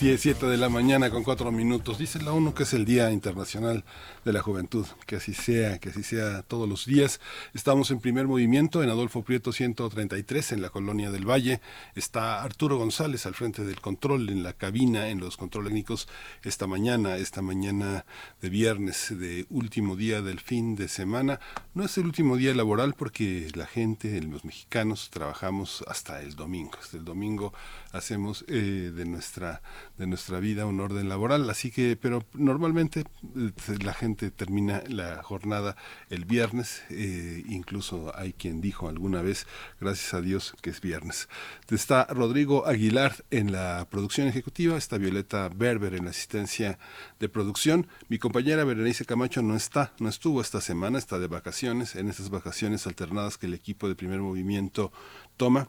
[0.00, 1.98] 17 de la mañana con 4 minutos.
[1.98, 3.84] Dice la ONU que es el Día Internacional
[4.24, 4.86] de la Juventud.
[5.06, 7.20] Que así sea, que así sea todos los días.
[7.52, 11.60] Estamos en primer movimiento en Adolfo Prieto 133 en la Colonia del Valle.
[11.94, 16.08] Está Arturo González al frente del control en la cabina, en los control técnicos
[16.42, 18.04] esta mañana, esta mañana
[18.40, 21.40] de viernes, de último día del fin de semana.
[21.74, 26.72] No es el último día laboral porque la gente, los mexicanos, trabajamos hasta el domingo.
[26.80, 27.52] Hasta el domingo
[27.92, 29.62] hacemos eh, de nuestra
[30.00, 31.48] de nuestra vida un orden laboral.
[31.50, 33.04] Así que pero normalmente
[33.36, 33.52] eh,
[33.84, 35.76] la gente termina la jornada
[36.08, 39.46] el viernes eh, incluso hay quien dijo alguna vez
[39.78, 41.28] gracias a Dios que es viernes
[41.68, 46.78] está Rodrigo Aguilar en la producción ejecutiva está Violeta Berber en la asistencia
[47.18, 47.86] de producción.
[48.08, 51.94] Mi compañera Berenice Camacho no está no estuvo esta semana está de vacaciones.
[51.94, 54.92] En esas vacaciones alternadas que el equipo de primer movimiento
[55.36, 55.68] toma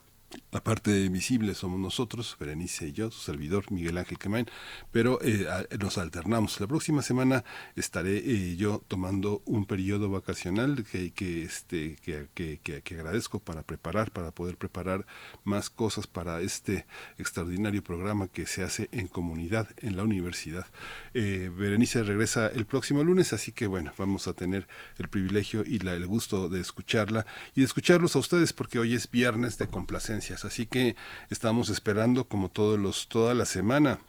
[0.51, 4.47] la parte visible somos nosotros, Berenice y yo, su servidor Miguel Ángel Quemain,
[4.91, 5.47] pero eh,
[5.79, 6.59] nos alternamos.
[6.59, 7.43] La próxima semana
[7.75, 13.63] estaré eh, yo tomando un periodo vacacional que, que, este, que, que, que, agradezco para
[13.63, 15.05] preparar, para poder preparar
[15.43, 16.85] más cosas para este
[17.17, 20.65] extraordinario programa que se hace en comunidad en la universidad.
[21.13, 25.79] Eh, Berenice regresa el próximo lunes, así que bueno, vamos a tener el privilegio y
[25.79, 29.67] la, el gusto de escucharla y de escucharlos a ustedes porque hoy es viernes de
[29.67, 30.95] complacencia Así que
[31.29, 33.99] estamos esperando como todos los, toda la semana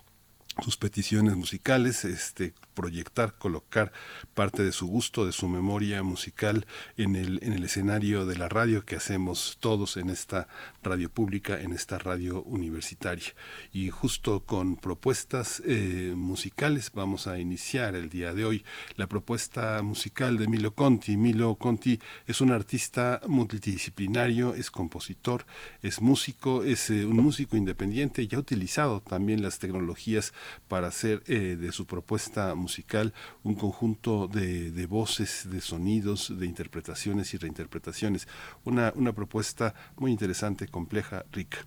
[0.60, 3.92] sus peticiones musicales, este, proyectar, colocar
[4.34, 8.48] parte de su gusto, de su memoria musical en el, en el escenario de la
[8.48, 10.48] radio que hacemos todos en esta
[10.82, 13.34] radio pública, en esta radio universitaria.
[13.72, 18.64] Y justo con propuestas eh, musicales vamos a iniciar el día de hoy
[18.96, 21.16] la propuesta musical de Milo Conti.
[21.16, 25.46] Milo Conti es un artista multidisciplinario, es compositor,
[25.82, 30.32] es músico, es eh, un músico independiente y ha utilizado también las tecnologías
[30.68, 36.46] para hacer eh, de su propuesta musical un conjunto de, de, voces, de sonidos, de
[36.46, 38.28] interpretaciones y reinterpretaciones.
[38.64, 41.58] Una, una propuesta muy interesante, compleja, rica.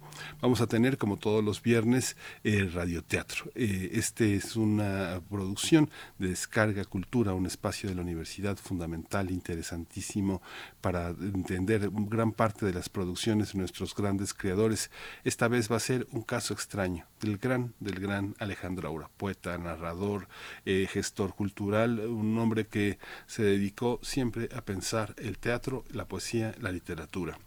[0.42, 3.52] Vamos a tener, como todos los viernes, el radioteatro.
[3.56, 10.42] Eh, este es una producción de descarga cultura, un espacio de la universidad fundamental, interesantísimo
[10.82, 14.92] para entender gran parte de las producciones de nuestros grandes creadores.
[15.24, 19.58] Esta vez va a ser un caso extraño del gran, del gran Alejandro Aura, poeta,
[19.58, 20.28] narrador,
[20.66, 26.54] eh, gestor cultural, un hombre que se dedicó siempre a pensar el teatro, la poesía,
[26.60, 27.38] la literatura.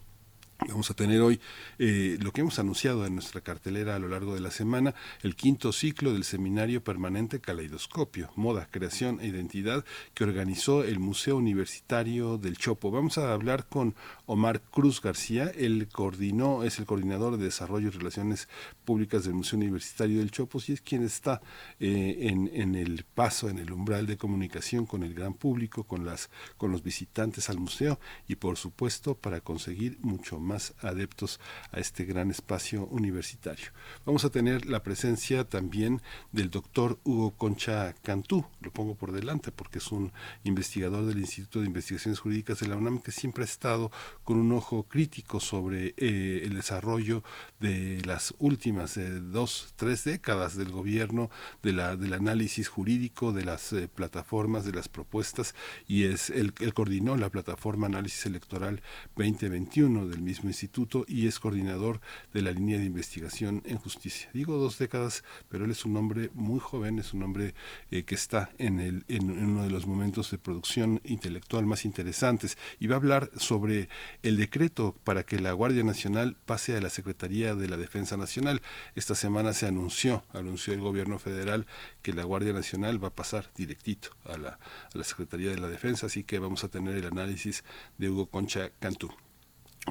[0.66, 1.40] Vamos a tener hoy
[1.78, 4.92] eh, lo que hemos anunciado en nuestra cartelera a lo largo de la semana,
[5.22, 11.36] el quinto ciclo del seminario permanente Caleidoscopio, Moda, Creación e Identidad, que organizó el Museo
[11.36, 12.90] Universitario del Chopo.
[12.90, 13.94] Vamos a hablar con
[14.26, 18.48] Omar Cruz García, él coordinó, es el coordinador de Desarrollo y Relaciones
[18.84, 21.40] Públicas del Museo Universitario del Chopo, y es quien está
[21.78, 26.04] eh, en, en, el paso, en el umbral de comunicación con el gran público, con,
[26.04, 31.38] las, con los visitantes al museo y por supuesto para conseguir mucho más más adeptos
[31.70, 33.66] a este gran espacio universitario.
[34.04, 36.00] Vamos a tener la presencia también
[36.32, 40.12] del doctor Hugo Concha Cantú, lo pongo por delante porque es un
[40.44, 43.90] investigador del Instituto de Investigaciones Jurídicas de la UNAM que siempre ha estado
[44.24, 47.22] con un ojo crítico sobre eh, el desarrollo
[47.60, 51.30] de las últimas eh, dos, tres décadas del gobierno,
[51.62, 55.54] de la, del análisis jurídico, de las eh, plataformas, de las propuestas,
[55.86, 58.82] y es el, el coordinó la plataforma Análisis Electoral
[59.16, 62.00] 2021 del mismo instituto y es coordinador
[62.32, 64.30] de la línea de investigación en justicia.
[64.32, 67.54] Digo dos décadas, pero él es un hombre muy joven, es un hombre
[67.90, 72.56] eh, que está en, el, en, uno de los momentos de producción intelectual más interesantes
[72.78, 73.88] y va a hablar sobre
[74.22, 78.62] el decreto para que la Guardia Nacional pase a la Secretaría de la Defensa Nacional.
[78.94, 81.66] Esta semana se anunció, anunció el gobierno federal
[82.02, 84.58] que la Guardia Nacional va a pasar directito a la,
[84.94, 87.64] a la Secretaría de la Defensa, así que vamos a tener el análisis
[87.98, 89.10] de Hugo Concha Cantú.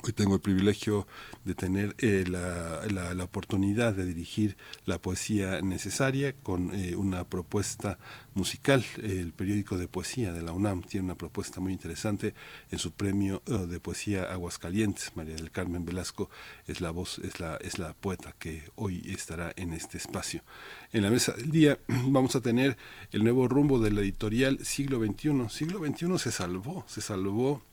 [0.04, 1.08] Hoy tengo el privilegio
[1.44, 4.56] de tener eh, la, la, oportunidad de dirigir
[4.86, 7.98] la poesía necesaria con eh, una propuesta
[8.36, 8.86] musical.
[9.02, 12.36] El periódico de poesía de la UNAM tiene una propuesta muy interesante
[12.70, 15.16] en su premio eh, de poesía Aguascalientes.
[15.16, 16.30] María del Carmen Velasco
[16.68, 20.44] es la voz, es la, es la poeta que hoy estará en este espacio.
[20.94, 22.78] En la mesa del día vamos a tener
[23.12, 25.50] el nuevo rumbo de la editorial Siglo XXI.
[25.50, 27.64] Siglo XXI se salvó, se salvó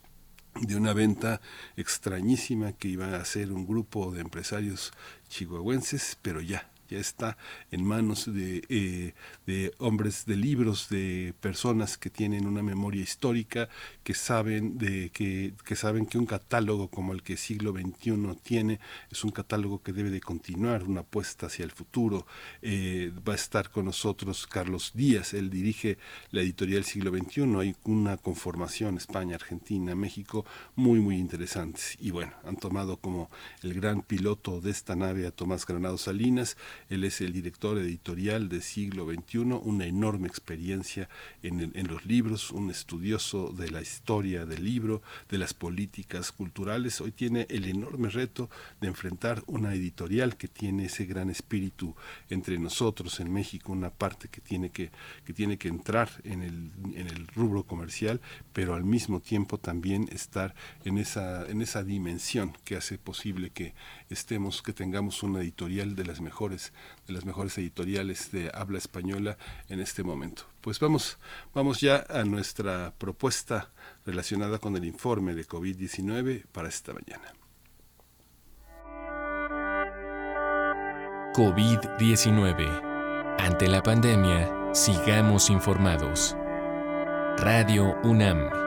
[0.61, 1.41] de una venta
[1.77, 4.93] extrañísima que iba a ser un grupo de empresarios
[5.29, 7.37] chihuahuenses, pero ya, está
[7.71, 9.15] en manos de, eh,
[9.47, 13.69] de, hombres de libros, de personas que tienen una memoria histórica,
[14.03, 18.81] que saben, que, que, saben que un catálogo como el que siglo XXI tiene
[19.11, 22.27] es un catálogo que debe de continuar, una apuesta hacia el futuro.
[22.63, 25.99] Eh, va a estar con nosotros Carlos Díaz, él dirige
[26.31, 30.45] la editorial siglo XXI, hay una conformación España, Argentina, México
[30.75, 31.97] muy, muy interesantes.
[32.01, 33.31] Y bueno, han tomado como
[33.63, 36.57] el gran piloto de esta nave a Tomás Granado Salinas,
[36.89, 41.09] él es el director editorial de Siglo XXI, una enorme experiencia
[41.43, 47.01] en, en los libros, un estudioso de la historia del libro, de las políticas culturales.
[47.01, 48.51] Hoy tiene el enorme reto
[48.81, 51.95] de enfrentar una editorial que tiene ese gran espíritu
[52.31, 54.91] entre nosotros en México, una parte que tiene que,
[55.25, 58.21] que, tiene que entrar en el, en el rubro comercial,
[58.53, 60.55] pero al mismo tiempo también estar
[60.85, 63.75] en esa, en esa dimensión que hace posible que
[64.11, 66.73] estemos, que tengamos una editorial de las mejores
[67.07, 69.37] de las mejores editoriales de habla española
[69.69, 70.45] en este momento.
[70.61, 71.19] Pues vamos,
[71.55, 73.71] vamos ya a nuestra propuesta
[74.07, 77.33] relacionada con el informe de COVID-19 para esta mañana.
[81.35, 83.41] COVID-19.
[83.41, 86.37] Ante la pandemia, sigamos informados.
[87.39, 88.64] Radio UNAM.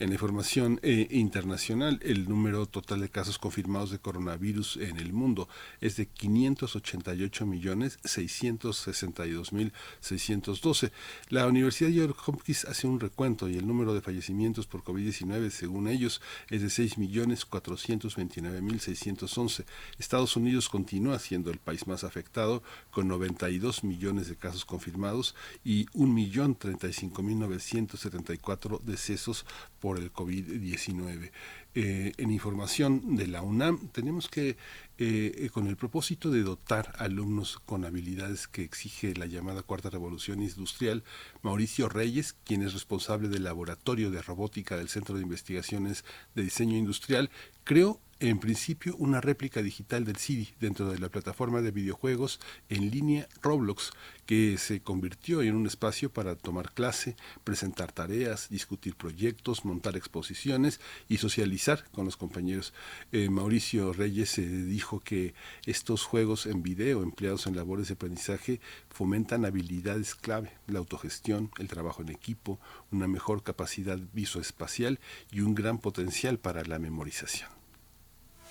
[0.00, 5.12] En la información eh, internacional, el número total de casos confirmados de coronavirus en el
[5.12, 5.48] mundo
[5.80, 10.92] es de 588 millones 662 mil 612.
[11.30, 15.88] La Universidad York Hopkins hace un recuento y el número de fallecimientos por COVID-19, según
[15.88, 19.64] ellos, es de 6 millones 429 mil 611.
[19.98, 22.62] Estados Unidos continúa siendo el país más afectado
[22.92, 25.34] con 92 millones de casos confirmados
[25.64, 29.44] y 1 millón 35 mil 974 decesos
[29.88, 31.30] por el COVID-19.
[31.74, 34.56] Eh, en información de la UNAM tenemos que, eh,
[34.98, 40.42] eh, con el propósito de dotar alumnos con habilidades que exige la llamada Cuarta Revolución
[40.42, 41.04] Industrial,
[41.40, 46.04] Mauricio Reyes, quien es responsable del Laboratorio de Robótica del Centro de Investigaciones
[46.34, 47.30] de Diseño Industrial,
[47.64, 52.90] creó en principio una réplica digital del CD dentro de la plataforma de videojuegos en
[52.90, 53.92] línea Roblox,
[54.26, 60.80] que se convirtió en un espacio para tomar clase, presentar tareas, discutir proyectos, montar exposiciones
[61.08, 62.74] y socializar con los compañeros.
[63.12, 65.34] Eh, Mauricio Reyes eh, dijo que
[65.66, 68.60] estos juegos en video empleados en labores de aprendizaje
[68.90, 72.58] fomentan habilidades clave, la autogestión, el trabajo en equipo,
[72.90, 74.98] una mejor capacidad visoespacial
[75.30, 77.57] y un gran potencial para la memorización.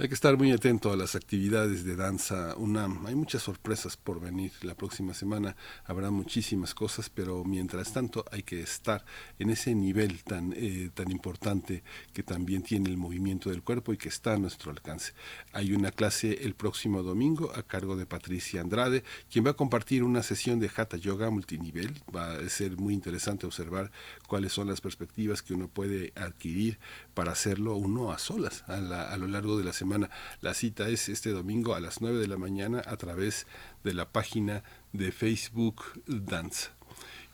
[0.00, 2.54] Hay que estar muy atento a las actividades de danza.
[3.04, 4.52] Hay muchas sorpresas por venir.
[4.62, 9.04] La próxima semana habrá muchísimas cosas, pero mientras tanto hay que estar
[9.40, 13.96] en ese nivel tan, eh, tan importante que también tiene el movimiento del cuerpo y
[13.96, 15.14] que está a nuestro alcance.
[15.52, 20.04] Hay una clase el próximo domingo a cargo de Patricia Andrade, quien va a compartir
[20.04, 22.00] una sesión de Hatha Yoga multinivel.
[22.14, 23.90] Va a ser muy interesante observar
[24.28, 26.78] cuáles son las perspectivas que uno puede adquirir
[27.14, 29.87] para hacerlo uno a solas a lo largo de la semana
[30.40, 33.46] la cita es este domingo a las 9 de la mañana a través
[33.84, 36.70] de la página de Facebook Dance.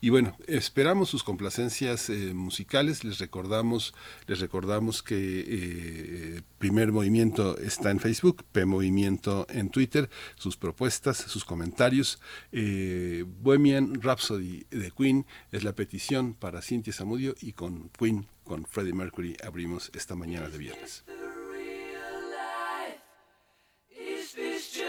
[0.05, 3.05] Y bueno, esperamos sus complacencias eh, musicales.
[3.05, 3.95] Les recordamos,
[4.27, 11.17] les recordamos que eh, Primer Movimiento está en Facebook, P Movimiento en Twitter, sus propuestas,
[11.17, 12.21] sus comentarios.
[12.53, 18.67] Eh, Bohemian Rhapsody de Queen es la petición para Cintia Zamudio y con Queen, con
[18.67, 21.05] Freddie Mercury abrimos esta mañana de viernes.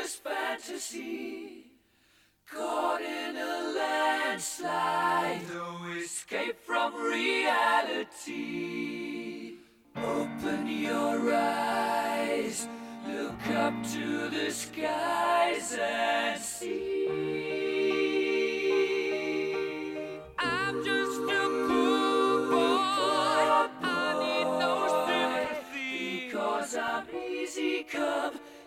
[0.06, 1.66] Fantasy
[2.48, 8.36] caught in a landslide, no escape from reality.
[9.96, 12.68] Open your eyes,
[13.08, 17.55] look up to the skies and see.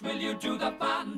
[0.00, 1.17] Will you do the fandango?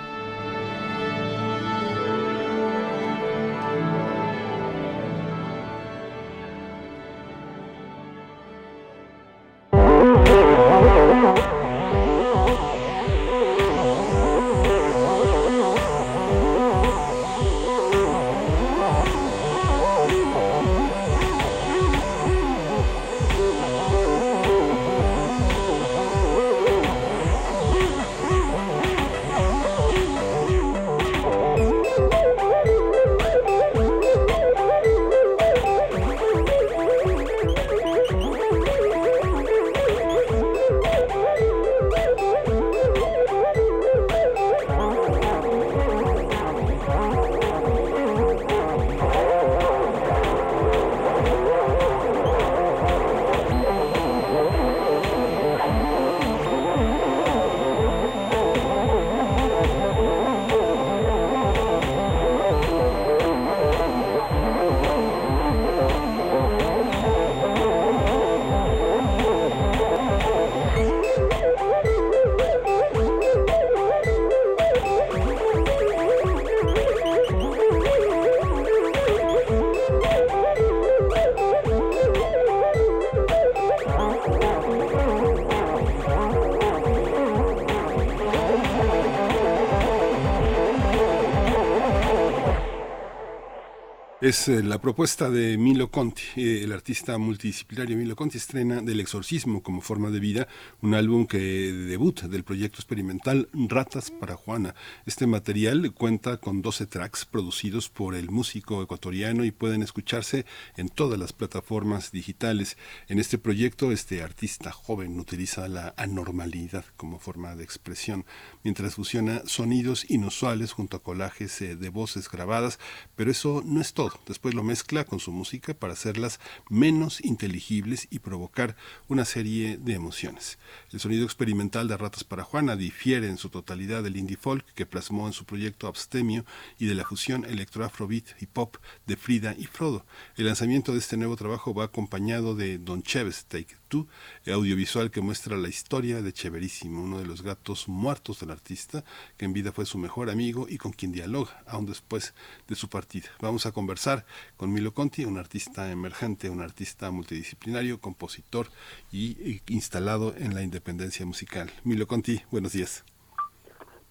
[94.31, 99.01] Es eh, la propuesta de Milo Conti, eh, el artista multidisciplinario Milo Conti estrena Del
[99.01, 100.47] exorcismo como forma de vida,
[100.79, 104.73] un álbum que debut del proyecto experimental Ratas para Juana.
[105.05, 110.45] Este material cuenta con 12 tracks producidos por el músico ecuatoriano y pueden escucharse
[110.77, 112.77] en todas las plataformas digitales.
[113.09, 118.25] En este proyecto este artista joven utiliza la anormalidad como forma de expresión,
[118.63, 122.79] mientras fusiona sonidos inusuales junto a colajes eh, de voces grabadas,
[123.17, 128.07] pero eso no es todo Después lo mezcla con su música para hacerlas menos inteligibles
[128.09, 128.75] y provocar
[129.07, 130.57] una serie de emociones.
[130.91, 134.85] El sonido experimental de Ratas para Juana difiere en su totalidad del indie folk que
[134.85, 136.45] plasmó en su proyecto Abstemio
[136.79, 140.05] y de la fusión electro-afrobeat y pop de Frida y Frodo.
[140.35, 144.07] El lanzamiento de este nuevo trabajo va acompañado de Don Cheves Take Two,
[144.47, 149.03] audiovisual que muestra la historia de Cheverísimo, uno de los gatos muertos del artista,
[149.37, 152.33] que en vida fue su mejor amigo y con quien dialoga, aún después
[152.67, 153.29] de su partida.
[153.41, 154.10] Vamos a conversar
[154.57, 158.67] con Milo Conti, un artista emergente, un artista multidisciplinario, compositor
[159.11, 161.69] y, instalado en la independencia musical.
[161.83, 163.03] Milo Conti, buenos días.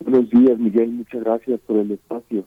[0.00, 0.90] Buenos días, Miguel.
[0.90, 2.46] Muchas gracias por el espacio.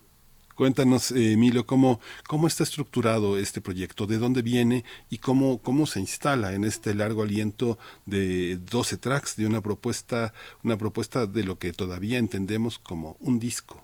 [0.56, 5.88] Cuéntanos, eh, Milo, cómo, cómo está estructurado este proyecto, de dónde viene y cómo, cómo
[5.88, 10.32] se instala en este largo aliento de 12 tracks de una propuesta,
[10.64, 13.82] una propuesta de lo que todavía entendemos como un disco.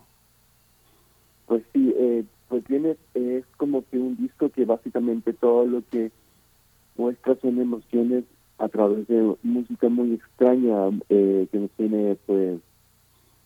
[1.46, 1.99] Pues sí, eh,
[2.50, 6.10] pues viene, es como que un disco que básicamente todo lo que
[6.96, 8.24] muestra son emociones
[8.58, 12.58] a través de música muy extraña, eh, que no tiene pues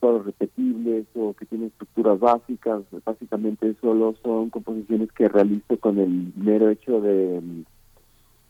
[0.01, 2.83] todos repetibles o que tiene estructuras básicas.
[3.05, 7.65] Básicamente solo son composiciones que realizo con el mero hecho de mm,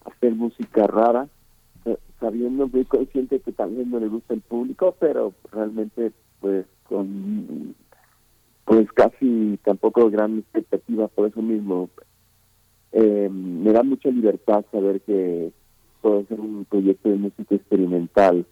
[0.04, 1.28] hacer música rara,
[2.20, 7.74] sabiendo muy consciente que también no le gusta el público, pero realmente pues con
[8.64, 11.90] pues casi tampoco gran expectativa por eso mismo.
[12.92, 15.52] Eh, me da mucha libertad saber que
[16.00, 18.46] puedo hacer un proyecto de música experimental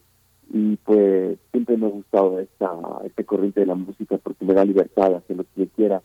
[0.53, 2.71] y pues siempre me ha gustado esta,
[3.05, 6.03] este corriente de la música porque me da libertad hacer lo que yo quiera.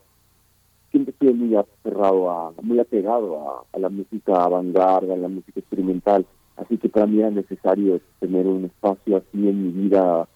[0.92, 6.26] Siempre estoy muy aferrado a, muy apegado a, la música vanguardia, a la música experimental,
[6.56, 10.28] así que para mí era necesario tener un espacio así en mi vida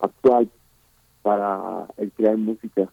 [0.00, 0.48] actual
[1.22, 2.90] para el crear música.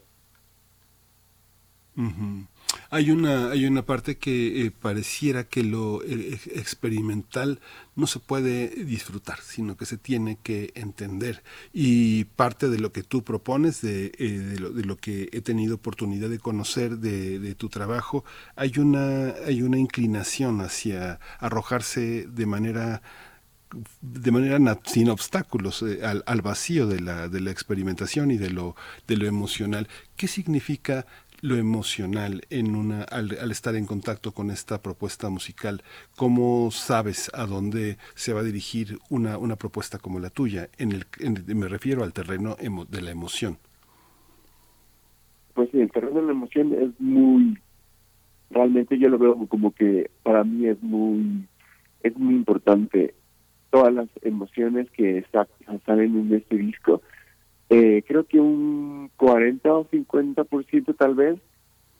[2.91, 7.59] Hay una hay una parte que eh, pareciera que lo eh, experimental
[7.95, 11.43] no se puede disfrutar, sino que se tiene que entender.
[11.73, 15.41] Y parte de lo que tú propones, de, eh, de, lo, de lo, que he
[15.41, 18.23] tenido oportunidad de conocer de, de, tu trabajo,
[18.55, 23.01] hay una hay una inclinación hacia arrojarse de manera
[24.01, 28.75] de manera sin obstáculos al, al, vacío de la, de la experimentación y de lo,
[29.07, 29.87] de lo emocional.
[30.15, 31.05] ¿Qué significa
[31.41, 35.81] lo emocional en una al, estar en contacto con esta propuesta musical?
[36.15, 40.69] ¿Cómo sabes a dónde se va a dirigir una, una propuesta como la tuya?
[40.77, 41.05] En el,
[41.55, 42.55] me refiero al terreno
[42.89, 43.57] de la emoción.
[45.53, 47.57] Pues el terreno de la emoción es muy,
[48.49, 51.45] realmente yo lo veo como que para mí es muy,
[52.03, 53.13] es muy importante
[53.69, 55.23] todas las emociones que
[55.85, 57.01] salen en este disco
[57.69, 61.37] eh, creo que un 40 o 50% tal vez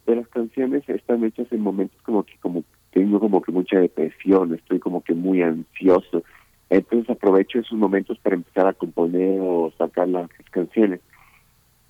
[0.07, 4.55] de las canciones están hechas en momentos como que como tengo como que mucha depresión,
[4.55, 6.23] estoy como que muy ansioso.
[6.71, 11.01] Entonces aprovecho esos momentos para empezar a componer o sacar las canciones.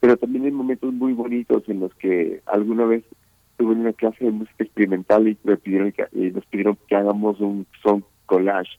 [0.02, 3.04] Pero también hay momentos muy bonitos en los que alguna vez
[3.58, 7.40] tuve una clase de música experimental y me pidieron que, y nos pidieron que hagamos
[7.40, 8.72] un son collage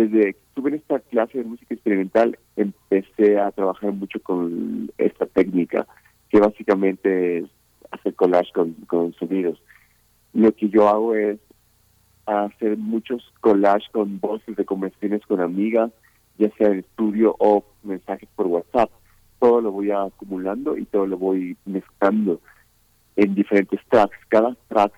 [0.00, 5.26] desde que estuve en esta clase de música experimental empecé a trabajar mucho con esta
[5.26, 5.86] técnica,
[6.30, 7.44] que básicamente es
[7.90, 9.62] hacer collage con, con sonidos.
[10.32, 11.38] Lo que yo hago es
[12.24, 15.90] hacer muchos collages con voces de conversaciones con amigas,
[16.38, 18.90] ya sea en estudio o mensajes por WhatsApp.
[19.38, 22.40] Todo lo voy acumulando y todo lo voy mezclando
[23.16, 24.16] en diferentes tracks.
[24.28, 24.92] Cada track,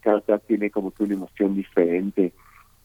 [0.00, 2.32] cada track tiene como que una emoción diferente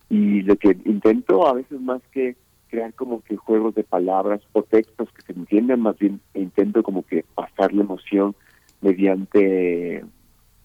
[0.09, 2.35] y lo que intento a veces más que
[2.67, 7.03] crear como que juegos de palabras o textos que se entiendan, más bien intento como
[7.03, 8.35] que pasar la emoción
[8.81, 10.03] mediante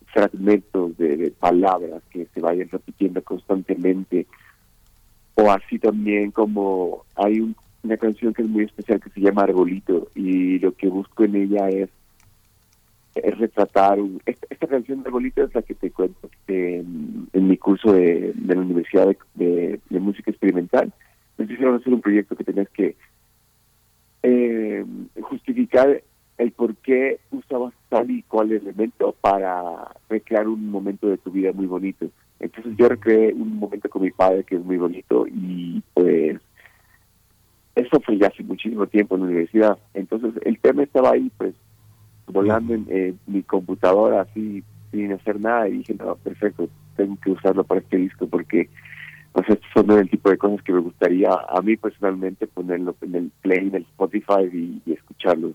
[0.06, 4.26] fragmentos de, palabras que se vayan repitiendo constantemente.
[5.36, 10.08] O así también como hay una canción que es muy especial que se llama Arbolito
[10.14, 11.88] y lo que busco en ella es
[13.14, 18.34] es retratar esta, canción de Bolita es la que te cuento en mi curso de,
[18.46, 20.92] la Universidad de, Música Experimental
[21.36, 22.96] me hicieron hacer un proyecto que tenías que
[24.22, 24.84] eh,
[25.22, 26.02] justificar
[26.38, 31.52] el por qué usabas tal y cual elemento para recrear un momento de tu vida
[31.52, 32.06] muy bonito.
[32.38, 36.40] Entonces yo recreé un momento con mi padre que es muy bonito y pues
[37.74, 39.78] eso fue ya hace muchísimo tiempo en la universidad.
[39.94, 41.54] Entonces el tema estaba ahí pues
[42.30, 47.64] volando en mi computadora así sin hacer nada y dije, no, perfecto, tengo que usarlo
[47.64, 48.68] para este disco porque
[49.32, 53.14] pues estos son el tipo de cosas que me gustaría a mí personalmente ponerlo en
[53.14, 55.52] el play, en el Spotify y, escucharlo.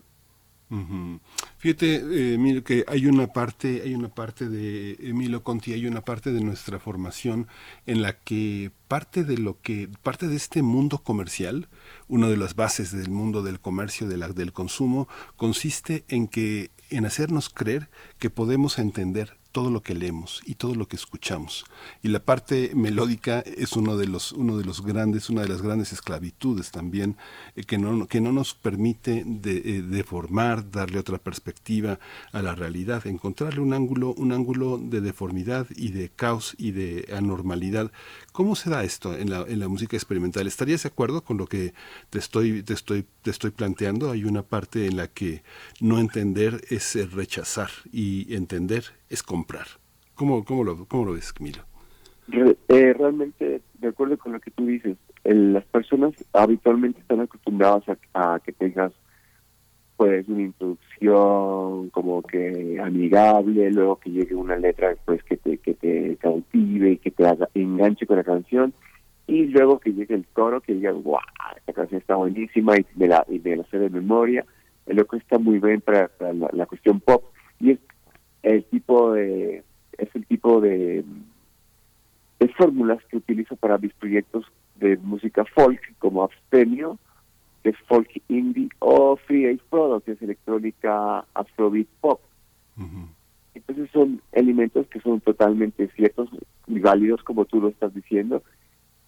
[1.58, 6.32] Fíjate, Emilio, que hay una parte, hay una parte de Emilio Conti, hay una parte
[6.32, 7.46] de nuestra formación
[7.86, 11.68] en la que parte de lo que, parte de este mundo comercial,
[12.08, 16.70] una de las bases del mundo del comercio, de la, del consumo, consiste en que,
[16.90, 21.64] en hacernos creer que podemos entender todo lo que leemos y todo lo que escuchamos.
[22.02, 25.62] Y la parte melódica es uno de los, uno de los grandes, una de las
[25.62, 27.16] grandes esclavitudes también,
[27.54, 31.98] eh, que, no, que no nos permite eh, deformar, darle otra perspectiva
[32.32, 37.08] a la realidad, encontrarle un ángulo, un ángulo de deformidad y de caos y de
[37.16, 37.90] anormalidad.
[38.32, 40.46] ¿Cómo se da esto en la, en la música experimental?
[40.46, 41.72] ¿Estarías de acuerdo con lo que
[42.10, 44.10] te estoy, te estoy, te estoy planteando?
[44.10, 45.42] Hay una parte en la que
[45.80, 49.66] no entender es rechazar y entender es comprar.
[50.14, 51.62] ¿Cómo, cómo, lo, cómo lo ves, Camilo?
[52.32, 58.40] Eh, realmente, de acuerdo con lo que tú dices, las personas habitualmente están acostumbradas a,
[58.44, 58.92] que tengas
[59.96, 65.74] pues una introducción como que amigable, luego que llegue una letra pues que te, que
[65.74, 68.74] te cautive y que te haga, enganche con la canción
[69.26, 71.20] y luego que llegue el coro que digas guau
[71.56, 74.44] esta canción está buenísima y me la, y la sé de memoria
[74.86, 77.24] lo que está muy bien para, la, la, cuestión pop
[77.58, 77.78] y es
[78.42, 79.62] el tipo de
[79.98, 81.04] es el tipo de,
[82.38, 84.44] de fórmulas que utilizo para mis proyectos
[84.76, 86.98] de música folk como Abstemio,
[87.62, 92.20] que es folk indie, o Free Ace Product, que es electrónica afrobeat pop.
[93.54, 96.28] Entonces son elementos que son totalmente ciertos
[96.66, 98.42] y válidos como tú lo estás diciendo.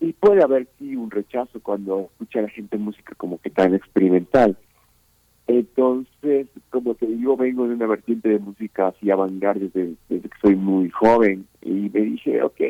[0.01, 3.75] Y puede haber sí un rechazo cuando escucha a la gente música como que tan
[3.75, 4.57] experimental.
[5.49, 10.39] Entonces, como te digo, vengo de una vertiente de música así avant desde, desde que
[10.43, 12.61] soy muy joven y me dije, ok,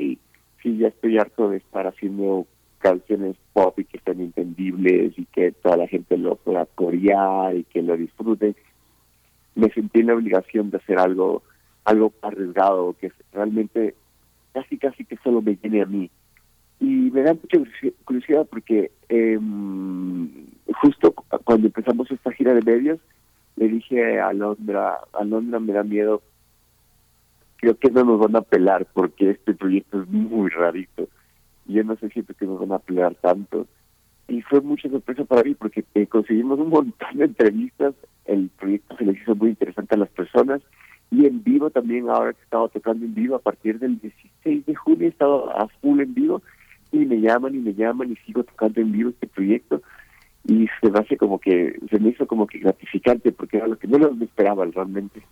[0.62, 2.46] sí, ya estoy harto de estar haciendo
[2.78, 7.64] canciones pop y que sean entendibles y que toda la gente lo pueda corear y
[7.64, 8.54] que lo disfrute.
[9.56, 11.42] Me sentí en la obligación de hacer algo
[11.84, 13.96] algo arriesgado que realmente
[14.52, 16.10] casi casi que solo me llene a mí
[16.80, 17.58] y me da mucha
[18.04, 19.38] curiosidad porque eh,
[20.80, 21.12] justo
[21.44, 23.00] cuando empezamos esta gira de medios,
[23.56, 26.22] le dije a Londra, a Londra me da miedo,
[27.56, 31.08] creo que no nos van a pelar porque este proyecto es muy rarito.
[31.66, 33.66] Y yo no sé si que nos van a pelar tanto.
[34.28, 37.94] Y fue mucha sorpresa para mí porque eh, conseguimos un montón de entrevistas,
[38.26, 40.60] el proyecto se les hizo muy interesante a las personas
[41.10, 44.66] y en vivo también, ahora que he estado tocando en vivo, a partir del 16
[44.66, 46.42] de junio he estado a full en vivo
[46.92, 49.82] y me llaman y me llaman y sigo tocando en vivo este proyecto
[50.44, 53.78] y se me hace como que, se me hizo como que gratificante porque era lo
[53.78, 55.22] que no lo esperaba realmente.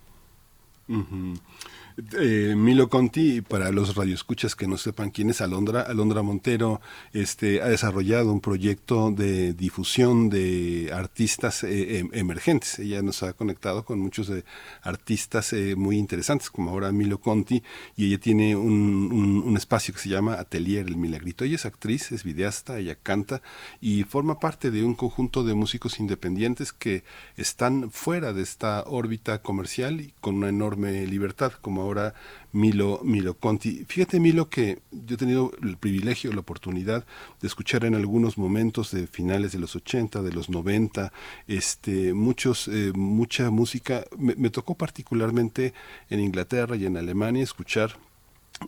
[1.97, 6.79] Eh, Milo Conti, para los radioescuchas que no sepan quién es Alondra, Alondra Montero
[7.11, 12.77] este, ha desarrollado un proyecto de difusión de artistas eh, em, emergentes.
[12.77, 14.45] Ella nos ha conectado con muchos de
[14.83, 17.63] artistas eh, muy interesantes, como ahora Milo Conti,
[17.95, 21.45] y ella tiene un, un, espacio que se llama Atelier El Milagrito.
[21.45, 23.41] Ella es actriz, es videasta, ella canta
[23.81, 27.03] y forma parte de un conjunto de músicos independientes que
[27.37, 32.13] están fuera de esta órbita comercial y con una enorme libertad, como ahora
[32.51, 33.85] Milo, Milo Conti.
[33.87, 37.05] Fíjate, Milo, que yo he tenido el privilegio, la oportunidad
[37.41, 41.11] de escuchar en algunos momentos de finales de los 80, de los 90,
[41.47, 44.05] este, muchos, eh, mucha música.
[44.17, 45.73] me tocó particularmente
[46.09, 48.06] en Inglaterra y en Alemania escuchar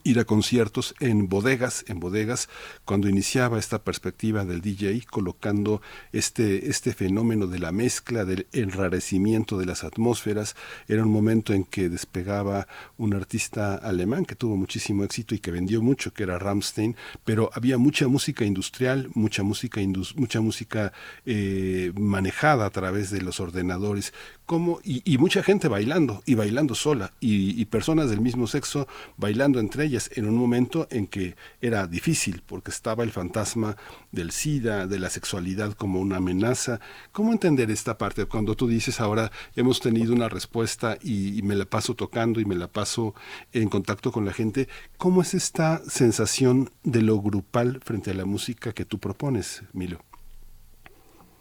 [0.04, 2.50] ir a conciertos en bodegas, en bodegas,
[2.86, 9.58] cuando iniciaba esta perspectiva del DJ, colocando este, este fenómeno de la mezcla, del enrarecimiento
[9.58, 10.56] de las atmósferas.
[10.88, 15.52] Era un momento en que despegaba un artista alemán que tuvo muchísimo éxito y que
[15.52, 19.82] vendió mucho, que era Rammstein, pero había mucha música industrial, mucha música,
[20.16, 20.94] mucha música
[21.26, 24.14] eh, manejada a través de los ordenadores,
[24.50, 29.60] como, y, mucha gente bailando, y bailando sola, y, y personas del mismo sexo bailando
[29.60, 33.78] entre ellas en un momento en que era difícil porque estaba el fantasma
[34.12, 36.80] del SIDA, de la sexualidad como una amenaza.
[37.12, 41.66] ¿Cómo entender esta parte cuando tú dices ahora hemos tenido una respuesta y, me la
[41.66, 43.14] paso tocando y me la paso
[43.54, 44.68] en contacto con la gente?
[44.98, 50.09] ¿Cómo es esta sensación de lo grupal frente a la música que tú propones, Milo?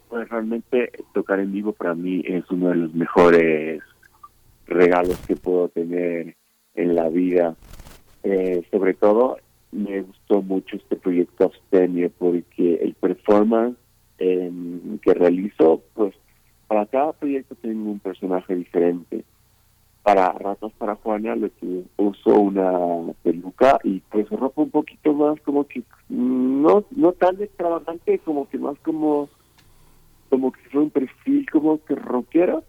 [0.09, 3.81] Pues realmente tocar en vivo para mí es uno de los mejores
[4.67, 6.35] regalos que puedo tener
[6.75, 7.55] en la vida
[8.23, 9.37] eh, sobre todo,
[9.71, 13.77] me gustó mucho este proyecto Abstenio porque el performance
[14.17, 16.13] que realizo, pues
[16.67, 19.23] para cada proyecto tengo un personaje diferente.
[20.03, 25.39] Para Ratas para Juana lo que uso una peluca y pues ropa un poquito más
[25.41, 29.29] como que no no tan extravagante como que más como
[30.29, 32.63] como que fue un perfil como que rockero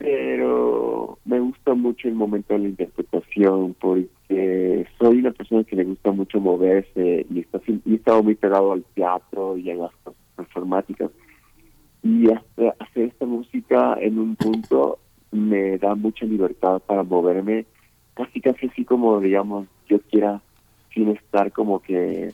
[0.00, 5.84] pero me gusta mucho el momento de la interpretación porque soy una persona que le
[5.84, 9.92] gusta mucho moverse y, está, y he estado muy pegado al teatro y a las
[9.96, 11.10] cosas performáticas.
[12.02, 15.00] Y hacer esta música en un punto
[15.32, 17.66] me da mucha libertad para moverme
[18.14, 20.40] casi casi así como digamos yo quiera
[20.94, 22.32] sin estar como que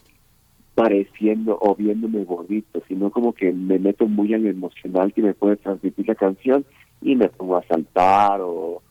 [0.77, 5.33] pareciendo o viéndome gordito, sino como que me meto muy en lo emocional que me
[5.33, 6.67] puede transmitir la canción
[7.01, 8.83] y me pongo a saltar o,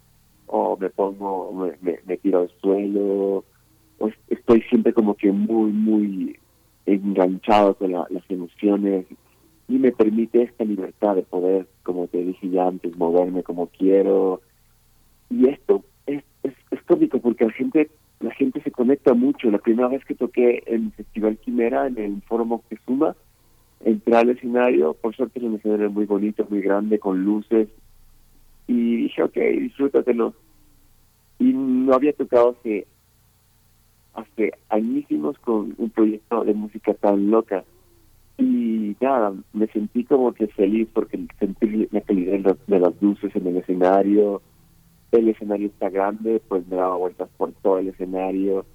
[0.79, 3.45] me pongo, me, me, tiro al suelo,
[3.99, 6.39] o estoy siempre como que muy, muy
[6.87, 9.05] enganchado con las emociones
[9.67, 14.41] y me permite esta libertad de poder, como te dije ya antes, moverme como quiero.
[15.29, 17.91] Y esto es, es, es cómico porque la gente
[18.25, 19.51] la gente se conecta mucho.
[19.51, 23.15] La primera vez que toqué en el Festival Quimera, en el Foro Moctezuma,
[23.83, 27.69] entré al escenario, por suerte es un escenario muy bonito, muy grande, con luces,
[28.67, 30.33] y dije, ok, disfrútatelo.
[31.37, 32.87] Y no había tocado hace,
[34.15, 37.63] hace añísimos con un proyecto de música tan loca.
[38.39, 43.47] Y nada, me sentí como que feliz porque sentí la calidad de las luces en
[43.47, 44.41] el escenario.
[45.17, 48.65] El escenario está grande, pues me daba vueltas por todo el escenario.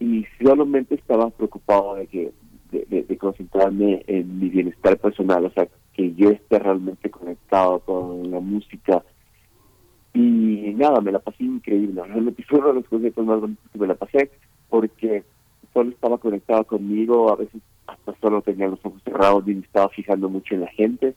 [0.00, 2.32] Y solamente estaba preocupado de que
[2.70, 8.40] de, concentrarme en mi bienestar personal, o sea, que yo esté realmente conectado con la
[8.40, 9.02] música
[10.14, 12.02] y nada, me la pasé increíble.
[12.04, 14.30] Realmente fue uno de los conciertos más bonitos que me la pasé
[14.68, 15.24] porque
[15.72, 19.88] solo estaba conectado conmigo, a veces hasta solo tenía los ojos cerrados y me estaba
[19.90, 21.14] fijando mucho en la gente.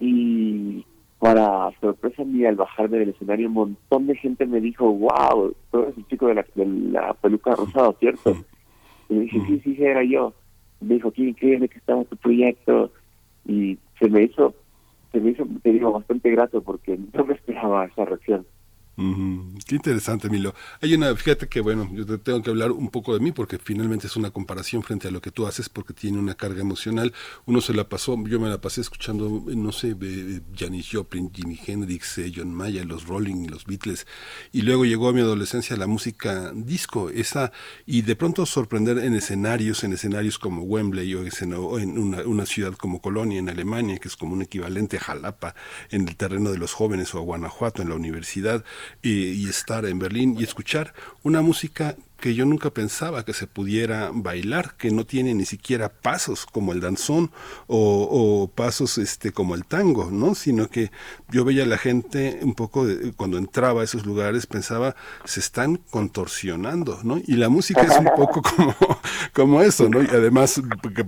[0.00, 0.84] Y
[1.18, 5.82] para sorpresa mía, al bajarme del escenario, un montón de gente me dijo, wow, tú
[5.82, 8.36] eres el chico de la, de la peluca rosada, ¿cierto?
[9.08, 10.34] Y me dije, sí, sí, era yo.
[10.80, 12.92] me dijo, qué increíble que estaba tu proyecto.
[13.46, 14.54] Y se me hizo
[15.12, 18.46] se me hizo, te digo, bastante grato porque no me esperaba esa reacción.
[18.98, 20.56] Qué interesante, Milo.
[20.80, 23.56] Hay una, fíjate que bueno, yo te tengo que hablar un poco de mí porque
[23.56, 27.12] finalmente es una comparación frente a lo que tú haces porque tiene una carga emocional.
[27.46, 29.94] Uno se la pasó, yo me la pasé escuchando, no sé,
[30.52, 34.04] Janis Joplin, Jimi Hendrix, eh, John Mayer, los Rolling, los Beatles,
[34.50, 37.52] y luego llegó a mi adolescencia la música disco, esa,
[37.86, 41.24] y de pronto sorprender en escenarios, en escenarios como Wembley o
[41.78, 45.54] en una, una ciudad como Colonia, en Alemania, que es como un equivalente a Jalapa,
[45.90, 48.64] en el terreno de los jóvenes o a Guanajuato, en la universidad
[49.02, 54.10] y, estar en Berlín y escuchar una música que yo nunca pensaba que se pudiera
[54.12, 57.30] bailar, que no tiene ni siquiera pasos como el danzón
[57.68, 60.34] o, pasos este como el tango, ¿no?
[60.34, 60.90] Sino que
[61.30, 65.76] yo veía a la gente un poco cuando entraba a esos lugares pensaba se están
[65.90, 67.20] contorsionando, ¿no?
[67.24, 68.74] Y la música es un poco como
[69.32, 70.02] como eso, ¿no?
[70.02, 70.60] Y además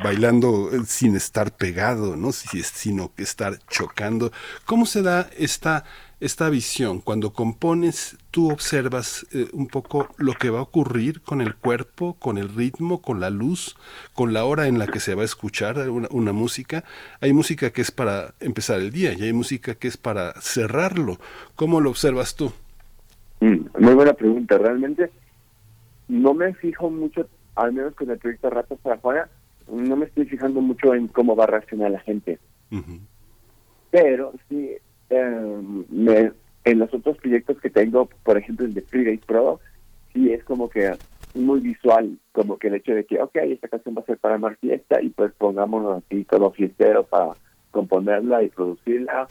[0.03, 2.31] bailando sin estar pegado, ¿no?
[2.33, 4.33] Sino que estar chocando.
[4.65, 5.85] ¿Cómo se da esta
[6.21, 11.41] esta visión, cuando compones, tú observas eh, un poco lo que va a ocurrir con
[11.41, 13.75] el cuerpo, con el ritmo, con la luz,
[14.13, 16.85] con la hora en la que se va a escuchar una, música.
[17.23, 21.17] Hay música que es para empezar el día y hay música que es para cerrarlo.
[21.57, 22.53] ¿Cómo lo observas tú?
[23.41, 24.59] Mm, muy buena pregunta.
[24.59, 25.11] Realmente
[26.09, 29.31] no me fijo mucho, al menos con el proyecto Ratos para afuera,
[29.73, 32.39] no me estoy fijando mucho en cómo va a reaccionar la gente.
[33.91, 34.77] Pero sí
[35.11, 39.61] en los otros proyectos que tengo, por ejemplo el de Free Pro,
[40.13, 40.93] sí es como que
[41.35, 44.39] muy visual, como que el hecho de que, ok, esta canción va a ser para
[44.39, 47.33] más fiesta y pues pongámonos aquí todo fiestero para
[47.71, 49.29] componerla y producirla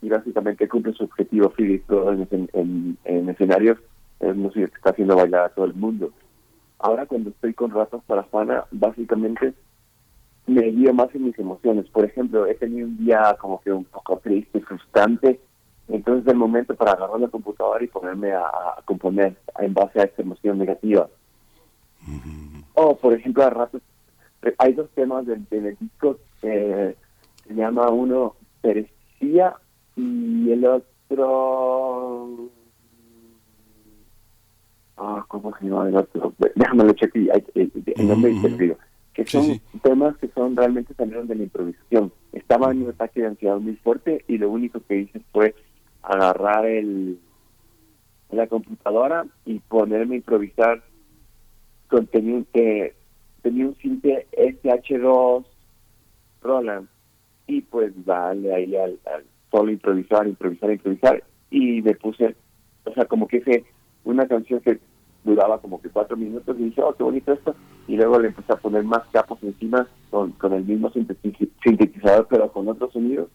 [0.00, 3.78] y básicamente cumple su objetivo Free Pro en, en, en escenarios,
[4.20, 6.12] es música que está haciendo bailar a todo el mundo.
[6.78, 9.54] Ahora cuando estoy con Ratas para Fana, básicamente
[10.46, 11.88] me guío más en mis emociones.
[11.88, 15.40] Por ejemplo, he tenido un día como que un poco triste, frustrante,
[15.88, 18.50] entonces es el momento para agarrar la computadora y ponerme a,
[18.84, 21.08] componer en base a esta emoción negativa.
[22.74, 23.82] O, por ejemplo, a ratos,
[24.58, 26.96] hay dos temas del, del disco, se
[27.50, 29.54] llama uno Perecía
[29.96, 32.28] y el otro...
[34.96, 36.32] Ah, ¿cómo se llama el otro?
[36.54, 38.76] Déjame lo chequear, el nombre uh
[39.14, 42.12] que son temas que son realmente salieron de la improvisación.
[42.32, 45.54] Estaba en un ataque de ansiedad muy fuerte y lo único que hice fue
[46.02, 47.18] agarrar el
[48.30, 50.82] la computadora y ponerme a improvisar
[51.88, 52.94] contenido que
[53.42, 55.44] tenía un cinte SH2
[56.40, 56.88] Roland
[57.46, 58.98] y pues vale ahí al,
[59.50, 62.34] solo improvisar, improvisar, improvisar y me puse,
[62.84, 63.64] o sea, como que hice
[64.04, 64.80] una canción que
[65.24, 67.54] duraba como que cuatro minutos y dije, oh, qué bonito esto.
[67.86, 72.52] Y luego le empecé a poner más capos encima con, con el mismo sintetizador, pero
[72.52, 73.28] con otros sonidos,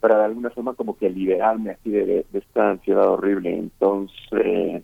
[0.00, 3.56] para de alguna forma como que liberarme así de, esta ansiedad horrible.
[3.56, 4.82] Entonces,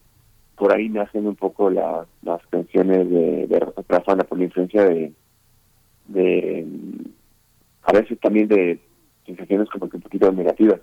[0.57, 2.07] por ahí nacen un poco las
[2.51, 3.83] canciones de, de Rosa
[4.25, 5.13] por la influencia de,
[6.09, 6.67] de,
[7.83, 8.81] a veces también de
[9.27, 10.81] sensaciones como que un poquito negativas.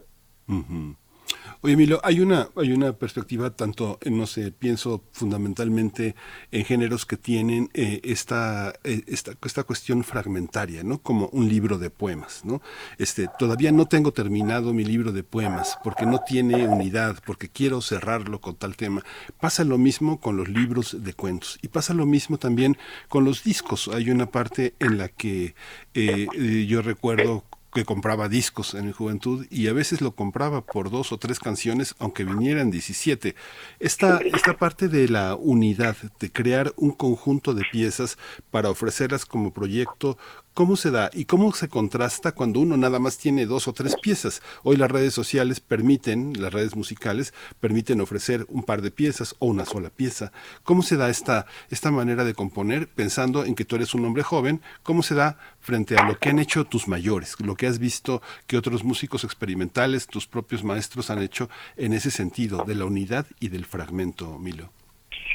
[1.65, 6.15] Oye, Emilio, hay una, hay una perspectiva tanto, no sé, pienso fundamentalmente
[6.51, 10.99] en géneros que tienen eh, esta, eh, esta, esta cuestión fragmentaria, ¿no?
[11.01, 12.61] Como un libro de poemas, ¿no?
[12.99, 17.81] Este, todavía no tengo terminado mi libro de poemas porque no tiene unidad, porque quiero
[17.81, 19.01] cerrarlo con tal tema.
[19.39, 22.77] Pasa lo mismo con los libros de cuentos y pasa lo mismo también
[23.09, 23.87] con los discos.
[23.87, 25.55] Hay una parte en la que
[25.95, 26.27] eh,
[26.69, 27.43] yo recuerdo
[27.75, 31.41] que compraba discos en mi juventud y a veces lo compraba por dos o tres
[31.41, 33.35] canciones, aunque vinieran 17.
[33.81, 38.17] Esta, esta parte de la unidad, de crear un conjunto de piezas
[38.49, 40.17] para ofrecerlas como proyecto,
[40.55, 43.97] ¿Cómo se da y cómo se contrasta cuando uno nada más tiene dos o tres
[44.01, 44.41] piezas?
[44.63, 49.47] Hoy las redes sociales permiten, las redes musicales permiten ofrecer un par de piezas o
[49.47, 50.31] una sola pieza.
[50.63, 54.23] ¿Cómo se da esta, esta manera de componer pensando en que tú eres un hombre
[54.23, 54.61] joven?
[54.81, 58.21] ¿Cómo se da frente a lo que han hecho tus mayores, lo que has visto
[58.47, 63.27] que otros músicos experimentales, tus propios maestros han hecho en ese sentido de la unidad
[63.41, 64.71] y del fragmento, Milo?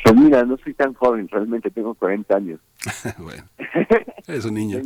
[0.05, 2.61] Pues mira, no soy tan joven, realmente tengo 40 años.
[3.19, 3.45] bueno,
[4.27, 4.81] es un niño.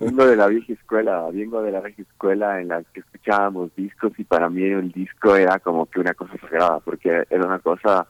[0.00, 4.12] Vengo, de la vieja escuela, vengo de la vieja escuela en la que escuchábamos discos
[4.18, 8.06] y para mí el disco era como que una cosa sagrada, porque era una cosa,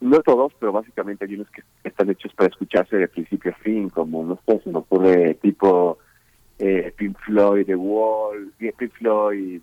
[0.00, 3.88] no todos, pero básicamente hay unos que están hechos para escucharse de principio a fin,
[3.88, 5.98] como, no sé, se me ocurre tipo
[6.58, 9.60] eh, Pink Floyd, The Wall, Pink Floyd,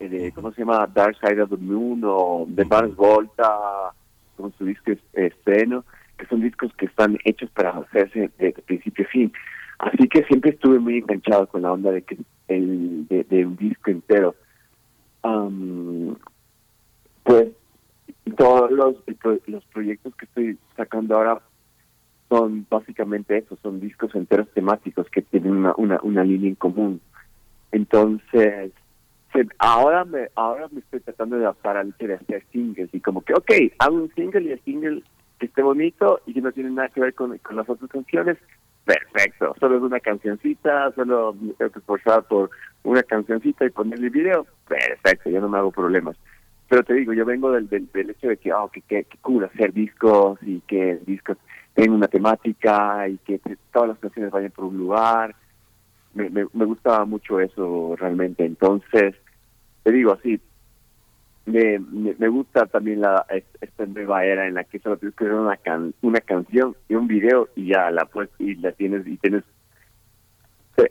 [0.00, 0.86] eh, ¿cómo se llama?
[0.86, 3.92] Dark Side of the Moon o The Mars Volta,
[4.38, 5.84] con su disco estreno,
[6.16, 9.32] que son discos que están hechos para hacerse de, principio a fin.
[9.80, 12.16] Así que siempre estuve muy enganchado con la onda de que
[12.48, 14.34] el de, un disco entero.
[17.24, 17.48] pues
[18.36, 18.96] todos los,
[19.46, 21.40] los proyectos que estoy sacando ahora
[22.28, 27.00] son básicamente eso, son discos enteros temáticos que tienen una, una línea en común.
[27.72, 28.72] Entonces,
[29.58, 33.34] ahora me ahora me estoy tratando de adaptar al de hacer singles y como que,
[33.34, 35.02] ok, hago un single y el single
[35.38, 38.38] que esté bonito y que no tiene nada que ver con, con las otras canciones,
[38.84, 42.50] perfecto, solo es una cancioncita, solo que esforzar por
[42.82, 46.16] una cancioncita y ponerle video, perfecto, yo no me hago problemas.
[46.68, 49.72] pero te digo, yo vengo del, del, hecho de que, oh, que, que, cool hacer
[49.72, 51.36] discos y que discos
[51.74, 53.40] tengan una temática y que
[53.72, 55.34] todas las canciones vayan por un lugar.
[56.18, 58.44] Me, me, me gustaba mucho eso realmente.
[58.44, 59.14] Entonces,
[59.84, 60.40] te digo así,
[61.46, 63.24] me, me, gusta también la
[63.60, 66.94] esta nueva era en la que solo tienes que ver una can, una canción y
[66.94, 69.44] un video y ya la pues y la tienes y tienes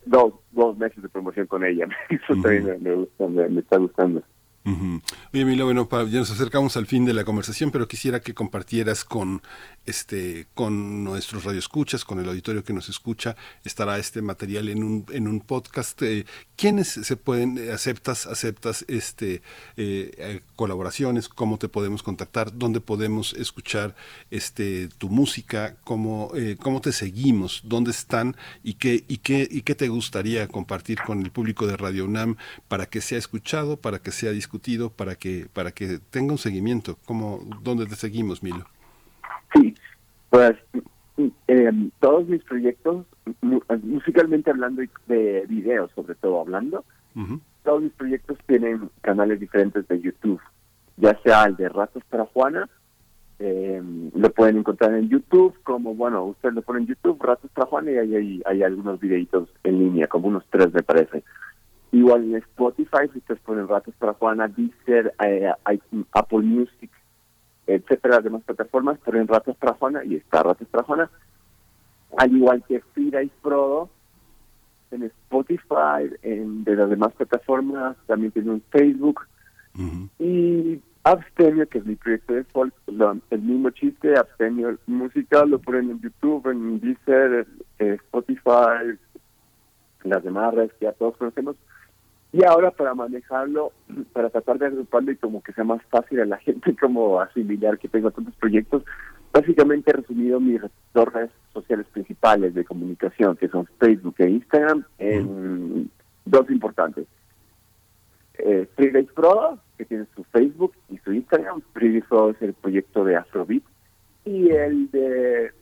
[0.06, 1.86] dos dos meses de promoción con ella.
[2.08, 4.22] Eso también me, gusta me está gustando
[5.32, 9.04] Oye, Milo, bueno, ya nos acercamos al fin de la conversación, pero quisiera que compartieras
[9.04, 9.40] con
[9.86, 15.06] este con nuestros radioescuchas, con el auditorio que nos escucha, estará este material en un,
[15.10, 16.02] en un podcast.
[16.02, 19.40] Eh, ¿Quiénes se pueden, eh, aceptas, aceptas este
[19.76, 21.28] eh, colaboraciones?
[21.28, 22.56] ¿Cómo te podemos contactar?
[22.58, 23.94] ¿Dónde podemos escuchar
[24.30, 25.76] este tu música?
[25.84, 27.62] ¿Cómo, cómo te seguimos?
[27.64, 28.36] ¿Dónde están?
[28.62, 32.36] ¿Y qué, y, qué, ¿Y qué te gustaría compartir con el público de Radio UNAM
[32.68, 34.57] para que sea escuchado, para que sea discutido?
[34.96, 36.96] Para que para que tenga un seguimiento?
[37.06, 38.64] ¿Cómo, ¿Dónde te seguimos, Milo?
[39.54, 39.74] Sí,
[40.30, 40.54] pues
[41.48, 43.06] eh, todos mis proyectos,
[43.82, 46.84] musicalmente hablando y de videos sobre todo hablando,
[47.64, 50.40] todos mis proyectos tienen canales diferentes de YouTube,
[50.96, 52.68] ya sea el de Ratos para Juana,
[53.40, 53.82] eh,
[54.14, 57.92] lo pueden encontrar en YouTube, como bueno, usted lo pone en YouTube, Ratos para Juana,
[57.92, 61.22] y ahí hay, hay algunos videitos en línea, como unos tres me parece.
[61.90, 65.50] Igual en Spotify, si ustedes ponen Ratos para Juana, Deezer, eh,
[66.12, 66.90] Apple Music,
[67.66, 71.10] etcétera, demás plataformas, ponen Ratos para Juana y está Ratos para Juana.
[72.16, 73.90] Al igual que Frida y Frodo,
[74.90, 79.26] en Spotify, en de las demás plataformas, también tiene un Facebook.
[80.18, 82.74] Y Abstemio, que es mi proyecto de folk,
[83.30, 87.46] el mismo chiste, Abstemio Música, lo ponen en YouTube, en Deezer,
[87.78, 88.98] en Spotify,
[90.02, 91.56] las demás redes que ya todos conocemos.
[92.32, 93.72] Y ahora para manejarlo,
[94.12, 97.78] para tratar de agruparlo y como que sea más fácil a la gente como asimilar
[97.78, 98.82] que tengo tantos proyectos,
[99.32, 100.60] básicamente he resumido mis
[100.92, 105.90] dos redes sociales principales de comunicación, que son Facebook e Instagram, en
[106.24, 107.06] dos importantes.
[108.38, 108.68] Eh,
[109.14, 111.60] Pro, que tiene su Facebook y su Instagram.
[111.72, 113.62] Freebase Pro es el proyecto de Afrobeat.
[114.24, 115.52] Y el de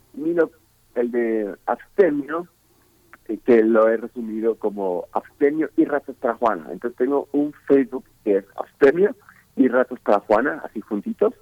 [0.94, 2.48] el de Abstemio,
[3.44, 6.68] que lo he resumido como Abstemio y Ratos para Juana.
[6.70, 9.14] Entonces tengo un Facebook que es Abstemio
[9.56, 11.34] y Ratos para Juana, así juntitos.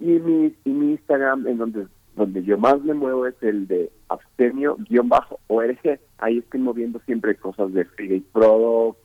[0.00, 3.90] Y mi, y mi Instagram, en donde donde yo más me muevo, es el de
[4.08, 6.00] abstemio-org.
[6.18, 8.98] Ahí estoy moviendo siempre cosas de Free Product,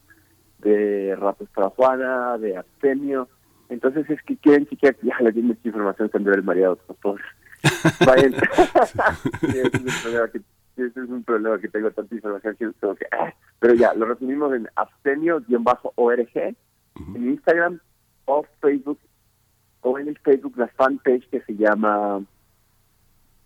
[0.60, 3.30] de Ratos para Juana, de Abstemio.
[3.70, 6.78] Entonces es que quieren que ya le di mucha información, tendré el mareado.
[7.02, 7.22] Todos.
[8.06, 8.34] Vayan.
[9.42, 9.72] sí, es
[10.32, 10.42] que
[10.84, 13.06] ese es un problema que tengo tanta información que tengo que...
[13.12, 17.80] Ah, pero ya, lo resumimos en abstemio-org en Instagram
[18.26, 19.00] o Facebook
[19.82, 22.24] o en el Facebook la fanpage que se llama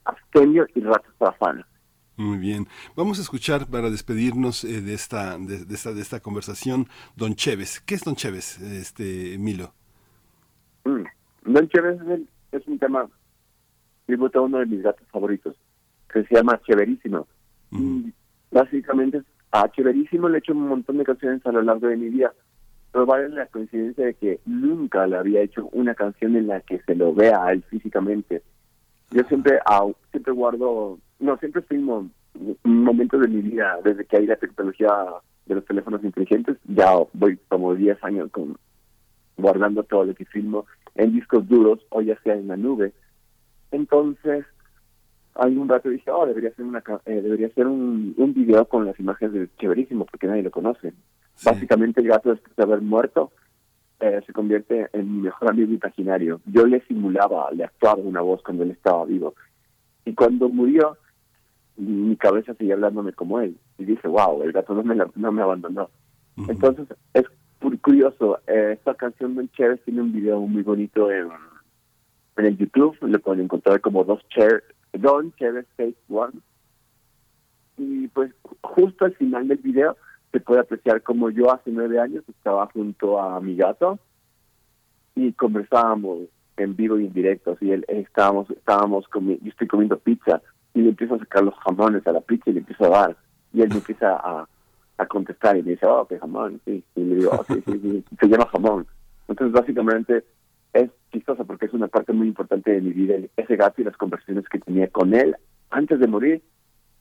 [0.05, 1.67] Abstemio y Ratos para Fana.
[2.17, 2.67] Muy bien.
[2.95, 7.81] Vamos a escuchar para despedirnos eh, de, esta, de, esta de esta conversación Don Chévez.
[7.81, 9.73] ¿Qué es Don Chévez, este Milo?
[10.83, 11.03] Mm,
[11.45, 11.99] Don Chévez
[12.51, 13.09] es, un tema
[14.05, 15.55] tributo a uno de mis gatos favoritos
[16.11, 17.27] que se llama Chéverísimo.
[17.71, 18.13] Y
[18.51, 22.09] básicamente a Chéverísimo le he hecho un montón de canciones a lo largo de mi
[22.09, 22.33] vida,
[22.91, 26.79] pero vale la coincidencia de que nunca le había hecho una canción en la que
[26.79, 28.41] se lo vea a él físicamente.
[29.11, 29.59] Yo siempre,
[30.11, 32.09] siempre guardo, no, siempre filmo
[32.63, 34.89] momentos de mi vida, desde que hay la tecnología
[35.45, 38.57] de los teléfonos inteligentes, ya voy como 10 años con
[39.37, 42.93] guardando todo lo que filmo en discos duros o ya sea en la nube.
[43.71, 44.45] Entonces,
[45.35, 48.99] un rato dije, oh, debería ser, una, eh, debería ser un, un video con las
[48.99, 50.93] imágenes de Chéverísimo, porque nadie lo conoce.
[51.43, 53.31] Básicamente el gato, después de haber muerto,
[53.99, 56.41] eh, se convierte en mi mejor amigo imaginario.
[56.45, 59.35] Yo le simulaba, le actuaba una voz cuando él estaba vivo.
[60.05, 60.97] Y cuando murió,
[61.77, 63.57] mi cabeza seguía hablándome como él.
[63.77, 65.89] Y dije, wow, el gato no me, no me abandonó.
[66.47, 67.25] Entonces, es
[67.81, 68.39] curioso.
[68.47, 71.29] Eh, esta canción de Chévez tiene un video muy bonito en,
[72.37, 72.97] en el YouTube.
[73.01, 74.63] Lo pueden encontrar como dos Cher
[74.93, 76.33] Don Chévez State One.
[77.77, 78.31] Y pues
[78.61, 79.97] justo al final del video
[80.31, 83.99] se puede apreciar como yo hace nueve años estaba junto a mi gato
[85.15, 86.19] y conversábamos
[86.57, 87.57] en vivo y en directo.
[87.59, 90.41] Y él, estábamos, estábamos comiendo, yo estoy comiendo pizza
[90.73, 93.17] y le empiezo a sacar los jamones a la pizza y le empiezo a dar.
[93.53, 94.47] Y él me empieza a,
[94.97, 96.83] a contestar y me dice, oh, qué jamón, sí.
[96.95, 98.87] Y le digo, oh, sí, sí, sí, se llama jamón.
[99.27, 100.23] Entonces, básicamente,
[100.73, 103.97] es chistosa porque es una parte muy importante de mi vida, ese gato y las
[103.97, 105.35] conversaciones que tenía con él
[105.69, 106.41] antes de morir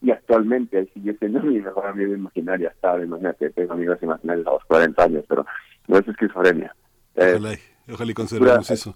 [0.01, 4.51] y actualmente él sigue siendo mi mejor amigo imaginario hasta imagínate, tengo amigos imaginarios a
[4.51, 5.45] los 40 años, pero
[5.87, 6.75] no es esquizofrenia.
[7.15, 7.57] ojalá,
[7.91, 8.95] ojalá y conservemos eso.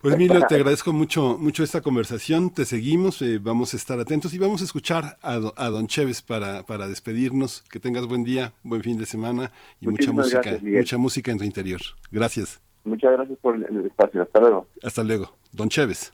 [0.00, 4.32] Pues Emilio, te agradezco mucho, mucho esta conversación, te seguimos, eh, vamos a estar atentos
[4.32, 7.62] y vamos a escuchar a, a Don Chévez para, para despedirnos.
[7.62, 11.44] Que tengas buen día, buen fin de semana y mucha música, mucha música en tu
[11.44, 11.80] interior.
[12.12, 12.60] Gracias.
[12.88, 14.22] Muchas gracias por el espacio.
[14.22, 14.66] Hasta luego.
[14.82, 15.30] Hasta luego.
[15.52, 16.12] Don Chévez.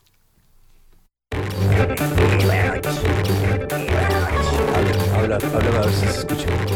[5.17, 6.74] Habla, habla, a ver si se escucha.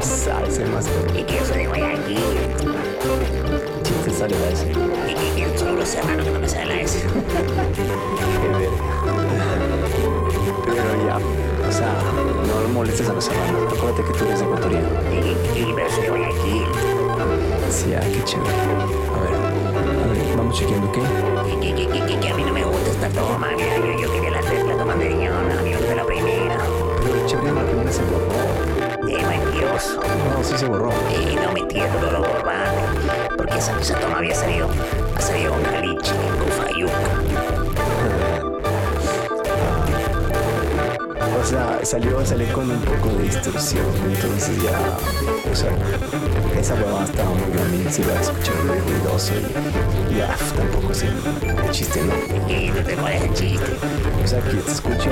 [0.00, 0.86] Sale, se más.
[1.16, 2.18] Y que soy de Guayaquil.
[3.84, 4.66] Chiste sale a ese.
[4.70, 6.98] Y que quiero solo los hermanos que no me sale la S.
[7.00, 8.70] Qué verga.
[10.66, 11.16] Pero ya,
[11.68, 11.94] o sea,
[12.46, 13.72] no molestes a los hermanos.
[13.72, 14.88] Acuérdate que tú eres ecuatoriano.
[15.12, 16.66] Y y, pero soy de Guayaquil.
[17.70, 18.50] Sí, ah, qué chévere.
[18.50, 21.00] A ver, a ver, vamos chequeando, ¿qué?
[21.52, 23.48] Y que, que, que, que, que a mí no me gusta esta toma.
[23.56, 25.32] Mira, yo, yo quería la, la toma anterior.
[25.34, 25.62] A
[27.92, 29.06] se borró.
[29.06, 30.00] ¡Qué mentiroso!
[30.00, 30.90] No, sí se borró.
[31.10, 32.84] Y no me entiendo, no lo borraron.
[33.36, 34.68] Porque esa cosa todavía salió.
[35.16, 36.12] Ha salido un caliche,
[36.44, 37.47] un fayuca.
[41.82, 44.96] Salió, salió con un poco de distorsión, entonces ya,
[45.50, 45.70] o sea,
[46.58, 49.32] esa huevada estaba muy grande, se iba a escuchar muy ruidoso
[50.10, 52.52] y ya, tampoco es el, chiste, ¿no?
[52.52, 53.76] Y no te pones el chiste.
[54.22, 55.10] O sea, que se escuche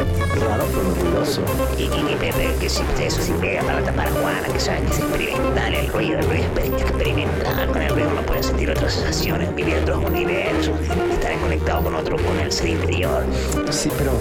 [0.49, 1.43] raro pero ruidoso.
[1.79, 5.75] Y que, si eso sí pega para tapar a Juana, que saben que es experimental
[5.75, 7.69] el ruido, el ruido es experimental.
[7.69, 10.75] Con el ruido uno puede sentir otras sensaciones, vivir otros universos,
[11.13, 13.25] estar conectado con otro, con el ser interior.
[13.71, 14.13] Sí, pero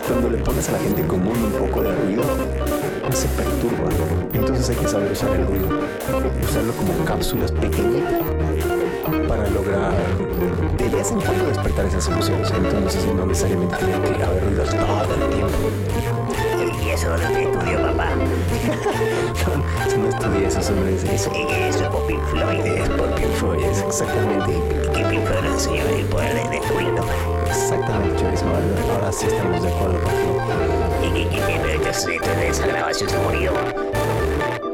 [0.00, 2.22] cuando le pones a la gente común un poco de ruido,
[3.12, 3.88] se perturba.
[4.32, 5.68] Entonces hay que saber usar el ruido,
[6.42, 8.22] usarlo como cápsulas pequeñitas
[9.28, 9.92] para lograr
[10.76, 12.50] de vez en cuando despertar esas emociones.
[12.50, 16.84] Entonces no necesariamente tiene que haber ruidos todo el tiempo.
[16.84, 18.08] Y eso que estudió papá.
[19.96, 21.30] No, no estudié eso, solo es eso.
[21.32, 22.66] Eso es por Pink Floyd.
[22.66, 24.52] Es por Pink Floyd, es exactamente.
[24.92, 27.35] Que Pink Floyd nos enseñó el poder de, de ruido.
[27.48, 30.00] Exactamente, Joyce Ahora sí estamos de acuerdo
[32.48, 33.52] esa grabación se murió?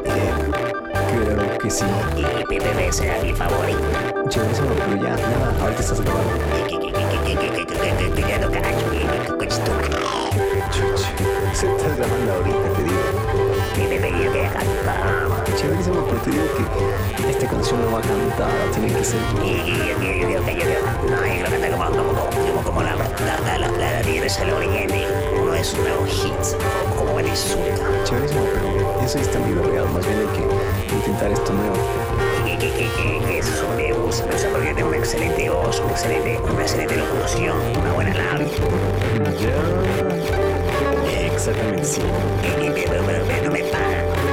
[0.04, 1.84] Creo que sí.
[2.16, 3.78] Y PPB será mi favorito.
[4.24, 6.32] Joyce Marvel, ya, nada, ahorita estás grabando.
[11.52, 14.41] Estás grabando ahorita, te digo
[15.62, 18.00] chéverísimo, pero te digo que esta canción va
[18.72, 19.20] tiene que ser.
[29.04, 29.14] Es
[29.62, 31.76] real, más bien hay que intentar esto nuevo.
[33.30, 36.96] Es sobre voz, no sé por qué tengo una excelente voz, una excelente, una excelente
[36.96, 38.46] locución, una buena labia.
[41.32, 42.02] Exactamente, sí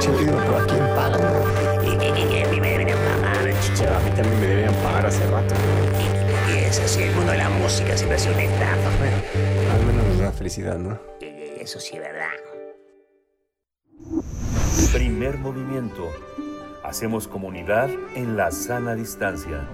[0.00, 0.18] pagan.
[0.18, 1.22] Chévere, pero ¿a quién pagan?
[1.84, 3.36] Y, y, y, y a mí me deberían pagar.
[3.40, 5.54] A mí también me deberían pagar hace rato.
[5.98, 8.90] Y, y es así, el mundo de la música siempre ha sido una estafa.
[8.98, 9.16] Bueno,
[9.72, 10.98] al menos nos da felicidad, ¿no?
[11.20, 12.30] Y, y eso sí es verdad.
[14.92, 16.10] Primer movimiento.
[16.82, 19.68] Hacemos comunidad en la sana distancia.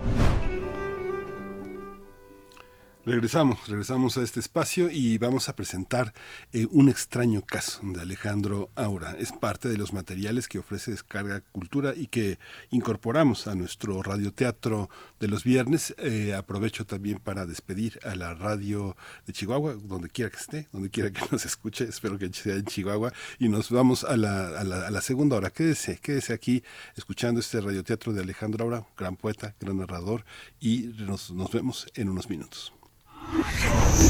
[3.07, 6.13] Regresamos, regresamos a este espacio y vamos a presentar
[6.53, 9.15] eh, un extraño caso de Alejandro Aura.
[9.17, 12.41] Es parte de los materiales que ofrece Descarga Cultura y que
[12.71, 14.91] incorporamos a nuestro radioteatro
[15.21, 15.95] de los viernes.
[15.99, 20.91] Eh, aprovecho también para despedir a la radio de Chihuahua, donde quiera que esté, donde
[20.91, 21.85] quiera que nos escuche.
[21.85, 23.13] Espero que sea en Chihuahua.
[23.39, 25.51] Y nos vamos a la, a la, a la segunda hora.
[25.51, 26.65] Quédese, quédese aquí
[26.97, 30.25] escuchando este radioteatro de Alejandro Aura, gran poeta, gran narrador.
[30.59, 32.73] Y nos, nos vemos en unos minutos.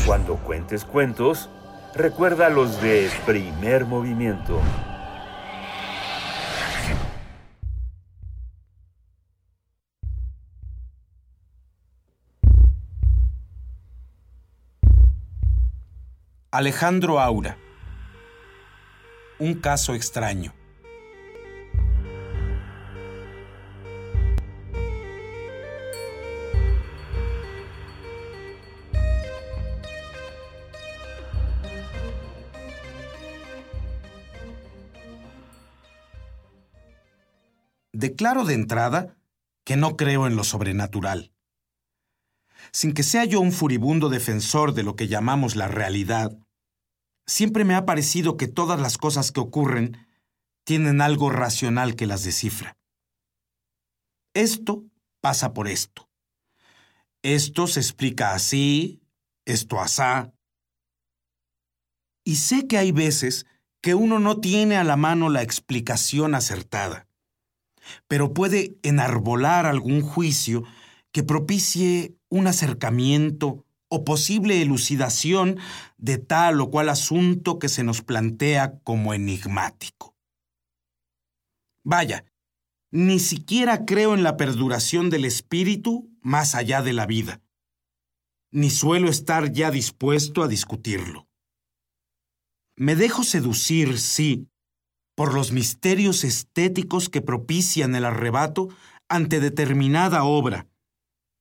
[0.04, 1.48] Cuando cuentes cuentos,
[1.94, 4.60] recuerda los de primer movimiento.
[16.50, 17.58] Alejandro Aura.
[19.38, 20.54] Un caso extraño.
[38.06, 39.16] Declaro de entrada
[39.64, 41.32] que no creo en lo sobrenatural.
[42.70, 46.38] Sin que sea yo un furibundo defensor de lo que llamamos la realidad,
[47.26, 50.06] siempre me ha parecido que todas las cosas que ocurren
[50.64, 52.78] tienen algo racional que las descifra.
[54.32, 54.84] Esto
[55.20, 56.08] pasa por esto.
[57.22, 59.02] Esto se explica así,
[59.44, 60.32] esto asá.
[62.22, 63.46] Y sé que hay veces
[63.82, 67.05] que uno no tiene a la mano la explicación acertada,
[68.08, 70.64] pero puede enarbolar algún juicio
[71.12, 75.58] que propicie un acercamiento o posible elucidación
[75.96, 80.14] de tal o cual asunto que se nos plantea como enigmático.
[81.84, 82.24] Vaya,
[82.90, 87.42] ni siquiera creo en la perduración del espíritu más allá de la vida,
[88.50, 91.28] ni suelo estar ya dispuesto a discutirlo.
[92.74, 94.48] Me dejo seducir, sí,
[95.16, 98.68] por los misterios estéticos que propician el arrebato
[99.08, 100.68] ante determinada obra,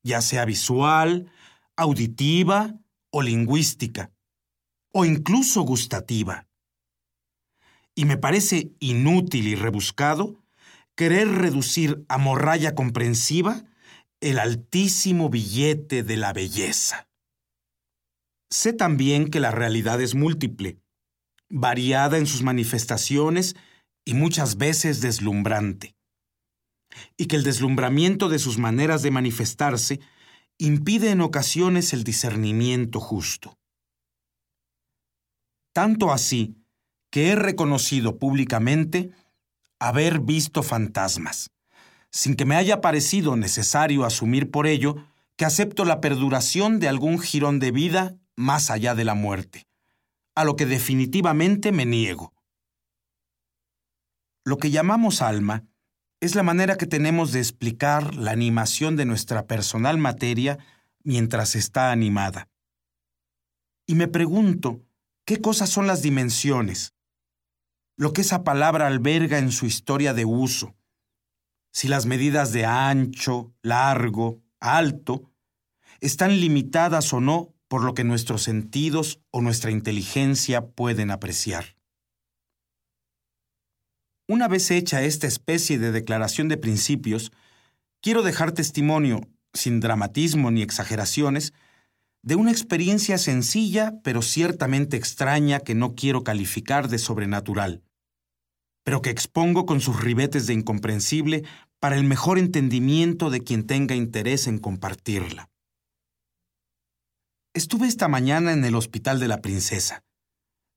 [0.02, 1.30] ya sea visual,
[1.76, 2.80] auditiva
[3.12, 4.12] o lingüística,
[4.94, 6.48] o incluso gustativa.
[7.94, 10.42] Y me parece inútil y rebuscado
[10.96, 13.66] querer reducir a morralla comprensiva
[14.22, 17.10] el altísimo billete de la belleza.
[18.50, 20.80] Sé también que la realidad es múltiple,
[21.56, 23.56] variada en sus manifestaciones
[24.04, 25.96] y muchas veces deslumbrante,
[27.16, 30.02] y que el deslumbramiento de sus maneras de manifestarse
[30.58, 33.58] impide en ocasiones el discernimiento justo.
[35.74, 36.58] Tanto así
[37.10, 39.12] que he reconocido públicamente
[39.80, 41.52] haber visto fantasmas,
[42.12, 44.98] sin que me haya parecido necesario asumir por ello
[45.38, 49.65] que acepto la perduración de algún jirón de vida más allá de la muerte,
[50.36, 52.34] a lo que definitivamente me niego.
[54.44, 55.66] Lo que llamamos alma
[56.20, 60.60] es la manera que tenemos de explicar la animación de nuestra personal materia
[61.04, 62.50] mientras está animada.
[63.88, 64.82] Y me pregunto,
[65.26, 66.94] ¿qué cosas son las dimensiones?
[67.98, 70.76] Lo que esa palabra alberga en su historia de uso.
[71.72, 75.32] Si las medidas de ancho, largo, alto,
[76.02, 81.76] están limitadas o no por lo que nuestros sentidos o nuestra inteligencia pueden apreciar.
[84.28, 87.32] Una vez hecha esta especie de declaración de principios,
[88.02, 89.22] quiero dejar testimonio,
[89.54, 91.54] sin dramatismo ni exageraciones,
[92.24, 97.84] de una experiencia sencilla pero ciertamente extraña que no quiero calificar de sobrenatural,
[98.84, 101.44] pero que expongo con sus ribetes de incomprensible
[101.80, 105.52] para el mejor entendimiento de quien tenga interés en compartirla.
[107.56, 110.04] Estuve esta mañana en el Hospital de la Princesa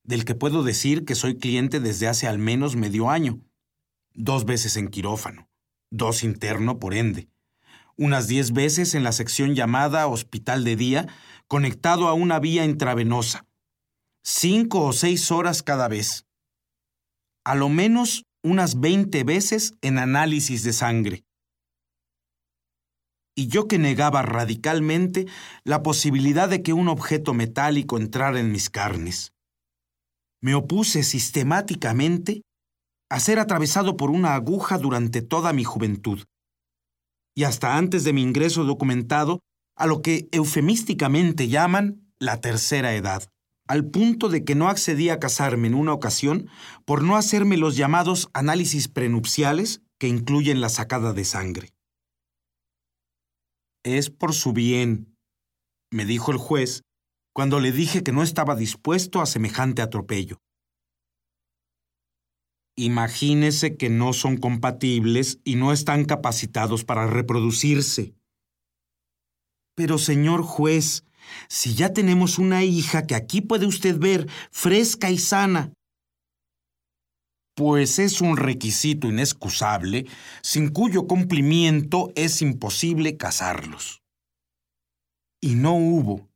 [0.04, 3.40] del que puedo decir que soy cliente desde hace al menos medio año.
[4.14, 5.50] Dos veces en quirófano,
[5.90, 7.28] dos interno por ende,
[7.96, 11.08] unas diez veces en la sección llamada Hospital de Día,
[11.48, 13.44] conectado a una vía intravenosa,
[14.22, 16.26] cinco o seis horas cada vez.
[17.44, 21.24] A lo menos unas veinte veces en análisis de sangre.
[23.38, 25.26] Y yo que negaba radicalmente
[25.62, 29.32] la posibilidad de que un objeto metálico entrara en mis carnes
[30.42, 32.42] me opuse sistemáticamente
[33.08, 36.24] a ser atravesado por una aguja durante toda mi juventud,
[37.36, 39.38] y hasta antes de mi ingreso documentado
[39.76, 43.28] a lo que eufemísticamente llaman la tercera edad,
[43.68, 46.48] al punto de que no accedí a casarme en una ocasión
[46.84, 51.77] por no hacerme los llamados análisis prenupciales que incluyen la sacada de sangre.
[53.96, 55.16] Es por su bien,
[55.90, 56.82] me dijo el juez,
[57.34, 60.42] cuando le dije que no estaba dispuesto a semejante atropello.
[62.76, 68.14] Imagínese que no son compatibles y no están capacitados para reproducirse.
[69.74, 71.06] Pero, señor juez,
[71.48, 75.72] si ya tenemos una hija que aquí puede usted ver, fresca y sana,
[77.58, 80.06] pues es un requisito inexcusable
[80.42, 84.00] sin cuyo cumplimiento es imposible casarlos.
[85.40, 86.28] Y no hubo,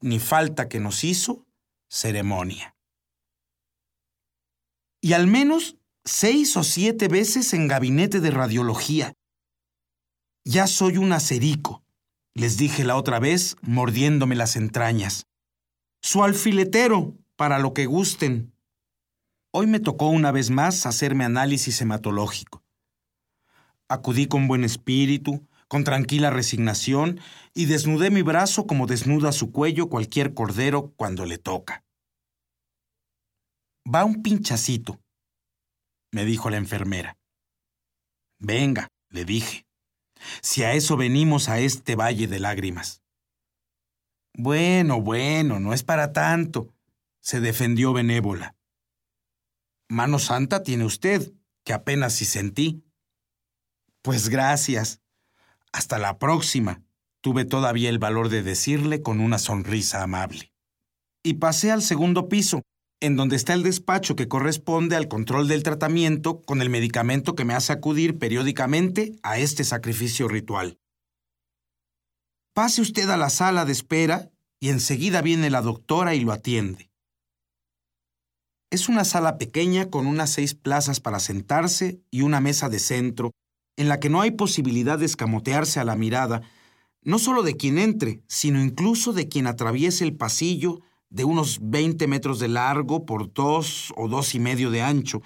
[0.00, 1.46] ni falta que nos hizo
[1.88, 2.74] ceremonia.
[5.00, 9.12] Y al menos seis o siete veces en gabinete de radiología.
[10.44, 11.84] Ya soy un acerico,
[12.34, 15.28] les dije la otra vez, mordiéndome las entrañas.
[16.02, 18.55] Su alfiletero, para lo que gusten.
[19.58, 22.62] Hoy me tocó una vez más hacerme análisis hematológico.
[23.88, 27.20] Acudí con buen espíritu, con tranquila resignación,
[27.54, 31.86] y desnudé mi brazo como desnuda su cuello cualquier cordero cuando le toca.
[33.86, 35.00] Va un pinchacito,
[36.12, 37.16] me dijo la enfermera.
[38.38, 39.66] Venga, le dije,
[40.42, 43.00] si a eso venimos a este valle de lágrimas.
[44.34, 46.74] Bueno, bueno, no es para tanto,
[47.22, 48.54] se defendió benévola.
[49.88, 51.32] Mano santa tiene usted,
[51.64, 52.84] que apenas si sentí.
[54.02, 55.00] Pues gracias.
[55.72, 56.82] Hasta la próxima,
[57.20, 60.52] tuve todavía el valor de decirle con una sonrisa amable.
[61.22, 62.62] Y pasé al segundo piso,
[63.00, 67.44] en donde está el despacho que corresponde al control del tratamiento con el medicamento que
[67.44, 70.78] me hace acudir periódicamente a este sacrificio ritual.
[72.54, 74.30] Pase usted a la sala de espera
[74.60, 76.85] y enseguida viene la doctora y lo atiende.
[78.70, 83.30] Es una sala pequeña con unas seis plazas para sentarse y una mesa de centro,
[83.76, 86.42] en la que no hay posibilidad de escamotearse a la mirada,
[87.02, 92.08] no solo de quien entre, sino incluso de quien atraviese el pasillo de unos 20
[92.08, 95.22] metros de largo por dos o dos y medio de ancho,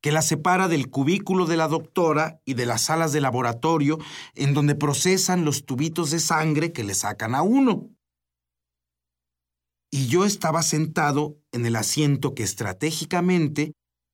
[0.00, 3.98] que la separa del cubículo de la doctora y de las salas de laboratorio
[4.34, 7.88] en donde procesan los tubitos de sangre que le sacan a uno
[9.90, 13.72] y yo estaba sentado en el asiento que estratégicamente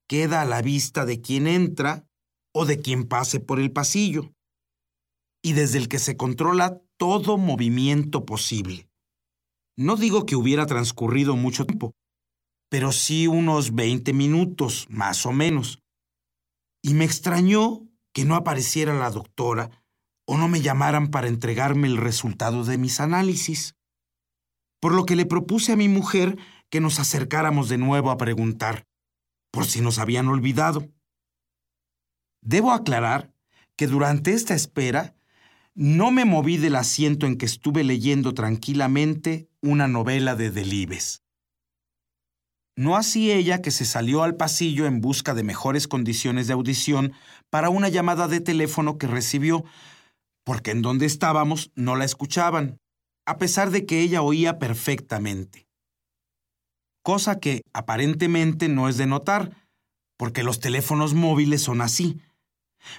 [0.08, 2.06] queda a la vista de quien entra
[2.54, 4.32] o de quien pase por el pasillo,
[5.44, 8.88] y desde el que se controla todo movimiento posible.
[9.76, 11.92] No digo que hubiera transcurrido mucho tiempo,
[12.70, 15.80] pero sí unos 20 minutos, más o menos.
[16.82, 19.70] Y me extrañó que no apareciera la doctora
[20.26, 23.75] o no me llamaran para entregarme el resultado de mis análisis
[24.80, 26.38] por lo que le propuse a mi mujer
[26.70, 28.86] que nos acercáramos de nuevo a preguntar,
[29.50, 30.88] por si nos habían olvidado.
[32.42, 33.32] Debo aclarar
[33.76, 35.14] que durante esta espera
[35.74, 41.22] no me moví del asiento en que estuve leyendo tranquilamente una novela de Delibes.
[42.78, 47.12] No así ella que se salió al pasillo en busca de mejores condiciones de audición
[47.50, 49.64] para una llamada de teléfono que recibió,
[50.44, 52.78] porque en donde estábamos no la escuchaban
[53.26, 55.66] a pesar de que ella oía perfectamente.
[57.02, 59.68] Cosa que aparentemente no es de notar,
[60.16, 62.20] porque los teléfonos móviles son así,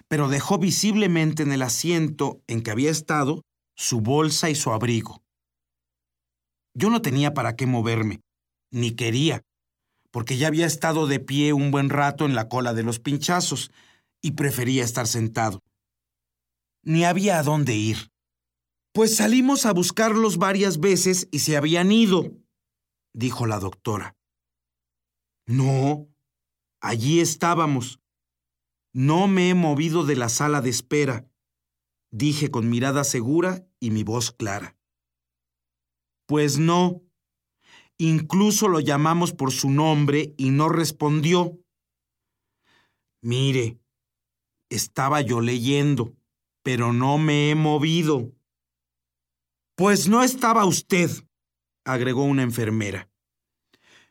[0.08, 3.42] pero dejó visiblemente en el asiento en que había estado
[3.76, 5.24] su bolsa y su abrigo.
[6.74, 8.22] Yo no tenía para qué moverme,
[8.72, 9.42] ni quería,
[10.12, 13.72] porque ya había estado de pie un buen rato en la cola de los pinchazos
[14.22, 15.62] y prefería estar sentado.
[16.84, 18.10] Ni había a dónde ir.
[18.98, 22.36] Pues salimos a buscarlos varias veces y se habían ido,
[23.14, 24.18] dijo la doctora.
[25.46, 26.10] No,
[26.82, 28.02] allí estábamos.
[28.94, 31.30] No me he movido de la sala de espera,
[32.10, 34.76] dije con mirada segura y mi voz clara.
[36.26, 37.04] Pues no.
[38.00, 41.60] Incluso lo llamamos por su nombre y no respondió.
[43.22, 43.80] Mire,
[44.72, 46.16] estaba yo leyendo,
[46.64, 48.34] pero no me he movido.
[49.78, 51.12] Pues no estaba usted,
[51.86, 53.12] agregó una enfermera.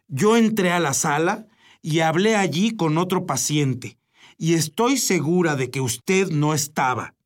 [0.06, 1.48] Yo entré a la sala
[1.82, 3.98] y hablé allí con otro paciente,
[4.38, 7.16] y estoy segura de que usted no estaba.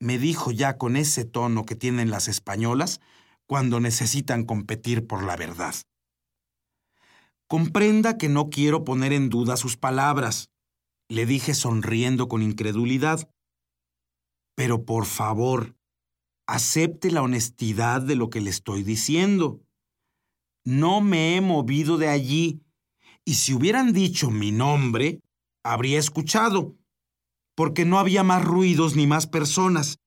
[0.00, 3.02] Me dijo ya con ese tono que tienen las españolas
[3.44, 5.74] cuando necesitan competir por la verdad.
[7.48, 10.48] Comprenda que no quiero poner en duda sus palabras,
[11.10, 13.28] le dije sonriendo con incredulidad.
[14.54, 15.75] Pero por favor,
[16.46, 19.60] acepte la honestidad de lo que le estoy diciendo.
[20.64, 22.62] No me he movido de allí,
[23.24, 25.20] y si hubieran dicho mi nombre,
[25.64, 26.76] habría escuchado,
[27.56, 29.98] porque no había más ruidos ni más personas,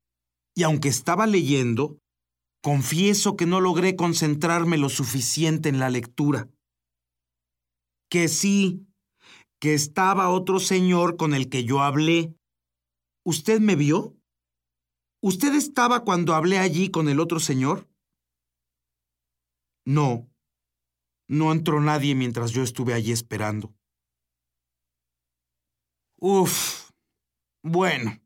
[0.56, 1.98] y aunque estaba leyendo,
[2.62, 6.50] confieso que no logré concentrarme lo suficiente en la lectura.
[8.10, 8.88] Que sí,
[9.60, 12.34] que estaba otro señor con el que yo hablé.
[13.26, 14.19] ¿Usted me vio?
[15.22, 17.90] ¿Usted estaba cuando hablé allí con el otro señor?
[19.86, 20.30] No,
[21.28, 23.74] no entró nadie mientras yo estuve allí esperando.
[26.22, 26.92] Uf,
[27.64, 28.22] bueno.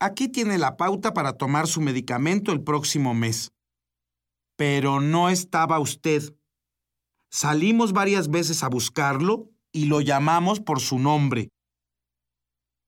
[0.00, 3.52] Aquí tiene la pauta para tomar su medicamento el próximo mes.
[4.56, 6.34] Pero no estaba usted.
[7.30, 11.50] Salimos varias veces a buscarlo y lo llamamos por su nombre.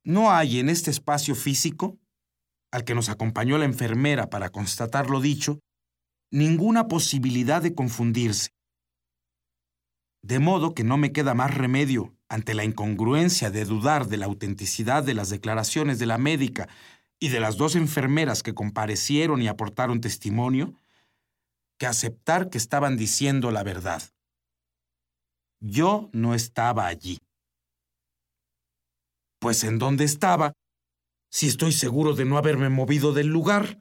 [0.02, 1.98] ¿No hay en este espacio físico
[2.72, 5.60] al que nos acompañó la enfermera para constatar lo dicho,
[6.32, 8.50] ninguna posibilidad de confundirse.
[10.22, 14.26] De modo que no me queda más remedio, ante la incongruencia de dudar de la
[14.26, 16.68] autenticidad de las declaraciones de la médica
[17.20, 20.74] y de las dos enfermeras que comparecieron y aportaron testimonio,
[21.78, 24.02] que aceptar que estaban diciendo la verdad.
[25.60, 27.18] Yo no estaba allí.
[29.38, 30.52] Pues en dónde estaba,
[31.32, 33.80] si estoy seguro de no haberme movido del lugar?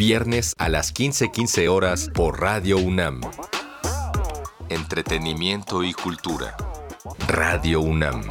[0.00, 3.20] Viernes a las 15:15 horas por Radio UNAM.
[4.70, 6.56] Entretenimiento y cultura.
[7.28, 8.22] Radio UNAM.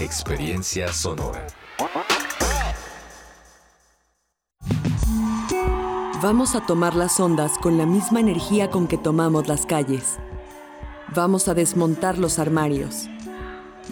[0.00, 1.46] Experiencia sonora.
[6.20, 10.18] Vamos a tomar las ondas con la misma energía con que tomamos las calles.
[11.14, 13.08] Vamos a desmontar los armarios.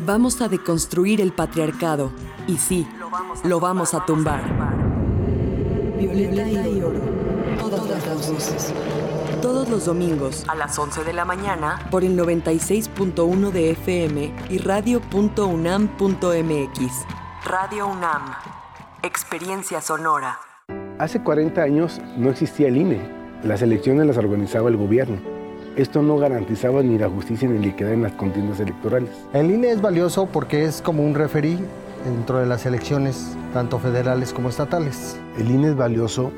[0.05, 2.11] Vamos a deconstruir el patriarcado.
[2.49, 2.89] Y sí,
[3.45, 4.70] lo vamos a tumbar.
[6.01, 6.99] Violeta y oro.
[7.59, 8.73] Todas las voces.
[9.43, 11.87] Todos los domingos A las 11 de la mañana.
[11.91, 16.01] por el 96.1 de FM y radio.unam.mx.
[17.45, 18.23] Radio UNAM.
[19.03, 20.39] Experiencia sonora.
[20.99, 23.01] Hace 40 años no existía el INE.
[23.45, 25.19] Las elecciones las organizaba el gobierno.
[25.77, 29.11] Esto no garantizaba ni la justicia ni la equidad en las contiendas electorales.
[29.35, 31.59] El INE es valioso porque es como un referí
[32.05, 35.21] dentro de las elecciones, tanto federales como estatales.
[35.39, 36.33] El INE es valioso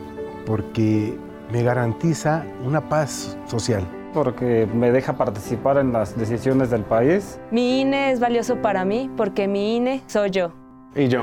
[0.46, 1.16] porque
[1.50, 3.86] me garantiza una paz social.
[4.12, 7.40] Porque me deja participar en las decisiones del país.
[7.50, 10.52] Mi INE es valioso para mí porque mi INE soy yo.
[10.94, 11.22] Y yo.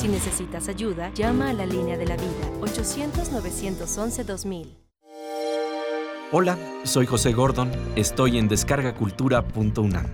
[0.00, 2.32] Si necesitas ayuda, llama a la línea de la vida
[2.62, 4.78] 800-911-2000.
[6.32, 10.06] Hola, soy José Gordon, estoy en descargacultura.unam.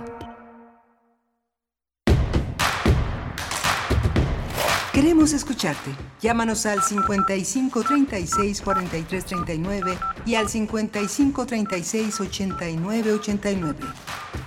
[4.92, 5.90] Queremos escucharte.
[6.22, 13.78] Llámanos al 55 36 43 39 y al 55 36 89 89.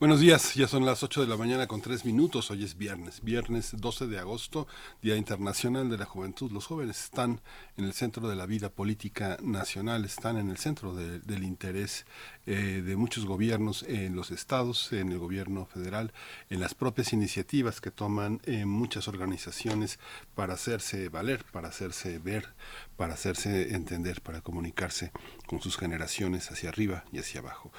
[0.00, 3.22] Buenos días, ya son las 8 de la mañana con 3 minutos, hoy es viernes,
[3.22, 4.66] viernes 12 de agosto,
[5.02, 6.50] Día Internacional de la Juventud.
[6.52, 7.42] Los jóvenes están
[7.76, 12.06] en el centro de la vida política nacional, están en el centro de, del interés
[12.46, 16.14] eh, de muchos gobiernos en los estados, en el gobierno federal,
[16.48, 19.98] en las propias iniciativas que toman eh, muchas organizaciones
[20.34, 22.54] para hacerse valer, para hacerse ver,
[22.96, 25.12] para hacerse entender, para comunicarse
[25.46, 27.70] con sus generaciones hacia arriba y hacia abajo.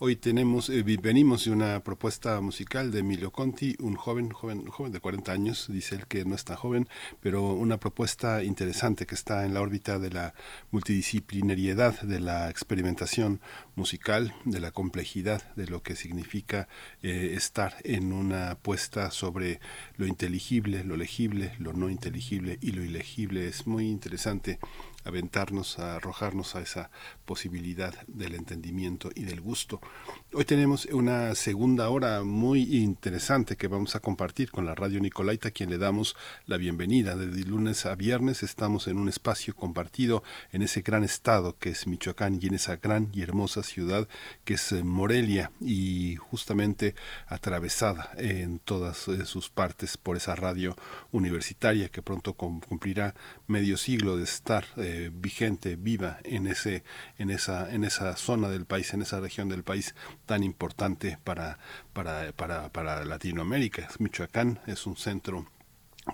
[0.00, 4.90] Hoy tenemos, eh, venimos de una propuesta musical de Emilio Conti, un joven, joven, joven
[4.90, 6.88] de 40 años, dice él que no es tan joven,
[7.20, 10.34] pero una propuesta interesante que está en la órbita de la
[10.72, 13.40] multidisciplinariedad, de la experimentación
[13.76, 16.66] musical, de la complejidad de lo que significa
[17.04, 19.60] eh, estar en una apuesta sobre
[19.96, 23.46] lo inteligible, lo legible, lo no inteligible y lo ilegible.
[23.46, 24.58] Es muy interesante
[25.04, 26.90] aventarnos, a arrojarnos a esa
[27.24, 29.80] posibilidad del entendimiento y del gusto.
[30.36, 35.50] Hoy tenemos una segunda hora muy interesante que vamos a compartir con la Radio Nicolaita,
[35.50, 36.16] a quien le damos
[36.46, 37.14] la bienvenida.
[37.14, 41.86] Desde lunes a viernes estamos en un espacio compartido en ese gran estado que es
[41.86, 44.08] Michoacán y en esa gran y hermosa ciudad
[44.44, 46.96] que es Morelia y justamente
[47.28, 50.74] atravesada en todas sus partes por esa radio
[51.12, 53.14] universitaria que pronto cumplirá
[53.46, 56.82] medio siglo de estar eh, vigente, viva en ese,
[57.18, 59.94] en esa, en esa zona del país, en esa región del país
[60.26, 61.58] tan importante para,
[61.92, 63.88] para, para, para Latinoamérica.
[63.98, 65.46] Michoacán es un centro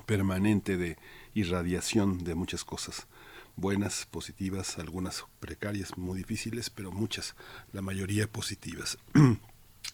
[0.06, 0.96] permanente de
[1.34, 3.06] irradiación de muchas cosas
[3.56, 7.34] buenas, positivas, algunas precarias, muy difíciles, pero muchas,
[7.72, 8.98] la mayoría positivas.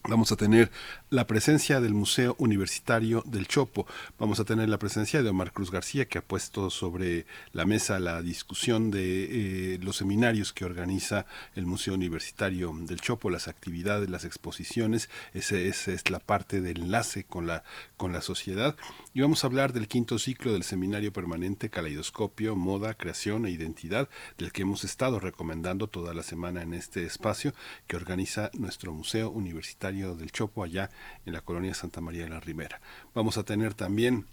[0.08, 0.70] Vamos a tener
[1.10, 3.88] la presencia del Museo Universitario del Chopo.
[4.20, 7.98] Vamos a tener la presencia de Omar Cruz García, que ha puesto sobre la mesa
[7.98, 11.26] la discusión de eh, los seminarios que organiza
[11.56, 15.10] el Museo Universitario del Chopo, las actividades, las exposiciones.
[15.34, 17.64] Esa es la parte de enlace con la,
[17.96, 18.76] con la sociedad.
[19.12, 24.08] Y vamos a hablar del quinto ciclo del seminario permanente Caleidoscopio, Moda, Creación e Identidad,
[24.38, 27.54] del que hemos estado recomendando toda la semana en este espacio
[27.88, 30.90] que organiza nuestro Museo Universitario del Chopo, allá
[31.26, 32.80] en la colonia Santa María de la Ribera.
[33.14, 34.26] Vamos a tener también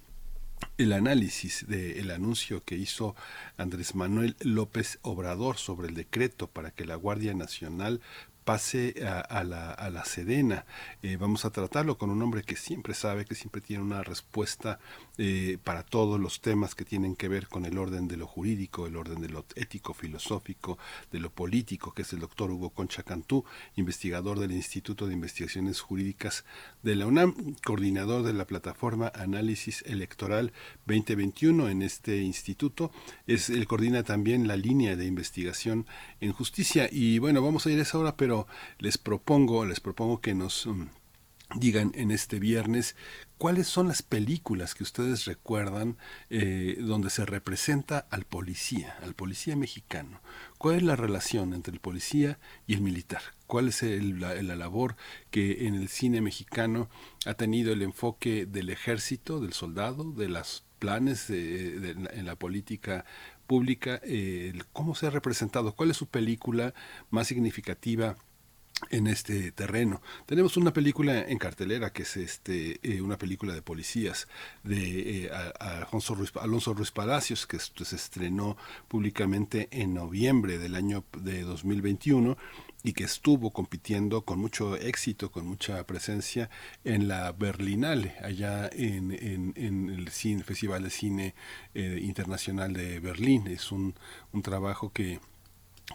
[0.77, 3.15] el análisis del anuncio que hizo
[3.57, 7.99] Andrés Manuel López Obrador sobre el decreto para que la Guardia Nacional
[8.43, 10.65] pase a, la, a la, Sedena.
[11.01, 14.79] Eh, vamos a tratarlo con un hombre que siempre sabe, que siempre tiene una respuesta
[15.17, 18.87] eh, para todos los temas que tienen que ver con el orden de lo jurídico,
[18.87, 20.77] el orden de lo ético, filosófico,
[21.11, 25.81] de lo político, que es el doctor Hugo Concha Cantú, investigador del Instituto de Investigaciones
[25.81, 26.45] Jurídicas
[26.81, 30.51] de la UNAM, coordinador de la plataforma Análisis Electoral
[30.85, 32.91] 2021 en este instituto.
[33.27, 35.85] Es, él coordina también la línea de investigación
[36.21, 36.89] en justicia.
[36.91, 38.32] Y bueno, vamos a ir a esa hora, pero
[38.79, 40.67] les propongo, les propongo que nos...
[40.67, 40.87] Mm,
[41.55, 42.95] digan en este viernes
[43.43, 45.97] ¿Cuáles son las películas que ustedes recuerdan
[46.29, 50.21] eh, donde se representa al policía, al policía mexicano?
[50.57, 53.21] ¿Cuál es la relación entre el policía y el militar?
[53.45, 54.95] ¿Cuál es la, labor
[55.29, 56.89] que en el cine mexicano
[57.25, 63.03] ha tenido el enfoque del ejército, del soldado, de los planes en la política
[63.47, 63.99] pública?
[64.03, 65.75] Eh, ¿Cómo se ha representado?
[65.75, 66.73] ¿Cuál es su película
[67.09, 68.15] más significativa?
[68.89, 70.01] en este terreno.
[70.25, 74.27] Tenemos una película en cartelera que es este eh, una película de policías
[74.63, 82.37] de eh, Alonso, Ruiz, Palacios que se estrenó públicamente en noviembre del año de 2021
[82.83, 86.49] y que estuvo compitiendo con mucho éxito, con mucha presencia
[86.83, 89.11] en la Berlinale, allá en,
[89.55, 91.35] el cine, Festival de Cine
[91.73, 93.47] eh, Internacional de Berlín.
[93.47, 93.95] Es un,
[94.33, 95.19] un trabajo que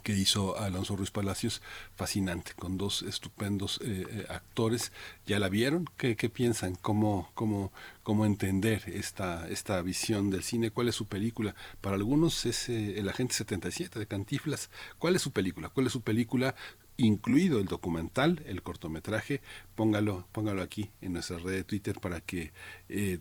[0.03, 1.63] que hizo Alonso Ruiz Palacios,
[1.95, 4.93] fascinante, con dos estupendos eh, eh, actores.
[5.27, 5.87] ¿Ya la vieron?
[5.97, 6.75] ¿Qué, qué piensan?
[6.77, 7.73] ¿Cómo, cómo,
[8.03, 10.71] cómo entender esta, esta visión del cine?
[10.71, 11.55] ¿Cuál es su película?
[11.81, 14.71] Para algunos es eh, El Agente 77 de Cantiflas.
[14.99, 15.69] ¿Cuál es su película?
[15.69, 16.55] ¿Cuál es su película?
[17.01, 19.41] incluido el documental, el cortometraje,
[19.77, 22.53] póngalo, póngalo aquí en nuestra red de Twitter para que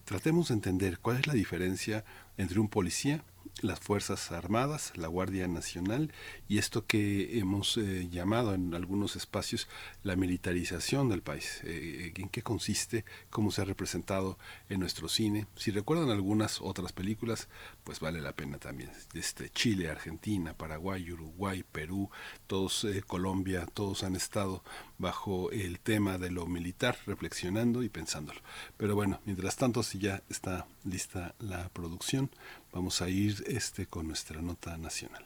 [0.04, 2.04] tratemos de entender cuál es la diferencia
[2.38, 3.24] entre un policía
[3.62, 6.14] las Fuerzas Armadas, la Guardia Nacional
[6.48, 9.68] y esto que hemos eh, llamado en algunos espacios
[10.04, 11.62] la militarización del país.
[11.64, 13.06] Eh, ¿En qué consiste?
[13.30, 14.38] ¿Cómo se ha representado
[14.70, 15.48] en nuestro cine?
[15.56, 17.48] Si recuerdan algunas otras películas,
[17.84, 18.92] pues vale la pena también.
[19.14, 22.10] Este, Chile, Argentina, Paraguay, Uruguay, Perú,
[22.48, 24.64] todos, eh, Colombia, todos han estado
[24.98, 28.42] bajo el tema de lo militar, reflexionando y pensándolo.
[28.78, 32.30] Pero bueno, mientras tanto, si ya está lista la producción,
[32.78, 35.26] vamos a ir este con nuestra nota nacional.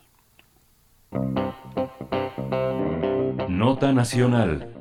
[3.49, 4.73] Nota nacional.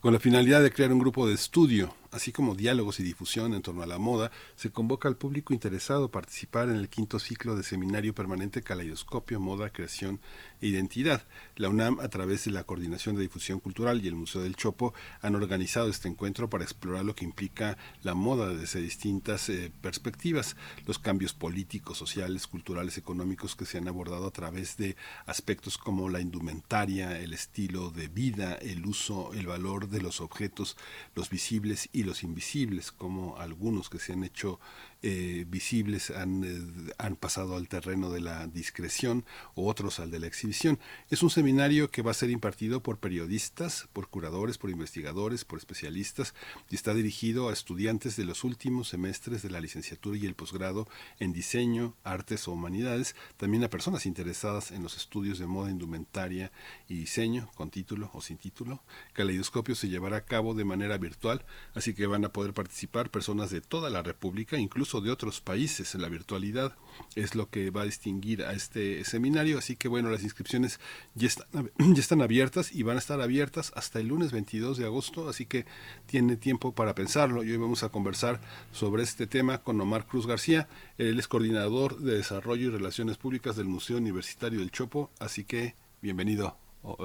[0.00, 3.62] Con la finalidad de crear un grupo de estudio así como diálogos y difusión en
[3.62, 7.56] torno a la moda, se convoca al público interesado a participar en el quinto ciclo
[7.56, 10.20] de seminario permanente Caleidoscopio, Moda, Creación
[10.60, 11.22] e Identidad.
[11.56, 14.94] La UNAM, a través de la Coordinación de Difusión Cultural y el Museo del Chopo,
[15.20, 20.56] han organizado este encuentro para explorar lo que implica la moda desde distintas eh, perspectivas,
[20.86, 24.96] los cambios políticos, sociales, culturales, económicos que se han abordado a través de
[25.26, 30.78] aspectos como la indumentaria, el estilo de vida, el uso, el valor de los objetos,
[31.14, 34.60] los visibles y invisibles, como algunos que se han hecho
[35.02, 39.24] eh, visibles han, eh, han, pasado al terreno de la discreción
[39.54, 40.78] o otros al de la exhibición.
[41.10, 45.58] Es un seminario que va a ser impartido por periodistas, por curadores, por investigadores, por
[45.58, 46.34] especialistas
[46.70, 50.88] y está dirigido a estudiantes de los últimos semestres de la licenciatura y el posgrado
[51.18, 56.52] en diseño, artes o humanidades, también a personas interesadas en los estudios de moda indumentaria
[56.88, 58.82] y diseño, con título o sin título.
[59.12, 61.44] Caleidoscopio se llevará a cabo de manera virtual,
[61.74, 65.94] así que van a poder participar personas de toda la República, incluso de otros países
[65.94, 66.74] en la virtualidad
[67.14, 70.80] es lo que va a distinguir a este seminario así que bueno las inscripciones
[71.14, 74.84] ya están, ya están abiertas y van a estar abiertas hasta el lunes 22 de
[74.86, 75.66] agosto así que
[76.06, 78.40] tiene tiempo para pensarlo y hoy vamos a conversar
[78.72, 83.56] sobre este tema con Omar Cruz García él es coordinador de desarrollo y relaciones públicas
[83.56, 86.56] del Museo Universitario del Chopo así que bienvenido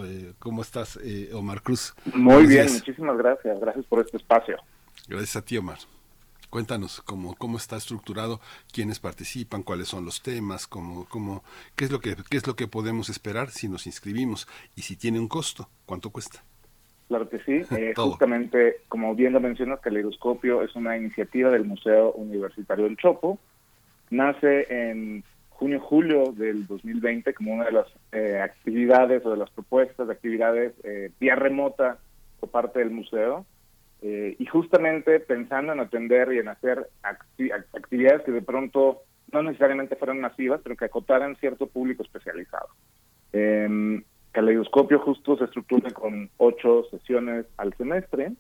[0.04, 1.96] eh, ¿Cómo estás, eh, Omar Cruz?
[2.14, 3.60] Muy bien, muchísimas gracias.
[3.60, 4.58] Gracias por este espacio.
[5.08, 5.80] Gracias a ti, Omar.
[6.52, 8.42] Cuéntanos cómo, cómo está estructurado,
[8.74, 11.46] quiénes participan, cuáles son los temas, cómo, cómo,
[11.78, 14.98] qué, es lo que, qué es lo que podemos esperar si nos inscribimos y si
[14.98, 16.44] tiene un costo, cuánto cuesta.
[17.08, 17.62] Claro que sí.
[17.78, 23.40] Eh, justamente, como bien lo mencionas, Caleidoscopio es una iniciativa del Museo Universitario del Chopo.
[24.10, 30.08] Nace en junio-julio del 2020 como una de las eh, actividades o de las propuestas
[30.08, 31.98] de actividades eh, vía remota
[32.42, 33.46] por parte del museo.
[34.02, 39.96] Eh, y justamente pensando en atender y en hacer actividades que de pronto no necesariamente
[39.96, 42.68] fueran masivas, pero que acotaran cierto público especializado.
[43.34, 48.32] Eh, Caleidoscopio justo se estructura con ocho sesiones al semestre,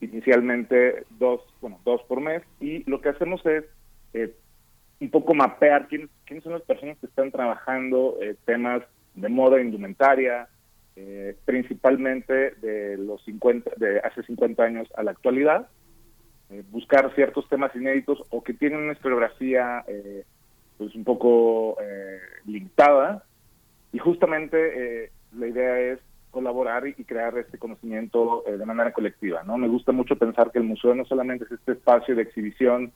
[0.00, 3.64] inicialmente dos, bueno, dos por mes, y lo que hacemos es
[4.14, 4.34] eh,
[5.00, 8.82] un poco mapear quiénes, quiénes son las personas que están trabajando eh, temas
[9.14, 10.48] de moda indumentaria,
[11.02, 15.66] eh, principalmente de los 50, de hace 50 años a la actualidad,
[16.50, 20.24] eh, buscar ciertos temas inéditos o que tienen una historiografía eh,
[20.76, 21.78] pues un poco
[22.44, 23.24] limitada
[23.92, 29.58] y justamente la idea es colaborar y, crear este conocimiento de manera colectiva, ¿no?
[29.58, 32.92] Me gusta mucho pensar que el museo no solamente es este espacio de exhibición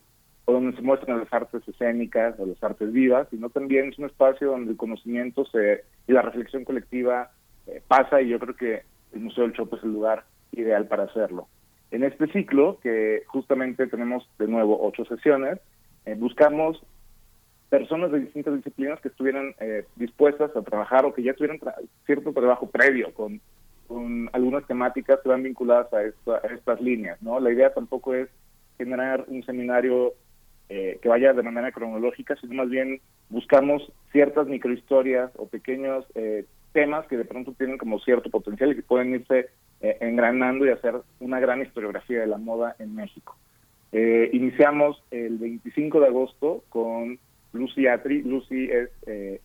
[0.47, 4.07] o donde se muestran las artes escénicas o las artes vivas, sino también es un
[4.07, 7.31] espacio donde el conocimiento se, y la reflexión colectiva
[7.67, 11.05] eh, pasa y yo creo que el Museo del Chopo es el lugar ideal para
[11.05, 11.49] hacerlo.
[11.91, 15.61] En este ciclo, que justamente tenemos de nuevo ocho sesiones,
[16.05, 16.83] eh, buscamos
[17.71, 21.61] personas de distintas disciplinas que estuvieran eh, dispuestas a trabajar o que ya tuvieran
[22.07, 23.41] cierto trabajo previo con,
[23.87, 27.21] con, algunas temáticas que van vinculadas a, a, estas líneas.
[27.23, 27.41] ¿no?
[27.41, 28.29] La idea tampoco es
[28.77, 30.15] generar un seminario
[30.67, 36.45] que vaya de manera cronológica, sino más bien buscamos ciertas microhistorias o pequeños eh,
[36.75, 39.49] temas que de pronto tienen como cierto potencial y que pueden irse
[39.81, 43.37] eh, engranando y hacer una gran historiografía de la moda en México.
[43.93, 47.19] Eh, iniciamos el 25 de agosto con
[47.53, 48.23] Lucy Atri.
[48.23, 49.41] Lucy es, eh,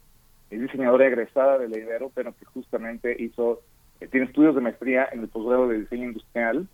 [0.49, 3.61] diseñadora egresada de Leidero, pero que justamente hizo,
[4.11, 6.67] tiene estudios de maestría en el posgrado de diseño industrial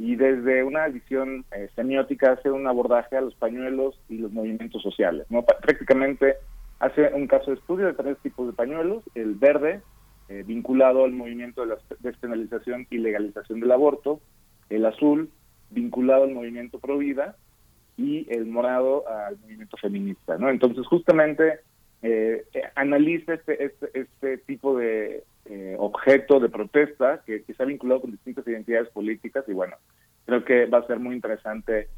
[0.00, 1.44] y desde una visión
[1.76, 5.26] semiótica hace un abordaje a los pañuelos y los movimientos sociales.
[5.30, 5.44] ¿no?
[5.44, 6.34] Prácticamente
[6.80, 9.82] hace un caso de estudio de tres tipos de pañuelos, el verde,
[10.30, 14.20] eh, vinculado al movimiento de la despenalización y legalización del aborto,
[14.68, 15.28] el azul
[15.70, 17.34] vinculado al movimiento pro vida
[17.96, 20.38] y el morado al movimiento feminista.
[20.40, 21.58] Entonces justamente
[22.02, 25.24] eh, eh, analiza este, este, este tipo de
[25.78, 29.74] objeto de protesta que, que está vinculado con distintas identidades políticas y bueno,
[30.26, 31.88] creo que va a ser muy interesante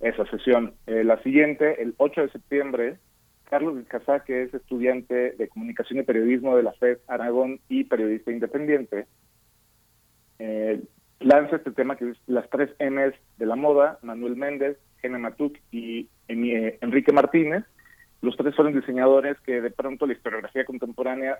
[0.00, 0.74] esa sesión.
[0.84, 2.98] la siguiente, el 8 de septiembre,
[3.48, 8.30] Carlos Vizcasá, que es estudiante de Comunicación y Periodismo de la FED Aragón y periodista
[8.30, 9.06] independiente,
[10.38, 10.82] eh,
[11.20, 15.56] lanza este tema que es las tres M's de la moda, Manuel Méndez, Gene Matuk
[15.70, 17.64] y eh, Enrique Martínez.
[18.20, 21.38] Los tres fueron diseñadores que de pronto la historiografía contemporánea,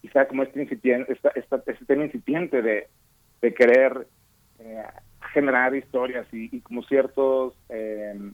[0.00, 2.88] quizá como este, incipiente, esta, este tema incipiente de,
[3.54, 4.06] querer
[4.60, 4.82] eh,
[5.32, 8.32] generar historias y, como ciertos pues,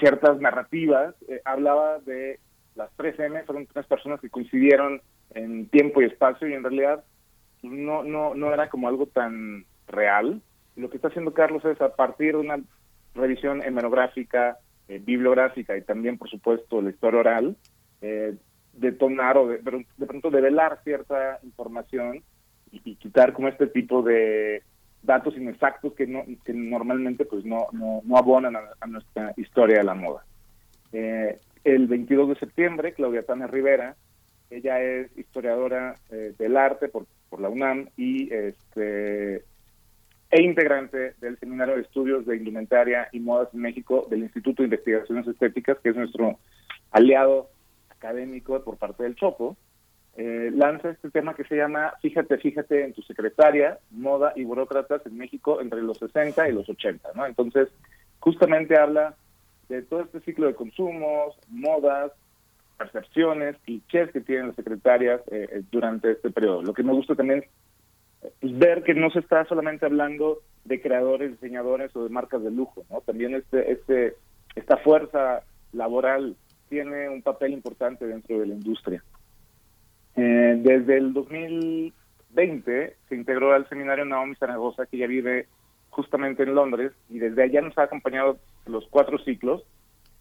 [0.00, 2.38] ciertas narrativas, eh, hablaba de
[2.74, 5.00] las tres M, fueron tres personas que coincidieron
[5.34, 7.04] en tiempo y espacio y en realidad
[7.62, 10.42] no, no, no era como algo tan real.
[10.76, 12.60] Lo que está haciendo Carlos es a partir de una
[13.14, 14.58] revisión hemerográfica,
[14.88, 17.56] eh, bibliográfica y también, por supuesto, la historia oral,
[18.02, 18.34] eh,
[18.72, 22.22] detonar o de, de pronto develar cierta información
[22.70, 24.62] y, quitar como este tipo de
[25.04, 29.84] datos inexactos que, no, que normalmente pues no, no, no abonan a, nuestra historia de
[29.84, 30.24] la moda.
[30.92, 33.96] Eh, el 22 de septiembre, Claudia Tana Rivera,
[34.50, 39.44] ella es historiadora eh, del arte por, por la UNAM y este
[40.30, 44.66] e integrante del Seminario de Estudios de Indumentaria y Modas en México del Instituto de
[44.66, 46.38] Investigaciones Estéticas, que es nuestro
[46.90, 47.50] aliado
[47.88, 49.56] académico por parte del Chopo
[50.16, 55.04] eh, lanza este tema que se llama Fíjate, fíjate en tu secretaria, moda y burócratas
[55.06, 57.26] en México entre los 60 y los 80, ¿no?
[57.26, 57.68] Entonces,
[58.20, 59.16] justamente habla
[59.68, 62.12] de todo este ciclo de consumos, modas,
[62.76, 66.62] percepciones, clichés que tienen las secretarias eh, eh, durante este periodo.
[66.62, 70.80] Lo que me gusta también es pues, ver que no se está solamente hablando de
[70.80, 73.00] creadores, diseñadores o de marcas de lujo, ¿no?
[73.00, 74.14] También este, este,
[74.54, 75.42] esta fuerza
[75.72, 76.36] laboral
[76.68, 79.02] tiene un papel importante dentro de la industria.
[80.16, 85.46] Eh, desde el 2020 se integró al seminario Naomi Zaragoza, que ya vive
[85.90, 89.64] justamente en Londres, y desde allá nos ha acompañado los cuatro ciclos,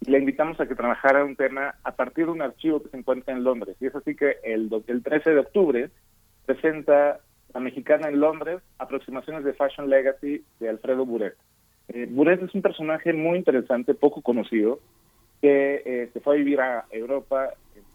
[0.01, 2.97] y le invitamos a que trabajara un tema a partir de un archivo que se
[2.97, 3.75] encuentra en Londres.
[3.79, 5.89] Y es así que el, el 13 de octubre
[6.45, 7.19] presenta
[7.53, 11.35] La Mexicana en Londres, aproximaciones de Fashion Legacy de Alfredo Buret.
[11.87, 14.79] Eh, Buret es un personaje muy interesante, poco conocido,
[15.41, 17.53] que eh, se fue a vivir a Europa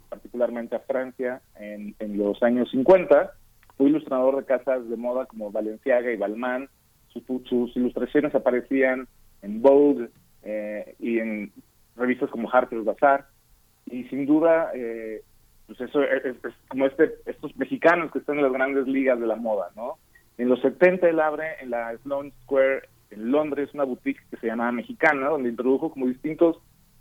[0.09, 3.33] particularmente a Francia en, los años 50,
[3.77, 6.69] fue ilustrador de casas de moda como Balenciaga y Balmain.
[7.09, 9.09] Sus, ilustraciones aparecían
[9.43, 10.09] en Vogue
[10.43, 11.53] eh, y en
[11.97, 13.27] revistas como Harper's Bazaar.
[13.87, 15.23] Y sin duda, eh,
[15.67, 16.37] pues eso es,
[16.69, 19.99] como este, estos mexicanos que están en las grandes ligas de la moda, ¿no?
[20.37, 24.47] En los 70 él abre en la Sloane Square en Londres una boutique que se
[24.47, 26.59] llamaba Mexicana, donde introdujo como distintos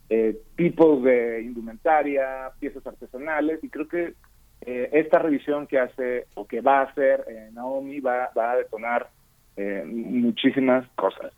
[0.09, 4.13] eh, tipos de indumentaria, piezas artesanales, y creo que
[4.61, 9.09] eh, esta revisión que hace o que va a hacer eh, Naomi va, a detonar
[9.85, 11.34] muchísimas cosas.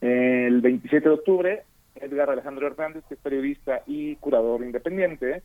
[0.00, 1.62] El 27 de octubre,
[1.96, 5.42] Edgar Alejandro Hernández, que es periodista y curador independiente,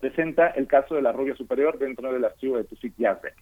[0.00, 3.34] presenta el caso de la rubia superior dentro del archivo de Tufik Yazbek.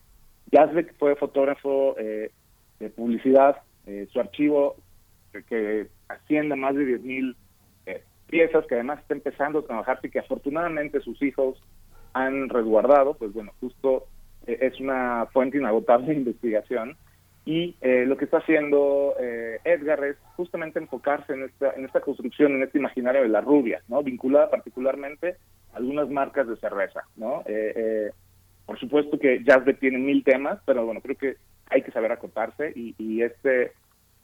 [0.51, 3.59] Yazbek fue fotógrafo de publicidad,
[4.13, 4.75] su archivo
[5.49, 7.37] que asciende a más de 10.000
[8.29, 11.63] piezas que además está empezando a trabajar y que afortunadamente sus hijos
[12.13, 14.07] han resguardado, pues bueno, justo
[14.47, 16.97] eh, es una fuente inagotable de investigación.
[17.45, 22.01] Y eh, lo que está haciendo eh, Edgar es justamente enfocarse en esta, en esta
[22.01, 24.03] construcción, en este imaginario de la rubia, ¿no?
[24.03, 25.37] Vinculada particularmente
[25.73, 27.45] a algunas marcas de cerveza, ¿no?
[28.67, 31.37] por supuesto que Jazz tiene mil temas, pero bueno, creo que
[31.71, 33.75] hay que saber acotarse y, y este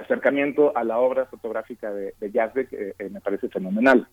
[0.03, 4.07] acercamiento a la obra fotográfica de, de eh, eh, me parece fenomenal.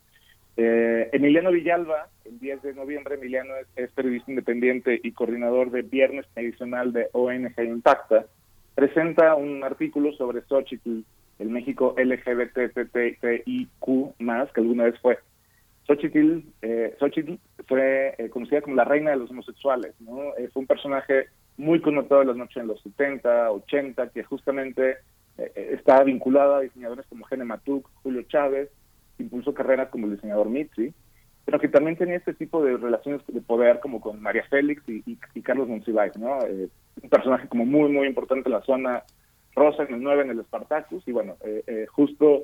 [0.57, 6.26] Eh, Emiliano Villalba, el 10 de noviembre, Emiliano es, periodista independiente y coordinador de Viernes
[6.36, 8.26] Medicinal de ONG Impacta,
[8.76, 11.03] presenta un artículo sobre Xochitl,
[11.40, 13.44] el México LGBTTIQ+,
[13.80, 15.20] que alguna vez fue.
[15.88, 17.36] Xochitl, eh, Xochitl
[17.68, 20.34] fue conocida como la reina de los homosexuales, ¿no?
[20.52, 21.28] fue un personaje
[21.60, 24.98] muy connotado en las noches en los 70, 80, que justamente eh,
[25.56, 28.70] está vinculada a diseñadores como Gene Matuk, Julio Chávez,
[29.20, 30.94] impulsó carreras como el diseñador Mitzi,
[31.45, 35.16] pero que también tenía este tipo de relaciones de poder como con María Félix y,
[35.41, 36.40] Carlos Monsiváis, ¿no?
[36.45, 36.70] Eh,
[37.02, 39.03] un personaje como muy, muy importante en la zona
[39.56, 42.44] rosa, en el 9, en el Spartacus, y bueno, eh, justo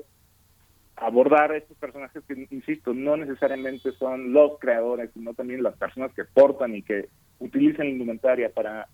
[0.96, 6.24] abordar estos personajes que, insisto, no necesariamente son los creadores, sino también las personas que
[6.24, 7.10] portan y que
[7.40, 8.88] utilizan la indumentaria para,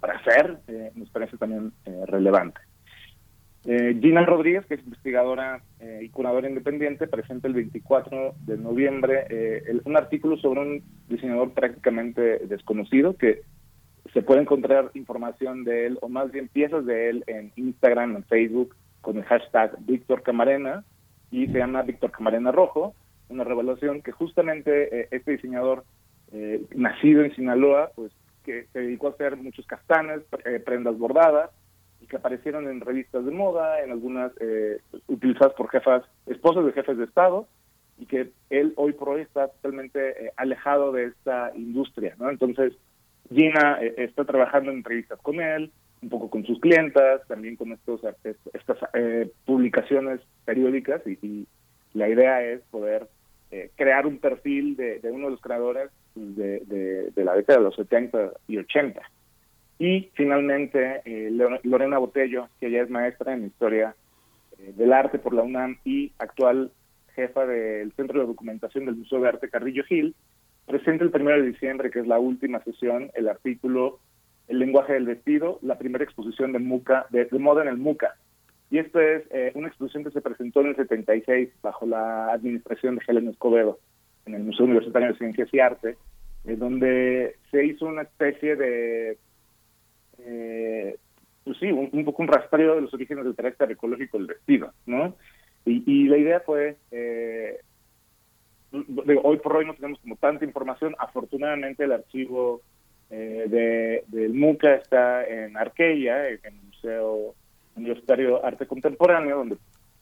[0.00, 0.58] para hacer,
[0.96, 1.72] nos parece también
[2.06, 2.60] relevante.
[3.66, 9.26] Eh, Gina Rodríguez, que es investigadora eh, y curadora independiente, presenta el 24 de noviembre
[9.30, 13.40] eh, un artículo sobre un diseñador prácticamente desconocido que
[14.12, 18.24] se puede encontrar información de él, o más bien piezas de él en Instagram, en
[18.24, 20.84] Facebook, con el hashtag Víctor Camarena,
[21.30, 22.94] y se llama Víctor Camarena Rojo,
[23.30, 25.84] una revelación que justamente este diseñador,
[26.74, 28.12] nacido en Sinaloa, pues
[28.44, 30.20] que se dedicó a hacer muchos castanes,
[30.64, 31.50] prendas bordadas,
[32.06, 36.98] que aparecieron en revistas de moda, en algunas eh, utilizadas por jefas, esposas de jefes
[36.98, 37.46] de Estado,
[37.98, 42.30] y que él hoy por hoy está totalmente eh, alejado de esta industria, ¿no?
[42.30, 42.72] Entonces,
[43.32, 45.70] Gina eh, está trabajando en entrevistas con él,
[46.02, 48.00] un poco con sus clientas, también con estos
[48.52, 48.78] estas
[49.46, 51.46] publicaciones periódicas, y,
[51.94, 53.06] la idea es poder
[53.76, 57.76] crear un perfil de, uno de los creadores de, de, de la década de los
[57.76, 59.00] 70 y 80.
[59.78, 61.30] Y finalmente, eh,
[61.62, 63.96] Lorena Botello, que ya es maestra en Historia
[64.58, 66.70] eh, del Arte por la UNAM y actual
[67.14, 70.14] jefa del Centro de Documentación del Museo de Arte Carrillo Gil,
[70.66, 73.98] presenta el 1 de diciembre, que es la última sesión, el artículo
[74.46, 78.14] El lenguaje del vestido, la primera exposición de, Muca, de, moda en el MUCA.
[78.70, 82.96] Y esto es eh, una exposición que se presentó en el 76 bajo la administración
[82.96, 83.78] de Helen Escobedo
[84.26, 85.96] en el Museo Universitario de Ciencias y Arte,
[86.44, 89.18] donde se hizo una especie de
[90.18, 90.96] eh,
[91.44, 95.14] pues sí, un, poco un rastreo de los orígenes del carácter ecológico del vestido, ¿no?
[95.66, 97.58] Y, la idea fue, eh,
[99.22, 102.60] hoy por hoy no tenemos como tanta información, afortunadamente el archivo
[103.10, 107.34] eh, de, del MUCA está en Arqueya, en el Museo
[107.76, 109.56] Universitario Arte Contemporáneo, donde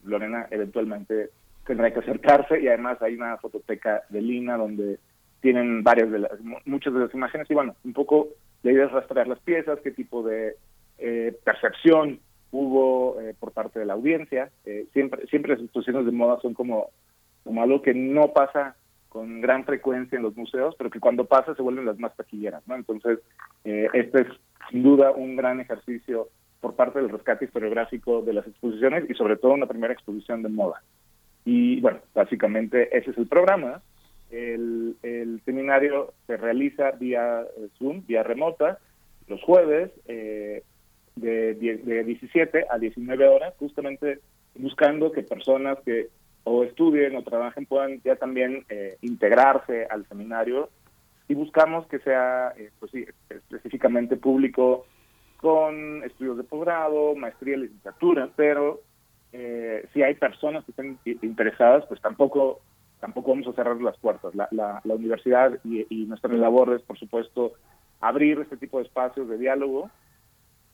[0.05, 1.30] Lorena eventualmente
[1.66, 2.60] tendrá que acercarse.
[2.60, 4.98] Y además hay una fototeca de Lina donde
[5.40, 6.32] tienen varias de las,
[6.64, 7.51] muchas de las imágenes.
[7.51, 8.28] Y bueno, un poco
[8.62, 10.56] la idea es rastrear las piezas, qué tipo de
[10.98, 12.20] eh, percepción
[12.51, 14.51] hubo eh, por parte de la audiencia.
[14.64, 16.90] Eh, siempre, siempre las exposiciones de moda son como,
[17.44, 18.76] algo que no pasa
[19.09, 22.66] con gran frecuencia en los museos, pero que cuando pasa se vuelven las más taquilleras,
[22.66, 22.76] ¿no?
[22.76, 23.18] Entonces,
[23.64, 24.28] este es
[24.70, 26.28] sin duda un gran ejercicio
[26.60, 30.48] por parte del rescate historiográfico de las exposiciones y sobre todo una primera exposición de
[30.48, 30.82] moda.
[31.44, 33.82] Y bueno, básicamente ese es el programa.
[34.32, 38.78] El, seminario se realiza vía eh, Zoom, vía remota,
[39.28, 40.62] los jueves eh,
[41.16, 44.20] de, de 17 a 19 horas, justamente
[44.54, 46.09] buscando que personas que
[46.44, 50.70] o estudien o trabajen puedan ya también eh, integrarse al seminario.
[51.28, 54.86] Y buscamos que sea, eh, pues sí, específicamente público
[55.36, 58.80] con estudios de posgrado, maestría, licenciatura, pero
[59.32, 62.60] eh, si hay personas que estén interesadas, pues tampoco
[63.02, 64.32] tampoco vamos a cerrar las puertas.
[64.32, 67.54] La, la, universidad y, y, nuestra labor es, por supuesto,
[68.00, 69.90] abrir este tipo de espacios de diálogo.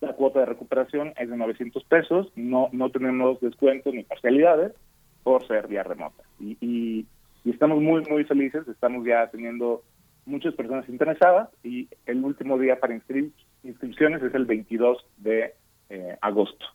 [0.02, 4.74] La cuota de recuperación es de 900 pesos, no, no tenemos descuentos ni parcialidades
[5.22, 6.22] por ser vía remota.
[6.38, 7.06] Y, y,
[7.44, 9.82] y estamos muy, muy felices, estamos ya teniendo
[10.26, 15.54] muchas personas interesadas y el último día para inscripciones es el 22 de
[15.88, 16.66] eh, agosto.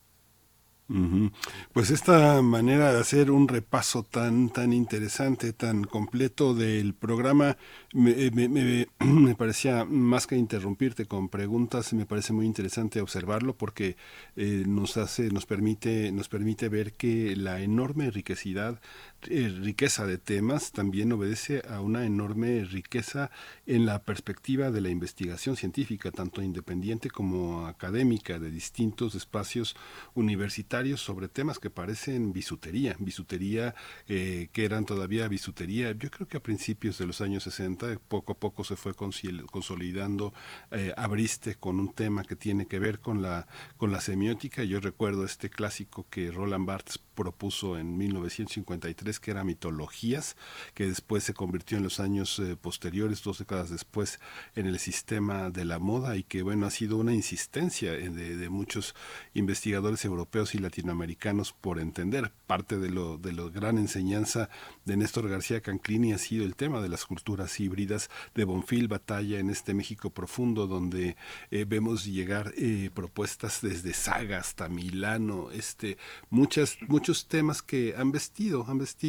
[1.71, 7.57] Pues esta manera de hacer un repaso tan tan interesante, tan completo del programa,
[7.93, 8.29] me,
[8.99, 13.95] me, parecía más que interrumpirte con preguntas, me parece muy interesante observarlo porque
[14.35, 18.81] eh, nos hace, nos permite, nos permite ver que la enorme enriquecidad
[19.29, 23.31] eh, riqueza de temas también obedece a una enorme riqueza
[23.65, 29.75] en la perspectiva de la investigación científica, tanto independiente como académica, de distintos espacios
[30.13, 33.75] universitarios sobre temas que parecen bisutería, bisutería
[34.07, 35.91] eh, que eran todavía bisutería.
[35.91, 40.33] Yo creo que a principios de los años 60 poco a poco se fue consolidando,
[40.71, 43.47] eh, abriste con un tema que tiene que ver con la,
[43.77, 44.63] con la semiótica.
[44.63, 50.35] Yo recuerdo este clásico que Roland Barthes propuso en 1953 que era mitologías,
[50.73, 54.19] que después se convirtió en los años eh, posteriores, dos décadas después,
[54.55, 58.95] en el sistema de la moda y que bueno ha sido una insistencia de, muchos
[59.33, 62.31] investigadores europeos y latinoamericanos por entender.
[62.47, 64.49] Parte de lo de la gran enseñanza
[64.85, 69.39] de Néstor García Canclini ha sido el tema de las culturas híbridas de Bonfil Batalla
[69.39, 71.15] en este México profundo donde
[71.51, 75.97] eh, vemos llegar eh, propuestas desde Saga hasta Milano este
[76.29, 79.02] muchas muchos temas que han vestido, han vestido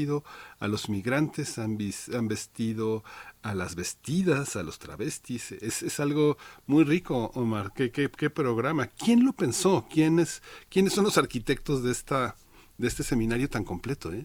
[0.59, 1.79] a los migrantes, han,
[2.15, 3.05] han vestido
[3.43, 5.53] a las vestidas, a los travestis.
[5.53, 7.71] Es, es algo muy rico, Omar.
[7.77, 8.89] ¿Qué, qué, qué programa?
[8.89, 9.87] ¿Quién lo pensó?
[9.89, 12.35] ¿Quiénes, ¿Quiénes son los arquitectos de, esta,
[12.77, 14.13] de este seminario tan completo?
[14.13, 14.25] Eh?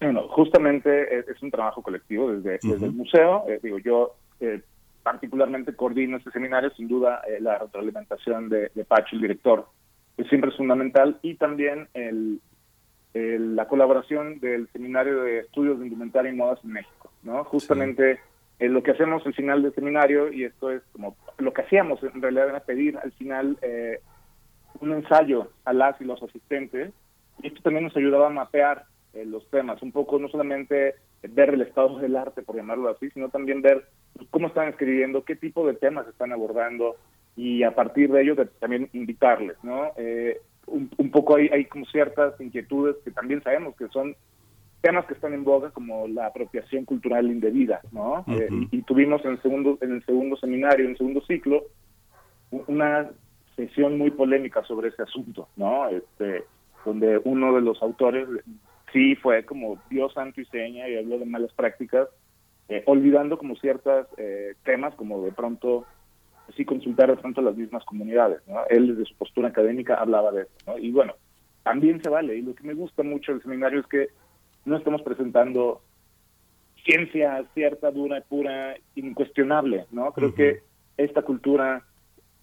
[0.00, 3.44] Bueno, justamente es, un trabajo colectivo desde, desde el museo.
[3.46, 4.62] Eh, digo, yo eh,
[5.02, 9.66] particularmente coordino este seminario, sin duda la retroalimentación de, de Pacho, el director,
[10.16, 12.40] que siempre es fundamental, y también el,
[13.12, 17.44] la colaboración del Seminario de Estudios de Indumentaria y Modas en México, ¿no?
[17.44, 18.20] Justamente
[18.60, 22.02] eh, lo que hacemos al final del seminario, y esto es como lo que hacíamos
[22.02, 24.00] en realidad era pedir al final eh,
[24.80, 26.92] un ensayo a las y los asistentes,
[27.42, 28.84] y esto también nos ayudaba a mapear
[29.14, 33.10] eh, los temas, un poco no solamente ver el estado del arte, por llamarlo así,
[33.10, 33.86] sino también ver
[34.30, 36.96] cómo están escribiendo, qué tipo de temas están abordando,
[37.36, 39.92] y a partir de ello también invitarles, ¿no?
[39.96, 40.38] Eh,
[40.70, 44.14] un, poco hay, hay como ciertas inquietudes que también sabemos que son
[44.80, 48.24] temas que están en boga como la apropiación cultural indebida, ¿no?
[48.28, 51.64] Eh, y, tuvimos en el segundo en el segundo seminario, en el segundo ciclo,
[52.50, 53.10] una
[53.56, 55.88] sesión muy polémica sobre ese asunto, ¿no?
[55.88, 56.44] Este,
[56.84, 58.26] donde uno de los autores
[58.92, 62.08] sí fue como Dios santo y seña y habló de malas prácticas,
[62.68, 65.84] eh, olvidando como ciertos eh, temas como de pronto
[66.56, 68.40] sí consultar de pronto a las mismas comunidades.
[68.46, 68.60] ¿no?
[68.68, 70.52] Él desde su postura académica hablaba de eso.
[70.66, 70.78] ¿no?
[70.78, 71.14] Y bueno,
[71.62, 72.36] también se vale.
[72.36, 74.08] Y lo que me gusta mucho del seminario es que
[74.64, 75.82] no estamos presentando
[76.84, 79.86] ciencia cierta, dura, pura, incuestionable.
[79.90, 80.12] ¿no?
[80.12, 80.62] Creo que
[80.96, 81.84] esta cultura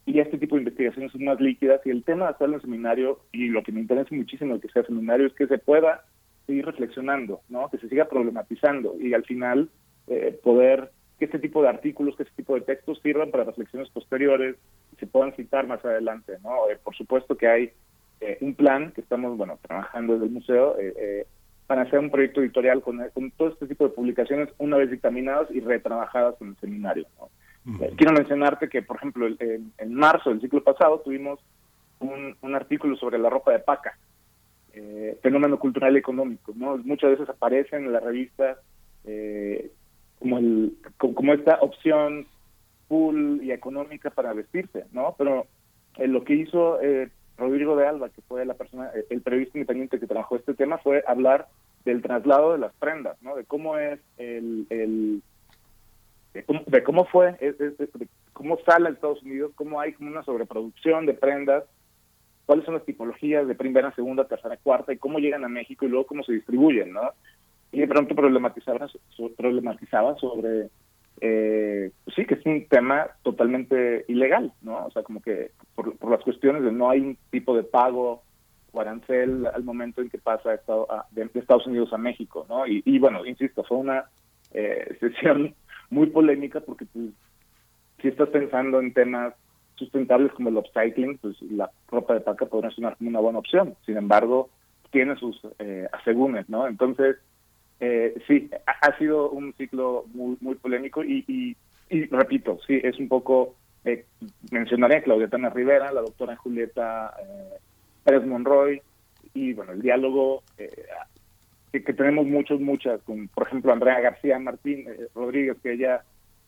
[0.06, 3.20] y este tipo de investigaciones son más líquidas y el tema de hacerlo en seminario
[3.34, 6.06] y lo que me interesa muchísimo de que sea seminario es que se pueda
[6.46, 7.70] seguir reflexionando, ¿no?
[7.70, 9.70] que se siga problematizando y al final
[10.08, 13.90] eh, poder que este tipo de artículos, que este tipo de textos sirvan para reflexiones
[13.90, 14.56] posteriores
[14.94, 16.70] y se puedan citar más adelante, ¿no?
[16.70, 17.72] Eh, por supuesto que hay
[18.22, 21.26] eh, un plan que estamos, bueno, trabajando desde el museo eh,
[21.66, 23.00] para hacer un proyecto editorial con,
[23.36, 27.08] todo este tipo de publicaciones una vez dictaminadas y retrabajadas en el seminario,
[27.98, 31.38] Quiero mencionarte que, por ejemplo, en, marzo del ciclo pasado tuvimos
[32.00, 33.98] un, un artículo sobre la ropa de paca,
[35.22, 36.78] fenómeno cultural y económico, ¿no?
[36.78, 38.58] Muchas veces aparecen en la revista
[39.08, 39.72] eh,
[40.20, 42.28] como, el, como esta opción
[42.88, 45.16] full y económica para vestirse, ¿no?
[45.18, 45.46] Pero
[45.98, 49.58] eh, lo que hizo eh, Rodrigo de Alba, que fue la persona, eh, el periodista
[49.58, 51.48] independiente que trabajó este tema, fue hablar
[51.86, 53.36] del traslado de las prendas, ¿no?
[53.36, 55.22] De cómo es el, el
[56.34, 61.14] de, cómo, fue, de, cómo sale a Estados Unidos, cómo hay como una sobreproducción de
[61.14, 61.64] prendas,
[62.46, 65.90] cuáles son las tipologías de primera, segunda, tercera, cuarta y cómo llegan a México y
[65.90, 67.12] luego cómo se distribuyen, ¿no?
[67.72, 68.88] Y de pronto problematizaba,
[69.38, 70.70] problematizaba sobre,
[71.22, 74.86] eh, pues sí, que es un tema totalmente ilegal, ¿no?
[74.86, 78.24] O sea, como que por, las cuestiones de no hay un tipo de pago
[78.72, 82.66] o arancel al momento en que pasa de, Estados Unidos a México, ¿no?
[82.68, 84.06] Y, bueno, insisto, fue una
[84.54, 85.54] eh, sesión
[85.90, 87.12] muy polémica porque pues,
[88.02, 89.34] si estás pensando en temas
[89.76, 93.76] sustentables como el upcycling, pues la ropa de paca podría ser una, buena opción.
[93.86, 94.50] Sin embargo,
[94.92, 96.68] tiene sus eh, asegúnes, ¿no?
[96.68, 97.18] Entonces,
[97.80, 101.56] eh, sí, ha, sido un ciclo muy, muy polémico y,
[101.90, 103.56] y, repito, sí, es un poco,
[103.86, 104.06] eh,
[104.52, 107.58] mencionaré a Claudia Tana Rivera, la doctora Julieta eh,
[108.04, 108.82] Pérez Monroy,
[109.34, 110.72] y bueno, el diálogo eh,
[111.72, 116.02] que, tenemos muchos, muchas, con por ejemplo Andrea García Martín Rodríguez, que ella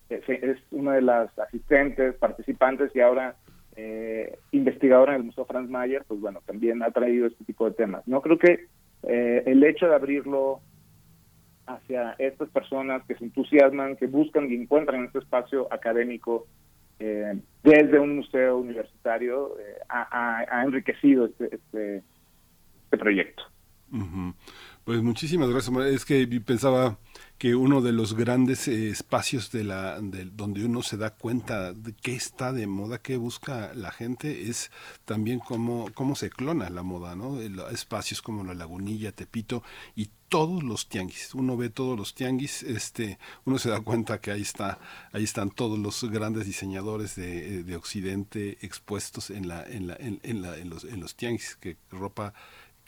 [0.09, 3.35] es una de las asistentes, participantes y ahora
[4.51, 8.05] investigadora en el Museo Franz Mayer, pues bueno, también ha traído este tipo de temas.
[8.07, 8.65] No creo que
[9.03, 10.61] el hecho de abrirlo
[11.69, 16.47] hacia estas personas que se entusiasman, que buscan y encuentran este espacio académico
[16.99, 22.03] eh, desde un museo universitario, eh, ha, enriquecido este, este,
[22.83, 23.43] este proyecto.
[24.89, 25.77] Pues muchísimas gracias.
[25.85, 26.97] Es que pensaba
[27.37, 31.73] que uno de los grandes eh, espacios de la de, donde uno se da cuenta
[31.73, 34.71] de qué está de moda, qué busca la gente, es
[35.05, 37.39] también cómo, cómo se clona la moda, ¿no?
[37.69, 39.61] espacios como la Lagunilla, Tepito
[39.95, 41.35] y todos los tianguis.
[41.35, 44.79] Uno ve todos los tianguis, este, uno se da cuenta que ahí está,
[45.11, 50.19] ahí están todos los grandes diseñadores de, de Occidente expuestos en la, en la, en,
[50.23, 52.33] en, la, en los, en los tianguis, que ropa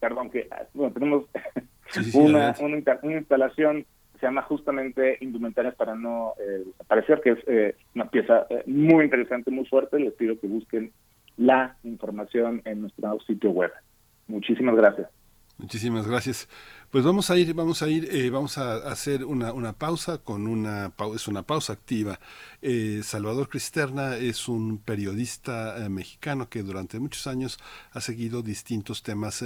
[0.00, 1.26] perdón, que bueno, tenemos
[2.14, 2.76] una, una,
[3.16, 7.38] instalación que se llama justamente Indumentarias para no eh, desaparecer, que es
[7.94, 10.00] una pieza muy interesante, muy fuerte.
[10.00, 10.92] Les pido que busquen
[11.36, 13.70] la información en nuestro sitio web.
[14.26, 15.08] Muchísimas gracias.
[15.58, 16.48] Muchísimas gracias.
[16.90, 20.46] Pues vamos a ir, vamos a ir, eh, vamos a hacer una, una pausa con
[20.46, 22.20] una es una pausa activa.
[22.62, 27.58] Eh, Salvador Cristerna es un periodista eh, mexicano que durante muchos años
[27.90, 29.42] ha seguido distintos temas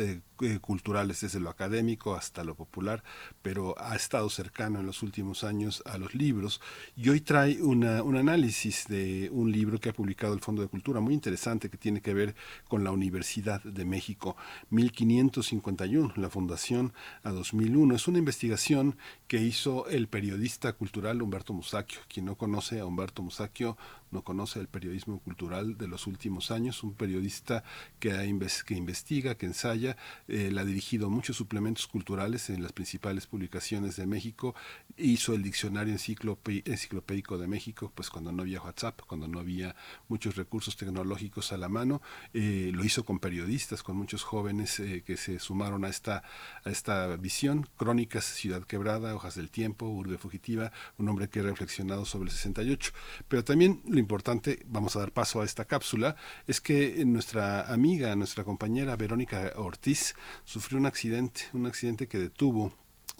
[0.62, 3.02] culturales, desde lo académico hasta lo popular,
[3.42, 6.62] pero ha estado cercano en los últimos años a los libros
[6.96, 10.68] y hoy trae una, un análisis de un libro que ha publicado el Fondo de
[10.68, 12.34] Cultura muy interesante que tiene que ver
[12.68, 14.36] con la Universidad de México,
[14.70, 16.94] 1551, la fundación
[17.40, 17.96] 2001.
[17.96, 18.96] Es una investigación
[19.26, 22.00] que hizo el periodista cultural Humberto Musacchio.
[22.08, 23.78] Quien no conoce a Humberto Musacchio
[24.10, 27.64] no conoce el periodismo cultural de los últimos años, un periodista
[27.98, 29.96] que, investiga, que ensaya,
[30.28, 34.54] él ha dirigido muchos suplementos culturales en las principales publicaciones de México,
[34.96, 39.74] hizo el diccionario enciclopédico de México, pues cuando no había WhatsApp, cuando no había
[40.08, 42.02] muchos recursos tecnológicos a la mano,
[42.34, 46.22] eh, lo hizo con periodistas, con muchos jóvenes eh, que se sumaron a esta,
[46.64, 51.42] a esta visión, Crónicas, Ciudad Quebrada, Hojas del Tiempo, Urbe Fugitiva, un hombre que ha
[51.42, 52.92] reflexionado sobre el 68,
[53.28, 56.16] pero también importante, vamos a dar paso a esta cápsula,
[56.46, 60.14] es que nuestra amiga, nuestra compañera Verónica Ortiz
[60.44, 62.72] sufrió un accidente, un accidente que detuvo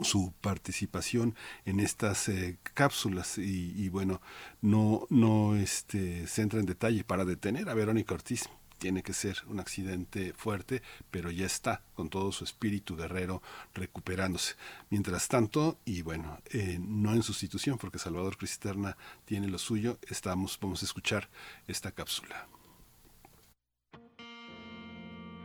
[0.02, 1.35] su participación
[1.65, 4.20] en estas eh, cápsulas y, bueno
[4.62, 8.48] no no este se entra en detalle para detener a Verónica Ortiz
[8.81, 13.43] tiene que ser un accidente fuerte, pero ya está con todo su espíritu guerrero
[13.74, 14.55] recuperándose.
[14.89, 18.97] Mientras tanto, y bueno, eh, no en sustitución, porque Salvador Cristerna
[19.27, 21.28] tiene lo suyo, estamos, vamos a escuchar
[21.69, 22.48] esta cápsula.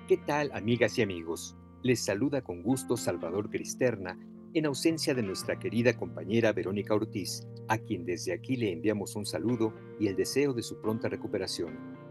[0.08, 1.56] ¿Qué tal, amigas y amigos?
[1.84, 4.18] Les saluda con gusto Salvador Cristerna
[4.54, 9.26] en ausencia de nuestra querida compañera Verónica Ortiz, a quien desde aquí le enviamos un
[9.26, 12.05] saludo y el deseo de su pronta recuperación.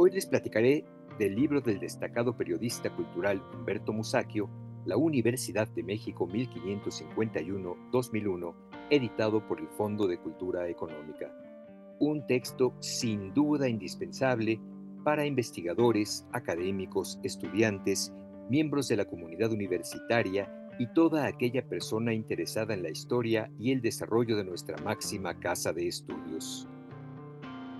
[0.00, 0.84] Hoy les platicaré
[1.18, 4.48] del libro del destacado periodista cultural Humberto Musacchio,
[4.84, 8.54] La Universidad de México 1551-2001,
[8.90, 11.34] editado por el Fondo de Cultura Económica.
[11.98, 14.60] Un texto sin duda indispensable
[15.02, 18.12] para investigadores, académicos, estudiantes,
[18.48, 23.82] miembros de la comunidad universitaria y toda aquella persona interesada en la historia y el
[23.82, 26.68] desarrollo de nuestra máxima casa de estudios.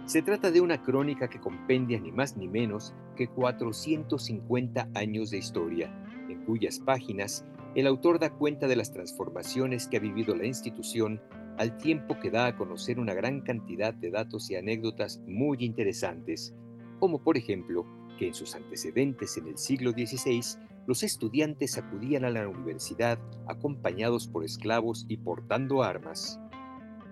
[0.08, 5.36] Se trata de una crónica que compendia ni más ni menos que 450 años de
[5.36, 5.92] historia,
[6.30, 7.44] en cuyas páginas
[7.74, 11.20] el autor da cuenta de las transformaciones que ha vivido la institución
[11.58, 16.54] al tiempo que da a conocer una gran cantidad de datos y anécdotas muy interesantes,
[17.00, 17.84] como por ejemplo
[18.18, 20.40] que en sus antecedentes en el siglo XVI
[20.86, 26.40] los estudiantes acudían a la universidad acompañados por esclavos y portando armas,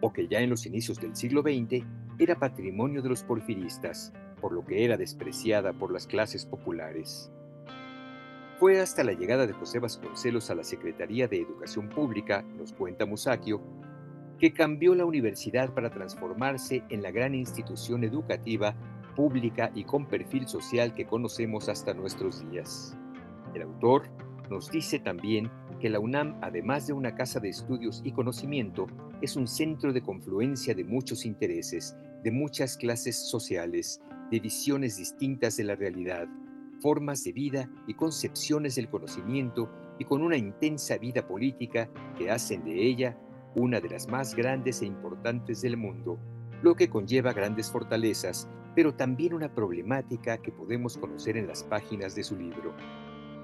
[0.00, 1.84] o que ya en los inicios del siglo XX
[2.24, 7.30] era patrimonio de los porfiristas, por lo que era despreciada por las clases populares.
[8.58, 13.04] Fue hasta la llegada de José Vasconcelos a la Secretaría de Educación Pública, nos cuenta
[13.04, 13.60] Musacchio,
[14.38, 18.74] que cambió la universidad para transformarse en la gran institución educativa,
[19.14, 22.96] pública y con perfil social que conocemos hasta nuestros días.
[23.54, 24.08] El autor
[24.50, 28.86] nos dice también que la UNAM, además de una casa de estudios y conocimiento,
[29.20, 35.56] es un centro de confluencia de muchos intereses, de muchas clases sociales, de visiones distintas
[35.58, 36.26] de la realidad,
[36.80, 39.70] formas de vida y concepciones del conocimiento
[40.00, 41.88] y con una intensa vida política
[42.18, 43.16] que hacen de ella
[43.54, 46.18] una de las más grandes e importantes del mundo,
[46.62, 52.16] lo que conlleva grandes fortalezas, pero también una problemática que podemos conocer en las páginas
[52.16, 52.74] de su libro.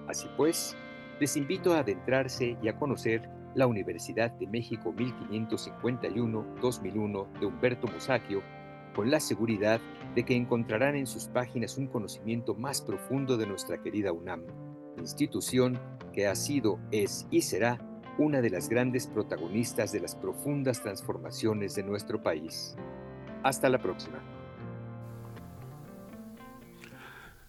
[0.09, 0.76] Así pues,
[1.20, 8.42] les invito a adentrarse y a conocer la Universidad de México 1551-2001 de Humberto Musacchio,
[8.94, 9.81] con la seguridad
[10.14, 14.43] de que encontrarán en sus páginas un conocimiento más profundo de nuestra querida UNAM,
[14.98, 15.81] institución
[16.12, 17.78] que ha sido, es y será
[18.19, 22.77] una de las grandes protagonistas de las profundas transformaciones de nuestro país.
[23.43, 24.23] Hasta la próxima.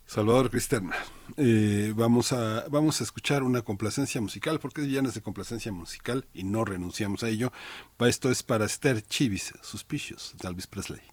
[0.06, 0.96] Salvador Cristerna,
[1.38, 6.28] eh, vamos, a, vamos a escuchar una complacencia musical, porque es viernes de complacencia musical
[6.34, 7.52] y no renunciamos a ello.
[8.00, 11.13] Esto es para Esther Chivis, Suspicious, de Elvis Presley.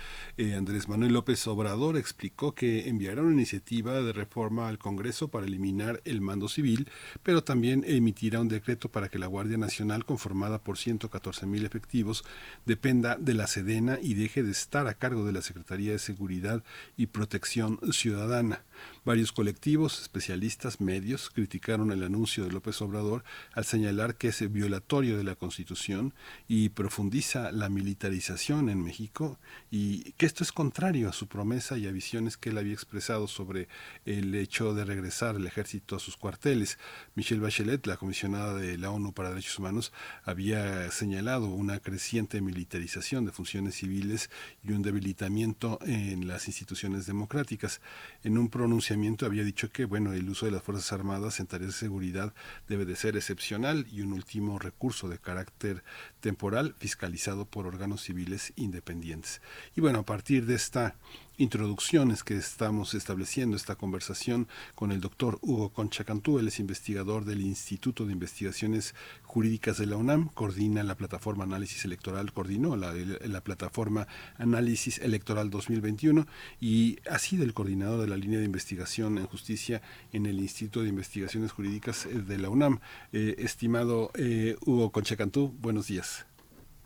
[0.42, 5.46] Eh, Andrés Manuel López Obrador explicó que enviará una iniciativa de reforma al Congreso para
[5.46, 6.90] eliminar el mando civil,
[7.22, 12.24] pero también emitirá un decreto para que la Guardia Nacional, conformada por 114 mil efectivos,
[12.66, 16.64] dependa de la Sedena y deje de estar a cargo de la Secretaría de Seguridad
[16.98, 18.64] y Protección Ciudadana.
[19.04, 25.18] Varios colectivos, especialistas, medios criticaron el anuncio de López Obrador al señalar que es violatorio
[25.18, 26.14] de la Constitución
[26.48, 29.40] y profundiza la militarización en México
[29.72, 33.28] y que esto es contrario a su promesa y a visiones que él había expresado
[33.28, 33.70] sobre
[34.06, 36.78] el hecho de regresar el ejército a sus cuarteles.
[37.16, 39.92] Michelle Bachelet, la comisionada de la ONU para Derechos Humanos,
[40.26, 44.30] había señalado una creciente militarización de funciones civiles
[44.64, 47.82] y un debilitamiento en las instituciones democráticas.
[48.24, 48.91] En un pronunciamiento
[49.26, 52.34] había dicho que bueno, el uso de las Fuerzas Armadas en tareas de seguridad
[52.68, 55.84] debe de ser excepcional y un último recurso de carácter
[56.22, 59.42] temporal fiscalizado por órganos civiles independientes.
[59.76, 60.96] Y bueno, a partir de esta
[61.42, 67.26] introducciones que estamos estableciendo esta conversación con el doctor Hugo Concha Cantú, él es investigador
[67.26, 68.94] del Instituto de Investigaciones
[69.24, 74.08] Jurídicas de la UNAM, coordina la plataforma Análisis Electoral, coordinó la, la plataforma
[74.38, 76.28] Análisis Electoral 2021
[76.60, 79.82] y ha sido el coordinador de la línea de investigación en justicia
[80.14, 82.82] en el Instituto de Investigaciones Jurídicas de la UNAM.
[83.14, 86.11] Eh, estimado eh, Hugo Concha Cantú, buenos días.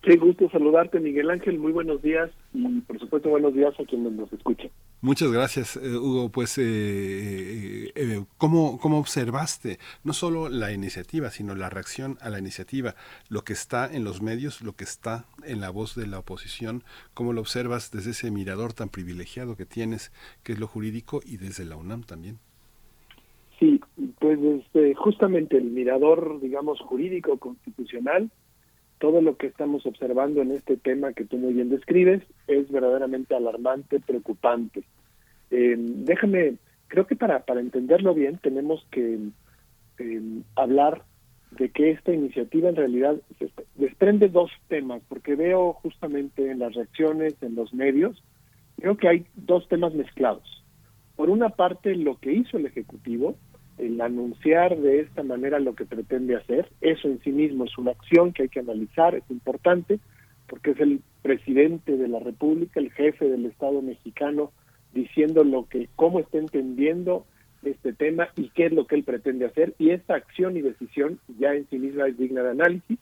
[0.05, 1.57] Qué gusto saludarte, Miguel Ángel.
[1.57, 4.69] Muy buenos días y, por supuesto, buenos días a quienes nos escuchan.
[5.01, 6.29] Muchas gracias, eh, Hugo.
[6.29, 12.37] Pues, eh, eh, ¿cómo, ¿cómo observaste no solo la iniciativa, sino la reacción a la
[12.37, 12.93] iniciativa?
[13.29, 16.83] Lo que está en los medios, lo que está en la voz de la oposición,
[17.15, 20.11] ¿cómo lo observas desde ese mirador tan privilegiado que tienes,
[20.43, 22.37] que es lo jurídico, y desde la UNAM también?
[23.59, 23.81] Sí,
[24.19, 28.29] pues este, justamente el mirador, digamos, jurídico constitucional
[28.99, 33.35] todo lo que estamos observando en este tema que tú muy bien describes es verdaderamente
[33.35, 34.83] alarmante, preocupante.
[35.51, 36.55] Eh, déjame,
[36.87, 39.19] creo que para, para entenderlo bien tenemos que
[39.99, 40.21] eh,
[40.55, 41.03] hablar
[41.51, 43.15] de que esta iniciativa en realidad
[43.75, 48.21] desprende dos temas, porque veo justamente en las reacciones, en los medios,
[48.77, 50.63] creo que hay dos temas mezclados.
[51.15, 53.37] Por una parte, lo que hizo el Ejecutivo,
[53.77, 57.91] el anunciar de esta manera lo que pretende hacer, eso en sí mismo es una
[57.91, 59.99] acción que hay que analizar, es importante,
[60.47, 64.51] porque es el presidente de la República, el jefe del Estado mexicano,
[64.93, 67.25] diciendo lo que, cómo está entendiendo
[67.63, 71.19] este tema y qué es lo que él pretende hacer, y esta acción y decisión
[71.39, 72.99] ya en sí misma es digna de análisis.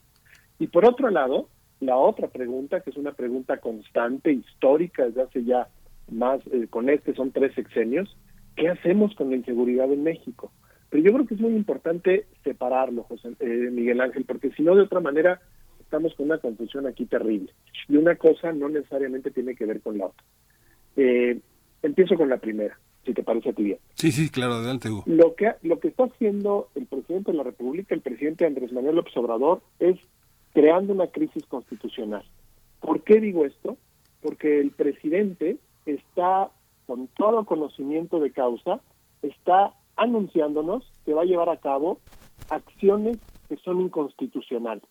[0.57, 5.43] Y por otro lado, la otra pregunta, que es una pregunta constante, histórica, desde hace
[5.43, 5.67] ya
[6.09, 8.15] más, eh, con este son tres sexenios,
[8.55, 10.51] ¿qué hacemos con la inseguridad en México?
[10.93, 14.75] Pero yo creo que es muy importante separarlo, José eh, Miguel Ángel, porque si no,
[14.75, 15.41] de otra manera,
[15.79, 17.51] estamos con una confusión aquí terrible.
[17.89, 20.23] Y una cosa no necesariamente tiene que ver con la otra.
[20.95, 21.39] Eh,
[21.81, 23.79] empiezo con la primera, si te parece a ti bien.
[23.95, 25.01] Sí, sí, claro, adelante, Hugo.
[25.07, 28.97] Lo que, lo que está haciendo el presidente de la República, el presidente Andrés Manuel
[28.97, 29.97] López Obrador, es
[30.53, 32.23] creando una crisis constitucional.
[32.81, 33.77] ¿Por qué digo esto?
[34.21, 35.57] Porque el presidente
[35.87, 36.51] está,
[36.85, 38.79] con todo conocimiento de causa,
[39.23, 41.99] está anunciándonos que va a llevar a cabo
[42.49, 43.17] acciones
[43.47, 44.83] que son inconstitucionales.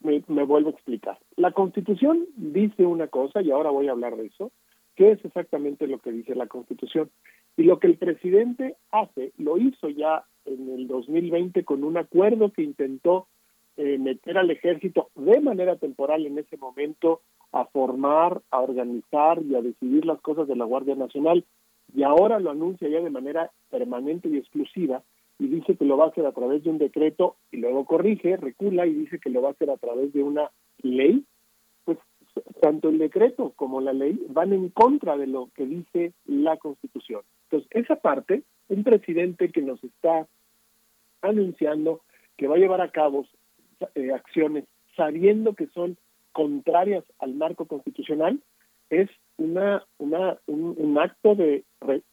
[0.00, 1.18] Me, vuelvo a explicar.
[1.36, 4.52] La Constitución dice una cosa, y ahora voy a hablar de eso,
[4.94, 7.10] ¿qué es exactamente lo que dice la Constitución?
[7.56, 12.52] Y lo que el presidente hace, lo hizo ya en el 2020 con un acuerdo
[12.52, 13.26] que intentó
[13.78, 17.22] eh, meter al ejército de manera temporal en ese momento
[17.52, 21.44] a formar, a organizar y a decidir las cosas de la Guardia Nacional
[21.96, 25.02] y ahora lo anuncia ya de manera permanente y exclusiva
[25.38, 28.36] y dice que lo va a hacer a través de un decreto y luego corrige,
[28.36, 30.50] recula y dice que lo va a hacer a través de una
[30.82, 31.24] ley,
[31.86, 31.96] pues
[32.60, 37.22] tanto el decreto como la ley van en contra de lo que dice la Constitución.
[37.44, 40.26] Entonces, esa parte, un presidente que nos está
[41.22, 42.02] anunciando
[42.36, 43.24] que va a llevar a cabo
[43.94, 44.64] eh, acciones
[44.96, 45.96] sabiendo que son
[46.32, 48.38] contrarias al marco constitucional,
[48.90, 51.64] es una, una un, acto de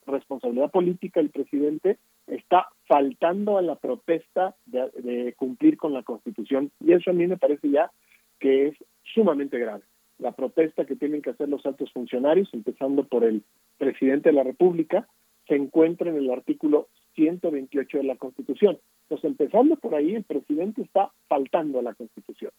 [0.05, 1.97] responsabilidad política del presidente
[2.27, 7.27] está faltando a la protesta de, de cumplir con la Constitución y eso a mí
[7.27, 7.91] me parece ya
[8.39, 8.75] que es
[9.13, 9.83] sumamente grave.
[10.19, 13.43] La protesta que tienen que hacer los altos funcionarios, empezando por el
[13.77, 15.07] presidente de la República,
[15.47, 18.79] se encuentra en el artículo 128 de la Constitución.
[19.03, 22.51] Entonces, empezando por ahí, el presidente está faltando a la Constitución.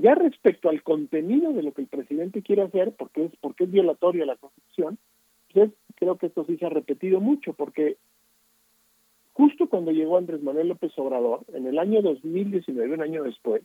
[0.00, 3.70] Ya respecto al contenido de lo que el presidente quiere hacer, porque es, porque es
[3.70, 4.98] violatorio a la Constitución,
[5.52, 7.98] pues creo que esto sí se ha repetido mucho, porque
[9.34, 13.62] justo cuando llegó Andrés Manuel López Obrador, en el año 2019, un año después,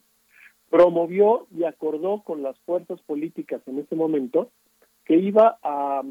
[0.69, 4.49] promovió y acordó con las fuerzas políticas en ese momento
[5.05, 6.03] que iba a,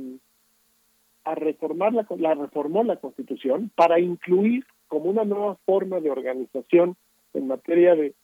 [1.35, 6.97] reformar la, la reformó la Constitución para incluir como una nueva forma de organización
[7.35, 8.15] en materia de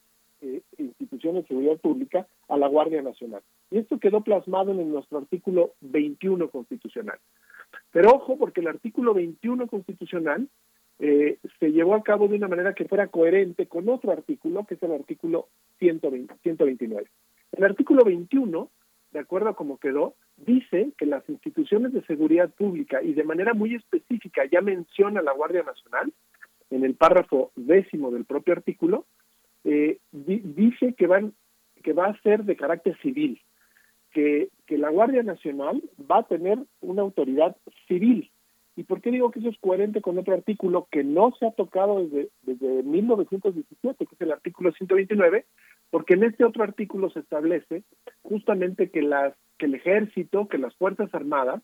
[0.43, 3.43] eh, instituciones de seguridad pública a la Guardia Nacional.
[3.71, 7.19] Y esto quedó plasmado en nuestro artículo 21 constitucional.
[7.93, 10.49] Pero ojo, porque el artículo 21 constitucional
[10.99, 14.75] eh, se llevó a cabo de una manera que fuera coherente con otro artículo, que
[14.75, 15.49] es el artículo
[15.79, 17.07] 120, 129.
[17.53, 18.71] El artículo 21,
[19.13, 23.55] de acuerdo a cómo quedó, dice que las instituciones de seguridad pública, y de manera
[23.55, 26.13] muy específica ya menciona la Guardia Nacional,
[26.71, 29.07] en el párrafo décimo del propio artículo,
[29.65, 31.35] eh, di- dice que van
[31.83, 33.41] que va a ser de carácter civil,
[34.13, 37.57] que, que la Guardia Nacional va a tener una autoridad
[37.89, 38.31] civil.
[38.77, 41.51] ¿Y por qué digo que eso es coherente con otro artículo que no se ha
[41.53, 45.45] tocado desde, desde 1917, que es el artículo 129?
[45.91, 47.83] Porque en este otro artículo se establece
[48.23, 51.63] justamente que, las, que el ejército, que las Fuerzas Armadas,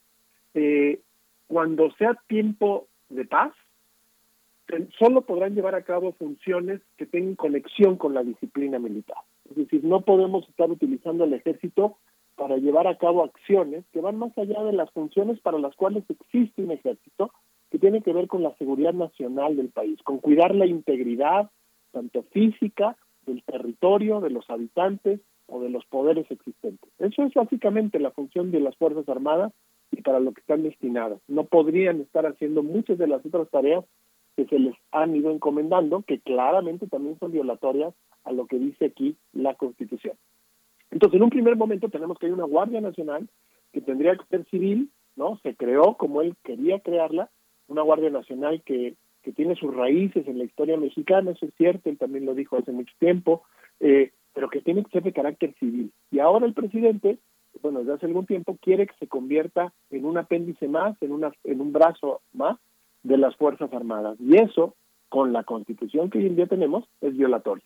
[0.54, 1.00] eh,
[1.46, 3.52] cuando sea tiempo de paz,
[4.98, 9.18] solo podrán llevar a cabo funciones que tengan conexión con la disciplina militar.
[9.48, 11.98] Es decir, no podemos estar utilizando el ejército
[12.36, 16.04] para llevar a cabo acciones que van más allá de las funciones para las cuales
[16.08, 17.32] existe un ejército,
[17.70, 21.50] que tiene que ver con la seguridad nacional del país, con cuidar la integridad,
[21.92, 26.90] tanto física, del territorio, de los habitantes o de los poderes existentes.
[26.98, 29.52] Eso es básicamente la función de las Fuerzas Armadas
[29.90, 31.20] y para lo que están destinadas.
[31.26, 33.84] No podrían estar haciendo muchas de las otras tareas
[34.36, 37.94] que se les han ido encomendando, que claramente también son violatorias
[38.24, 40.14] a lo que dice aquí la Constitución.
[40.90, 43.28] Entonces, en un primer momento tenemos que hay una Guardia Nacional
[43.72, 45.38] que tendría que ser civil, ¿no?
[45.42, 47.30] Se creó como él quería crearla,
[47.68, 51.88] una Guardia Nacional que, que tiene sus raíces en la historia mexicana, eso es cierto,
[51.88, 53.42] él también lo dijo hace mucho tiempo,
[53.80, 55.90] eh, pero que tiene que ser de carácter civil.
[56.10, 57.18] Y ahora el presidente,
[57.62, 61.32] bueno, desde hace algún tiempo, quiere que se convierta en un apéndice más, en, una,
[61.44, 62.58] en un brazo más
[63.06, 64.16] de las Fuerzas Armadas.
[64.20, 64.74] Y eso,
[65.08, 67.64] con la constitución que hoy en día tenemos, es violatorio.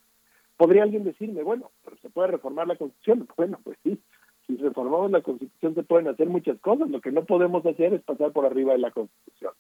[0.57, 3.27] Podría alguien decirme, bueno, pero se puede reformar la constitución.
[3.37, 3.99] Bueno, pues sí,
[4.47, 6.91] si reformamos la constitución se pueden hacer muchas cosas.
[6.91, 9.53] Lo que no podemos hacer es pasar por arriba de la constitución.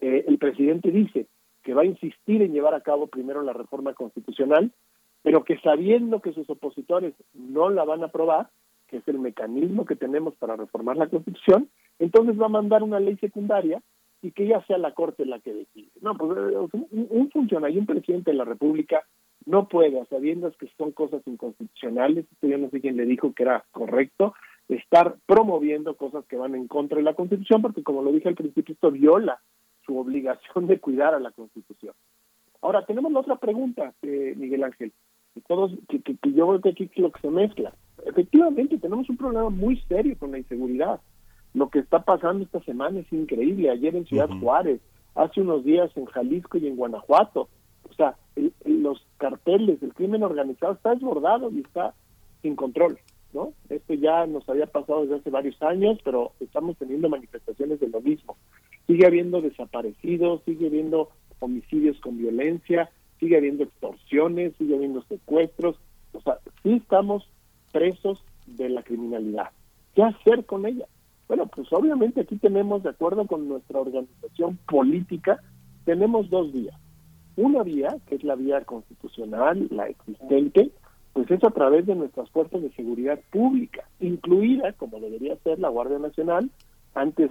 [0.00, 1.26] Eh, el presidente dice
[1.62, 4.72] que va a insistir en llevar a cabo primero la reforma constitucional,
[5.22, 8.48] pero que sabiendo que sus opositores no la van a aprobar,
[8.88, 11.68] que es el mecanismo que tenemos para reformar la constitución,
[12.00, 13.80] entonces va a mandar una ley secundaria
[14.22, 15.90] y que ya sea la Corte la que decide.
[16.00, 16.56] No, pues eh,
[16.90, 19.02] un, un funcionario, un presidente de la República
[19.44, 23.42] no puede, a sabiendas que son cosas inconstitucionales, yo no sé quién le dijo que
[23.42, 24.34] era correcto,
[24.68, 28.36] estar promoviendo cosas que van en contra de la Constitución, porque como lo dije al
[28.36, 29.40] principio, esto viola
[29.84, 31.94] su obligación de cuidar a la Constitución.
[32.60, 34.92] Ahora, tenemos la otra pregunta, eh, Miguel Ángel,
[35.34, 37.74] que, todos, que, que, que yo veo que aquí es lo que se mezcla.
[38.06, 41.00] Efectivamente, tenemos un problema muy serio con la inseguridad.
[41.54, 43.70] Lo que está pasando esta semana es increíble.
[43.70, 44.80] Ayer en Ciudad Juárez,
[45.14, 47.48] hace unos días en Jalisco y en Guanajuato.
[47.90, 51.94] O sea, el- el- los carteles, el crimen organizado está desbordado y está
[52.40, 52.98] sin control,
[53.34, 53.52] ¿no?
[53.68, 58.00] Esto ya nos había pasado desde hace varios años, pero estamos teniendo manifestaciones de lo
[58.00, 58.36] mismo.
[58.86, 61.10] Sigue habiendo desaparecidos, sigue habiendo
[61.40, 65.76] homicidios con violencia, sigue habiendo extorsiones, sigue habiendo secuestros.
[66.12, 67.28] O sea, sí estamos
[67.72, 69.50] presos de la criminalidad.
[69.94, 70.86] ¿Qué hacer con ella?
[71.32, 75.40] Bueno, pues obviamente aquí tenemos, de acuerdo con nuestra organización política,
[75.86, 76.78] tenemos dos vías.
[77.36, 80.72] Una vía, que es la vía constitucional, la existente,
[81.14, 85.70] pues es a través de nuestras fuerzas de seguridad pública, incluida, como debería ser, la
[85.70, 86.50] Guardia Nacional,
[86.94, 87.30] antes,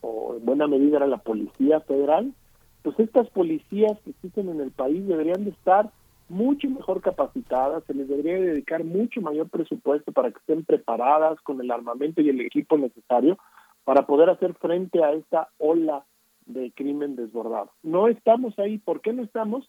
[0.00, 2.32] o en buena medida era la Policía Federal,
[2.80, 5.90] pues estas policías que existen en el país deberían de estar
[6.30, 11.60] mucho mejor capacitadas, se les debería dedicar mucho mayor presupuesto para que estén preparadas con
[11.60, 13.36] el armamento y el equipo necesario
[13.84, 16.06] para poder hacer frente a esta ola
[16.46, 17.72] de crimen desbordado.
[17.82, 18.78] No estamos ahí.
[18.78, 19.68] ¿Por qué no estamos?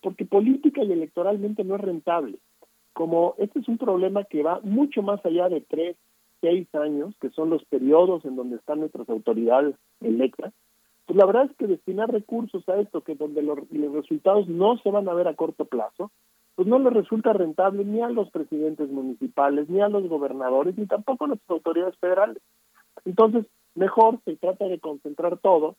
[0.00, 2.38] Porque política y electoralmente no es rentable.
[2.94, 5.96] Como este es un problema que va mucho más allá de tres,
[6.40, 10.54] seis años, que son los periodos en donde están nuestras autoridades electas,
[11.08, 13.58] Pues la verdad es que destinar recursos a esto, que donde los,
[13.94, 16.10] resultados no se van a ver a corto plazo,
[16.54, 20.84] pues no les resulta rentable ni a los presidentes municipales, ni a los gobernadores, ni
[20.84, 22.42] tampoco a las autoridades federales.
[23.06, 25.76] Entonces, mejor se trata de concentrar todo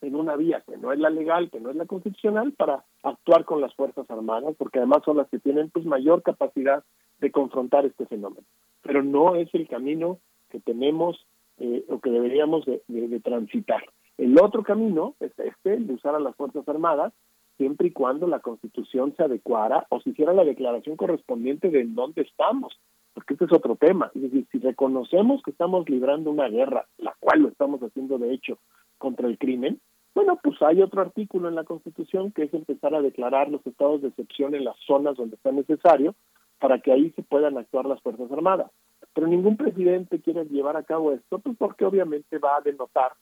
[0.00, 3.44] en una vía que no es la legal, que no es la constitucional, para actuar
[3.44, 6.82] con las Fuerzas Armadas, porque además son las que tienen pues mayor capacidad
[7.20, 8.42] de confrontar este fenómeno.
[8.82, 10.18] Pero no es el camino
[10.50, 11.24] que tenemos
[11.58, 13.84] eh, o que deberíamos de, de- de transitar.
[14.18, 17.12] El otro camino es este, el de usar a las Fuerzas Armadas,
[17.56, 22.22] siempre y cuando la Constitución se adecuara o se hiciera la declaración correspondiente de dónde
[22.22, 22.76] estamos,
[23.14, 24.10] porque este es otro tema.
[24.16, 28.32] Es decir, si reconocemos que estamos librando una guerra, la cual lo estamos haciendo de
[28.32, 28.58] hecho
[28.98, 29.80] contra el crimen,
[30.16, 34.02] bueno, pues hay otro artículo en la Constitución que es empezar a declarar los estados
[34.02, 36.16] de excepción en las zonas donde está necesario
[36.58, 38.72] para que ahí se puedan actuar las Fuerzas Armadas.
[39.14, 43.12] Pero ningún presidente quiere llevar a cabo esto, pues porque obviamente va a denotar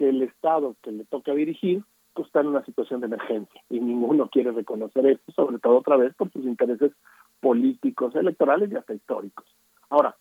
[0.00, 3.80] que el Estado que le toca dirigir pues está en una situación de emergencia y
[3.80, 6.92] ninguno quiere reconocer esto, sobre todo otra vez por sus intereses
[7.40, 9.44] políticos, electorales y hasta históricos.
[9.90, 10.16] Ahora,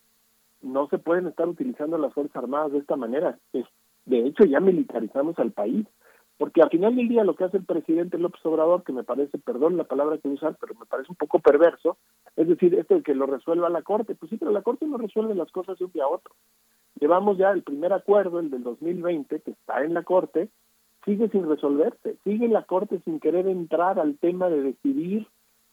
[0.62, 3.40] no se pueden estar utilizando las Fuerzas Armadas de esta manera.
[3.54, 3.66] Es,
[4.06, 5.88] de hecho, ya militarizamos al país.
[6.38, 9.38] Porque al final del día lo que hace el presidente López Obrador, que me parece,
[9.38, 11.98] perdón la palabra que usar, pero me parece un poco perverso,
[12.38, 14.16] es decir, esto de que lo resuelva la Corte.
[14.16, 16.34] Pues sí, pero la Corte no resuelve las cosas de un día a otro.
[17.00, 20.50] Llevamos ya el primer acuerdo, el del 2020, que está en la Corte,
[21.06, 22.18] sigue sin resolverse.
[22.24, 25.28] Sigue la Corte sin querer entrar al tema de decidir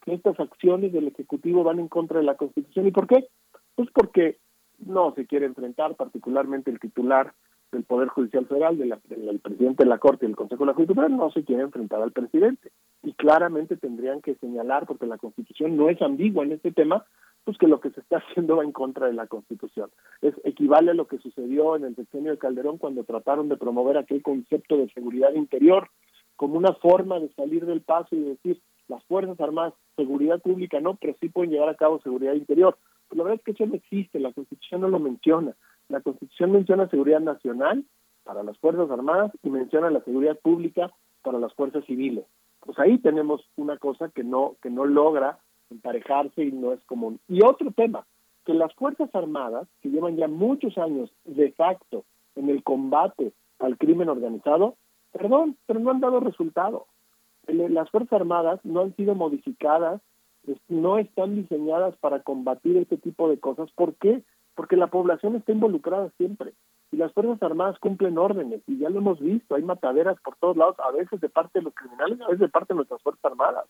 [0.05, 2.87] que estas acciones del Ejecutivo van en contra de la Constitución.
[2.87, 3.27] ¿Y por qué?
[3.75, 4.39] Pues porque
[4.79, 7.33] no se quiere enfrentar, particularmente el titular
[7.73, 11.09] del Poder Judicial Federal, del presidente de la Corte y del Consejo de la Judicatura,
[11.09, 12.71] no se quiere enfrentar al presidente.
[13.03, 17.05] Y claramente tendrían que señalar, porque la Constitución no es ambigua en este tema,
[17.47, 19.89] pues que lo que se está haciendo va en contra de la Constitución.
[20.21, 23.97] Es equivale a lo que sucedió en el sexenio de Calderón cuando trataron de promover
[23.97, 25.89] aquel concepto de seguridad interior
[26.35, 30.97] como una forma de salir del paso y decir las Fuerzas Armadas, seguridad pública no,
[30.97, 32.77] pero sí pueden llevar a cabo seguridad interior.
[33.09, 35.57] Pues la verdad es que eso no existe, la Constitución no lo menciona.
[35.89, 37.85] La Constitución menciona seguridad nacional
[38.25, 40.93] para las Fuerzas Armadas y menciona la seguridad pública
[41.23, 42.25] para las fuerzas civiles.
[42.61, 45.39] Pues ahí tenemos una cosa que no que no logra
[45.71, 47.19] emparejarse y no es común.
[47.29, 48.07] Y otro tema,
[48.45, 52.05] que las Fuerzas Armadas, que llevan ya muchos años de facto
[52.37, 54.77] en el combate al crimen organizado,
[55.13, 56.87] perdón, pero no han dado resultado.
[57.47, 60.01] El- Las Fuerzas Armadas no han sido modificadas,
[60.69, 63.71] no están diseñadas para combatir este tipo de cosas.
[63.73, 64.23] ¿Por qué?
[64.55, 66.53] Porque la población está involucrada siempre.
[66.93, 70.57] Y las Fuerzas Armadas cumplen órdenes, y ya lo hemos visto, hay mataderas por todos
[70.57, 73.25] lados, a veces de parte de los criminales, a veces de parte de nuestras Fuerzas
[73.25, 73.65] Armadas,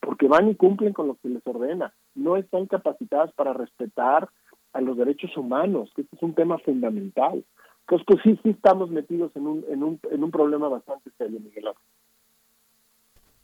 [0.00, 1.92] porque van y cumplen con lo que les ordena.
[2.14, 4.28] No están capacitadas para respetar
[4.72, 7.44] a los derechos humanos, que este es un tema fundamental.
[7.80, 11.40] Entonces, pues sí, sí estamos metidos en un, en un, en un problema bastante serio,
[11.40, 11.82] Miguel Ángel.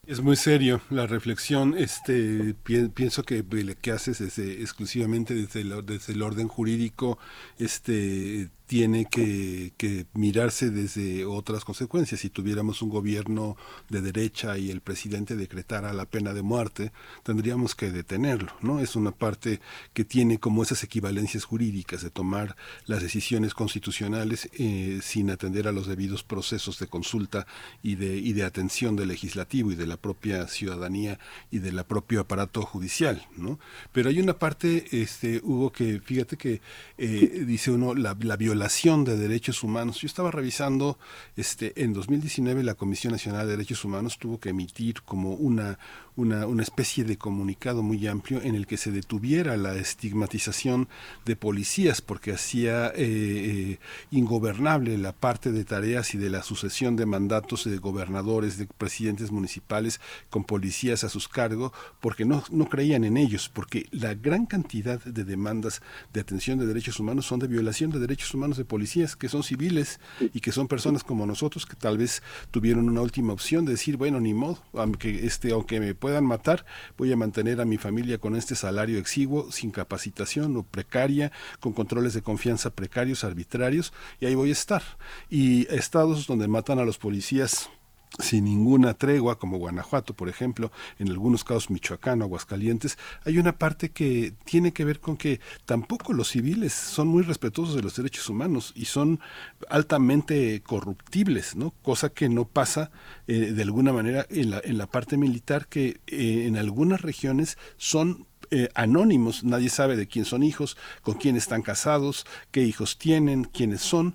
[0.06, 1.74] Es muy serio la reflexión.
[1.76, 3.44] Este pi- pienso que
[3.82, 7.18] que haces es exclusivamente desde el, desde el orden jurídico,
[7.58, 9.72] este tiene que,
[10.14, 12.20] mirarse desde otras consecuencias.
[12.20, 13.56] Si tuviéramos un gobierno
[13.88, 18.80] de derecha y el presidente decretara la pena de muerte, tendríamos que detenerlo, ¿no?
[18.80, 19.60] Es una parte
[19.92, 22.56] que tiene como esas equivalencias jurídicas de tomar
[22.86, 27.46] las decisiones constitucionales eh, sin atender a los debidos procesos de consulta
[27.82, 31.18] y de, y de atención del legislativo y de la propia ciudadanía
[31.50, 33.58] y del propio aparato judicial, ¿no?
[33.92, 36.60] Pero hay una parte, este, Hugo, que fíjate que
[36.98, 40.00] eh, dice uno la, la de derechos humanos.
[40.00, 40.98] Yo estaba revisando,
[41.36, 45.78] este, en 2019 la Comisión Nacional de Derechos Humanos tuvo que emitir como una,
[46.16, 50.88] una, una especie de comunicado muy amplio en el que se detuviera la estigmatización
[51.24, 53.78] de policías porque hacía eh, eh,
[54.10, 59.30] ingobernable la parte de tareas y de la sucesión de mandatos de gobernadores, de presidentes
[59.30, 64.46] municipales con policías a sus cargos porque no, no creían en ellos, porque la gran
[64.46, 65.82] cantidad de demandas
[66.12, 69.42] de atención de derechos humanos son de violación de derechos humanos de policías que son
[69.42, 70.00] civiles
[70.32, 73.96] y que son personas como nosotros que tal vez tuvieron una última opción de decir,
[73.96, 76.64] bueno, ni modo, aunque, este, aunque me puedan matar,
[76.96, 81.72] voy a mantener a mi familia con este salario exiguo, sin capacitación o precaria, con
[81.72, 84.84] controles de confianza precarios, arbitrarios, y ahí voy a estar.
[85.30, 87.70] Y estados donde matan a los policías
[88.18, 93.90] sin ninguna tregua, como Guanajuato, por ejemplo, en algunos casos Michoacán, Aguascalientes, hay una parte
[93.90, 98.28] que tiene que ver con que tampoco los civiles son muy respetuosos de los derechos
[98.28, 99.20] humanos y son
[99.68, 101.72] altamente corruptibles, ¿no?
[101.82, 102.90] Cosa que no pasa
[103.26, 107.58] eh, de alguna manera en la, en la parte militar, que eh, en algunas regiones
[107.76, 112.96] son eh, anónimos, nadie sabe de quién son hijos, con quién están casados, qué hijos
[112.96, 114.14] tienen, quiénes son,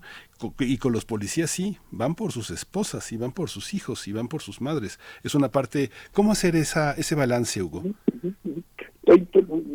[0.59, 4.13] y con los policías sí, van por sus esposas, y van por sus hijos, y
[4.13, 4.99] van por sus madres.
[5.23, 7.83] Es una parte, ¿cómo hacer esa, ese balance, Hugo?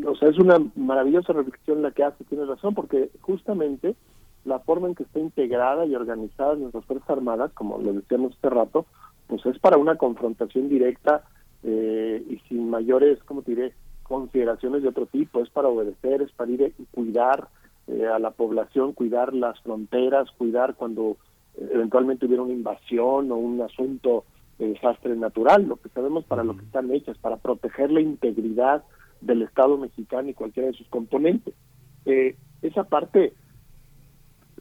[0.06, 3.94] O sea, es una maravillosa reflexión la que hace, tienes razón, porque justamente
[4.44, 8.48] la forma en que está integrada y organizada nuestras Fuerzas Armadas, como lo decíamos hace
[8.48, 8.86] rato,
[9.26, 11.24] pues es para una confrontación directa
[11.64, 13.74] eh, y sin mayores, ¿cómo te diré?,
[14.04, 17.48] consideraciones de otro tipo, es para obedecer, es para ir y cuidar
[17.88, 21.16] eh, a la población, cuidar las fronteras, cuidar cuando
[21.56, 24.24] eh, eventualmente hubiera una invasión o un asunto
[24.58, 28.84] de desastre natural, lo que sabemos para lo que están hechas, para proteger la integridad
[29.20, 31.54] del Estado mexicano y cualquiera de sus componentes.
[32.06, 33.34] Eh, esa parte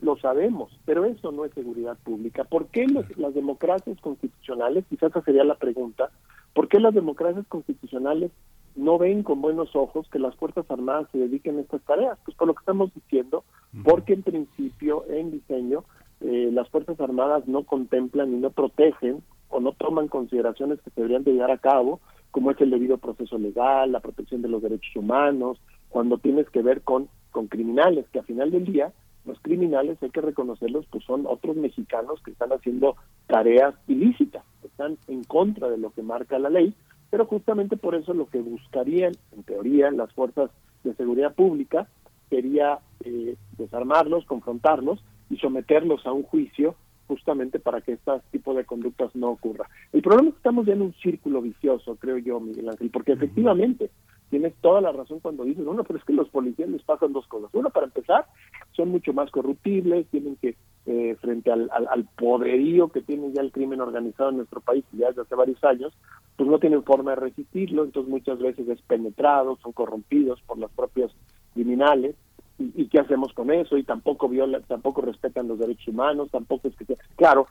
[0.01, 2.43] lo sabemos, pero eso no es seguridad pública.
[2.43, 6.09] ¿Por qué los- las democracias constitucionales, quizás esa sería la pregunta,
[6.53, 8.31] ¿por qué las democracias constitucionales
[8.75, 12.17] no ven con buenos ojos que las Fuerzas Armadas se dediquen a estas tareas?
[12.25, 13.43] Pues por lo que estamos diciendo,
[13.83, 15.83] porque en principio, en diseño,
[16.21, 21.01] eh, las Fuerzas Armadas no contemplan y no protegen o no toman consideraciones que se
[21.01, 24.61] deberían de llevar a cabo, como es el debido proceso legal, la protección de los
[24.61, 25.57] derechos humanos,
[25.89, 28.91] cuando tienes que ver con, con criminales, que a final del día
[29.25, 32.95] los criminales hay que reconocerlos, pues son otros mexicanos que están haciendo
[33.27, 36.75] tareas ilícitas, están en contra de lo que marca la ley,
[37.15, 40.51] pero justamente por eso lo que buscarían, en teoría, las fuerzas
[40.83, 41.87] de seguridad pública
[42.29, 46.75] sería eh, desarmarlos, confrontarlos y someterlos a un juicio
[47.07, 49.69] justamente para que este tipo de conductas no ocurra.
[49.93, 53.13] El problema es que estamos ya en un círculo vicioso, creo yo, Miguel Ángel, porque
[53.13, 53.91] efectivamente
[54.29, 57.27] tienes toda la razón cuando dices, bueno, pero es que los policías les pasan dos
[57.27, 57.49] cosas.
[57.53, 58.25] Uno, para empezar,
[58.71, 63.41] son mucho más corruptibles, tienen que, eh, frente al, al, al poderío que tiene ya
[63.41, 65.93] el crimen organizado en nuestro país ya desde hace varios años,
[66.37, 70.71] pues no tienen forma de resistirlo, entonces muchas veces es penetrado, son corrompidos por los
[70.71, 71.15] propios
[71.53, 72.15] criminales.
[72.57, 73.77] ¿Y, qué hacemos con eso?
[73.77, 76.95] Y tampoco viola, tampoco respetan los derechos humanos, tampoco es que sea...
[77.17, 77.47] Claro,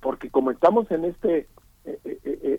[0.00, 1.46] porque como estamos en este
[1.84, 1.98] eh,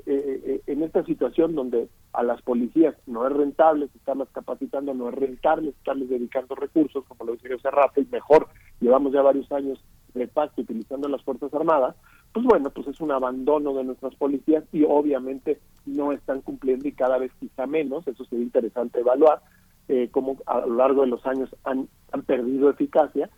[0.05, 5.15] eh, en esta situación donde a las policías no es rentable estarlas capacitando, no es
[5.15, 8.47] rentable estarles dedicando recursos, como lo decía yo hace rato, y mejor
[8.79, 9.83] llevamos ya varios años
[10.13, 11.95] de pacto utilizando las Fuerzas Armadas,
[12.33, 16.93] pues bueno, pues es un abandono de nuestras policías y obviamente no están cumpliendo y
[16.93, 19.41] cada vez quizá menos, eso sería interesante evaluar,
[19.87, 21.87] eh, cómo a lo largo de los años han
[22.25, 23.29] perdido eficacia,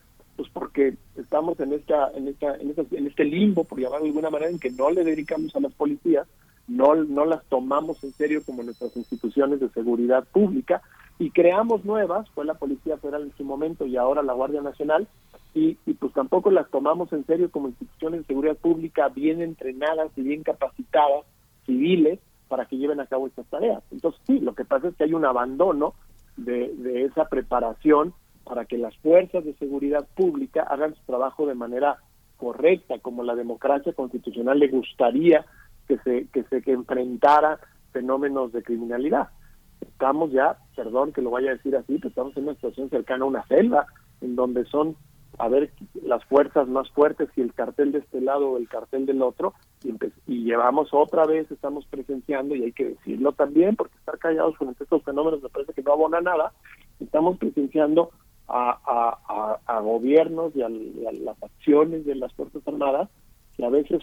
[0.42, 4.10] pues porque estamos en esta, en esta, en esta- en este limbo, por llamarlo de
[4.10, 6.28] alguna manera, en que no le dedicamos a las policías,
[6.68, 10.82] no, no las tomamos en serio como nuestras instituciones de seguridad pública
[11.20, 15.08] y creamos nuevas, fue la Policía Federal en su momento y ahora la Guardia Nacional,
[15.54, 20.24] y, pues tampoco las tomamos en serio como instituciones de seguridad pública bien entrenadas y
[20.24, 21.24] bien capacitadas,
[21.68, 23.84] civiles, para que lleven a cabo estas tareas.
[23.92, 25.94] Entonces sí, lo que pasa es que hay un abandono
[26.36, 31.98] de esa preparación para que las fuerzas de seguridad pública hagan su trabajo de manera
[32.38, 35.46] correcta, como la democracia constitucional le gustaría
[35.88, 37.60] que se, que se enfrentara
[37.92, 39.30] fenómenos de criminalidad.
[39.80, 43.26] Estamos ya, perdón que lo vaya a decir así, pero estamos en una situación cercana
[43.26, 43.86] a una selva,
[44.22, 44.96] en donde son,
[45.38, 45.72] a ver,
[46.04, 49.54] las fuerzas más fuertes y el cartel de este lado o el cartel del otro,
[49.84, 49.94] y,
[50.28, 54.84] y llevamos otra vez, estamos presenciando, y hay que decirlo también, porque estar callados frente
[54.84, 56.54] a estos fenómenos me parece que no abona nada,
[57.00, 58.12] estamos presenciando
[58.52, 63.10] a, a- a- a gobiernos y a, y a las acciones de las Fuerzas Armadas
[63.56, 64.02] que a veces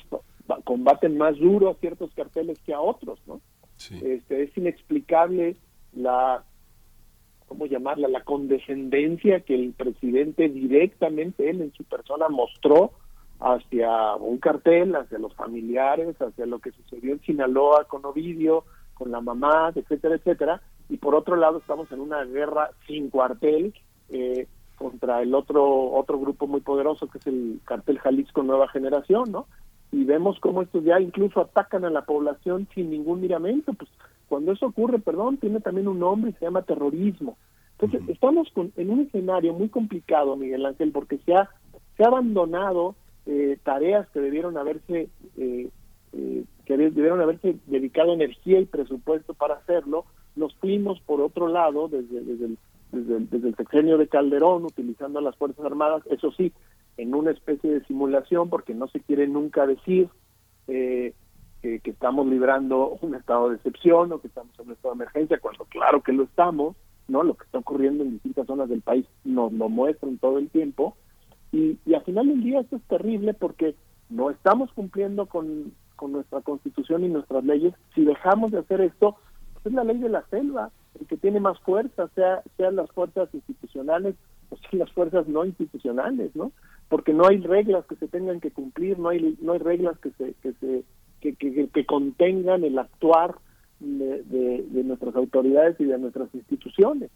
[0.65, 3.41] combaten más duro a ciertos carteles que a otros, ¿no?
[4.03, 5.57] Este, es inexplicable
[5.95, 6.43] la,
[7.47, 8.09] ¿cómo llamarla?
[8.09, 12.93] La condescendencia que el presidente directamente, él en su persona, mostró
[13.41, 18.65] hacia un cartel, hacia los familiares, hacia lo que sucedió en Sinaloa con Ovidio,
[18.95, 20.61] con la mamá, etcétera, etcétera.
[20.89, 23.75] Y por otro lado estamos en una guerra sin cuartel
[24.10, 29.32] eh, contra el otro otro grupo muy poderoso que es el cartel Jalisco Nueva Generación,
[29.32, 29.47] ¿no?
[29.90, 33.72] Y vemos cómo estos ya incluso atacan a la población sin ningún miramento.
[33.72, 33.90] Pues
[34.28, 37.36] cuando eso ocurre, perdón, tiene también un nombre y se llama terrorismo.
[37.80, 41.48] Entonces estamos con- en un escenario muy complicado, Miguel Ángel, porque se ha
[41.97, 42.94] se ha abandonado
[43.26, 45.68] eh, tareas que debieron haberse eh,
[46.12, 50.05] eh, que de- debieron haberse dedicado energía y presupuesto para hacerlo.
[50.36, 52.59] Nos fuimos por otro lado desde, desde, el,
[52.93, 56.52] desde, el, sexenio de Calderón, utilizando a las Fuerzas Armadas, eso sí,
[56.97, 60.09] en una especie de simulación, porque no se quiere nunca decir
[60.66, 61.15] eh,
[61.62, 65.02] que, que estamos librando un estado de excepción o que estamos en un estado de
[65.02, 66.77] emergencia, cuando claro que lo estamos,
[67.09, 67.23] ¿no?
[67.23, 70.97] Lo que está ocurriendo en distintas zonas del país nos lo muestran todo el tiempo.
[71.52, 73.74] Y, y al final del día esto es terrible porque
[74.10, 77.74] no estamos cumpliendo con, con nuestra constitución y nuestras leyes.
[77.94, 79.16] Si dejamos de hacer esto,
[79.55, 80.70] pues es la ley de la selva,
[81.01, 84.15] el que tiene más fuerza, sea, sean las fuerzas institucionales
[84.51, 86.53] o sean las fuerzas no institucionales, ¿no?
[86.89, 90.11] porque no hay reglas que se tengan que cumplir, no hay no hay reglas que
[90.12, 90.85] se que se
[91.20, 93.35] que, que, que contengan el actuar
[93.81, 97.11] de, de, de, nuestras autoridades y de nuestras instituciones.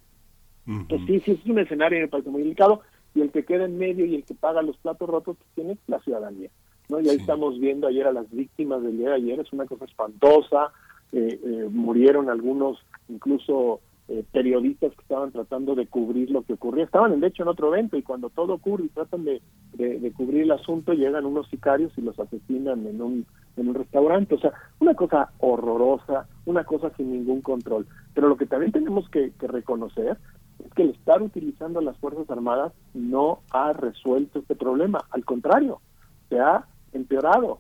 [0.65, 2.83] Pues sí, sí es un escenario me parece muy delicado
[3.15, 5.79] y el que queda en medio y el que paga los platos rotos pues, tiene
[5.87, 6.51] la ciudadanía.
[6.89, 7.01] ¿no?
[7.01, 9.85] Y ahí estamos viendo ayer a las víctimas del día de ayer, es una cosa
[9.85, 10.73] espantosa,
[11.13, 12.79] eh, eh, murieron algunos
[13.09, 16.85] incluso eh, periodistas que estaban tratando de cubrir lo que ocurría.
[16.85, 19.41] Estaban, de hecho, en otro evento y cuando todo ocurre y tratan de,
[19.75, 23.27] de, cubrir el asunto, llegan unos sicarios y los asesinan en un,
[23.57, 24.35] en un restaurante.
[24.35, 27.87] O sea, una cosa horrorosa, una cosa sin ningún control.
[28.13, 30.19] Pero lo que también tenemos que, que reconocer
[30.65, 34.99] es que el estar utilizando las Fuerzas Armadas no ha resuelto este problema.
[35.11, 35.81] Al contrario,
[36.29, 37.59] se ha empeorado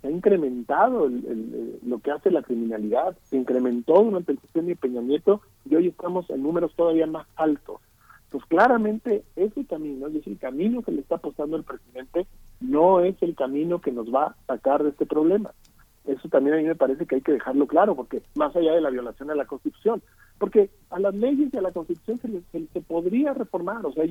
[0.00, 4.76] se ha incrementado el, lo que hace la criminalidad, se incrementó durante el sexenio de
[4.76, 5.00] Peña
[5.64, 7.80] y hoy estamos en números todavía más altos.
[8.30, 12.26] Pues claramente ese camino, es decir, el camino que le está apostando el presidente,
[12.60, 15.52] no es el camino que nos va a sacar de este problema.
[16.06, 18.80] Eso también a mí me parece que hay que dejarlo claro, porque más allá de
[18.80, 20.00] la violación a la Constitución,
[20.38, 22.18] porque a las leyes y a la Constitución
[22.52, 24.04] se, se podría reformar, o sea,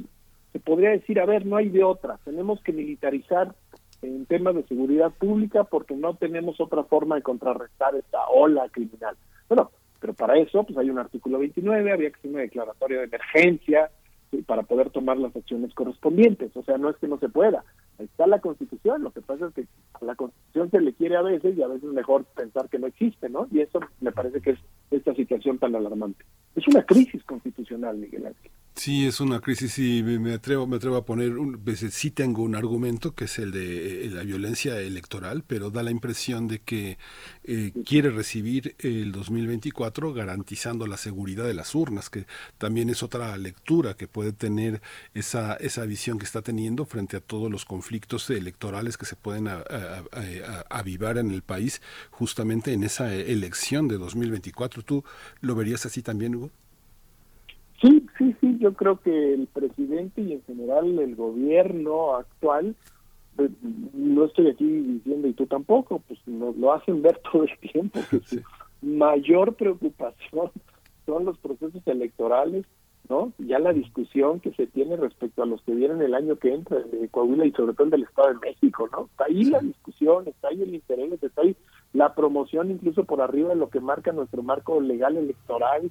[0.52, 3.56] se podría decir, a ver, no hay de otra, tenemos que militarizar
[4.02, 9.16] en temas de seguridad pública porque no tenemos otra forma de contrarrestar esta ola criminal.
[9.48, 13.06] Bueno, pero para eso pues hay un artículo 29, había que hacer una declaratoria de
[13.06, 13.90] emergencia
[14.46, 16.56] para poder tomar las acciones correspondientes.
[16.56, 17.64] O sea, no es que no se pueda.
[17.98, 19.04] Ahí está la Constitución.
[19.04, 21.68] Lo que pasa es que a la Constitución se le quiere a veces y a
[21.68, 23.48] veces es mejor pensar que no existe, ¿no?
[23.52, 24.60] Y eso me parece que es
[24.92, 26.24] esta situación tan alarmante.
[26.56, 28.52] Es una crisis constitucional, Miguel Ángel.
[28.80, 31.62] Sí, es una crisis y me atrevo, me atrevo a poner, un,
[31.92, 35.92] sí tengo un argumento que es el de eh, la violencia electoral, pero da la
[35.92, 36.98] impresión de que
[37.44, 42.26] eh, quiere recibir el 2024 garantizando la seguridad de las urnas, que
[42.58, 44.82] también es otra lectura que puede tener
[45.14, 49.50] esa, esa visión que está teniendo frente a todos los conflictos electorales que se pueden
[50.70, 51.82] avivar en el país
[52.12, 54.84] justamente en esa elección de 2024.
[54.84, 55.04] ¿Tú
[55.42, 56.52] lo verías así también, Hugo?
[57.82, 62.76] Sí, sí, sí, yo creo que el presidente y en general el gobierno actual,
[63.36, 63.52] pues,
[63.94, 68.00] no estoy aquí diciendo y tú tampoco, pues nos lo hacen ver todo el tiempo,
[68.10, 68.42] que su
[68.82, 70.52] mayor preocupación
[71.06, 72.66] son los procesos electorales,
[73.08, 73.32] ¿no?
[73.40, 76.80] Ya la discusión que se tiene respecto a los que vienen el año que entra,
[76.80, 79.06] de Coahuila y sobre todo el del Estado de México, ¿no?
[79.06, 81.56] Está ahí la discusión, está ahí el interés, está ahí
[81.94, 85.90] la promoción incluso por arriba de lo que marca nuestro marco legal electoral,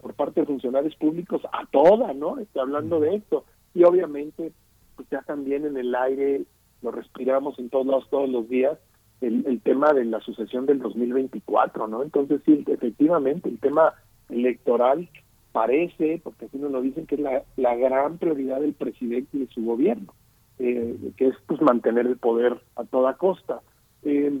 [0.00, 2.38] por parte de funcionarios públicos a toda, ¿no?
[2.38, 3.44] Está hablando de esto.
[3.74, 4.52] Y obviamente,
[4.96, 6.42] pues ya también en el aire
[6.82, 8.78] lo respiramos en todos lados todos los días,
[9.20, 12.02] el, el tema de la sucesión del 2024, ¿no?
[12.02, 13.94] Entonces, sí, efectivamente, el tema
[14.28, 15.08] electoral
[15.52, 19.40] parece, porque así nos lo dicen, que es la, la gran prioridad del presidente y
[19.40, 20.14] de su gobierno,
[20.58, 23.60] eh, que es pues mantener el poder a toda costa.
[24.04, 24.40] Eh,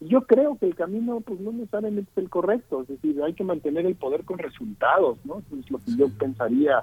[0.00, 3.44] yo creo que el camino pues no necesariamente es el correcto, es decir, hay que
[3.44, 5.38] mantener el poder con resultados, ¿no?
[5.38, 6.82] Eso es lo que yo pensaría,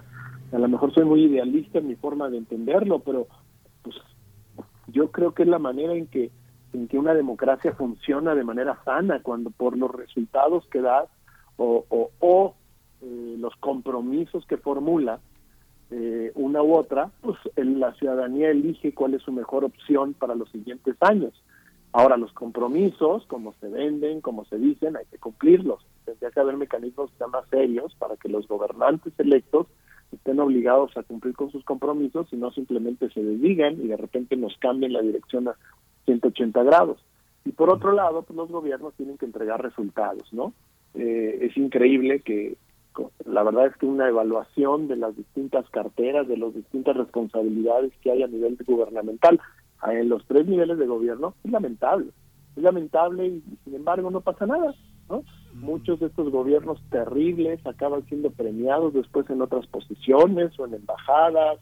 [0.52, 3.28] a lo mejor soy muy idealista en mi forma de entenderlo, pero
[3.82, 3.96] pues
[4.88, 6.32] yo creo que es la manera en que
[6.74, 11.06] en que una democracia funciona de manera sana cuando por los resultados que da
[11.58, 12.56] o, o, o
[13.04, 15.20] eh, los compromisos que formula
[15.92, 20.50] eh, una u otra, pues la ciudadanía elige cuál es su mejor opción para los
[20.50, 21.43] siguientes años
[21.94, 25.86] Ahora, los compromisos, como se venden, como se dicen, hay que cumplirlos.
[26.06, 29.68] Tendría que haber mecanismos que sean más serios para que los gobernantes electos
[30.12, 34.36] estén obligados a cumplir con sus compromisos y no simplemente se desdigan y de repente
[34.36, 35.56] nos cambien la dirección a
[36.06, 36.98] 180 grados.
[37.46, 40.54] Y por otro lado, pues los gobiernos tienen que entregar resultados, ¿no?
[40.96, 42.56] Eh, es increíble que
[43.26, 48.12] la verdad es que una evaluación de las distintas carteras, de las distintas responsabilidades que
[48.12, 49.40] hay a nivel gubernamental,
[49.92, 52.12] en los tres niveles de gobierno es lamentable.
[52.56, 54.74] Es lamentable y, sin embargo no pasa nada.
[55.10, 55.24] ¿no?
[55.54, 61.60] Muchos de estos gobiernos terribles acaban siendo premiados después en otras posiciones o en embajadas.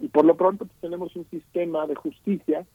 [0.00, 2.66] y por lo pronto pues, tenemos un sistema de justicia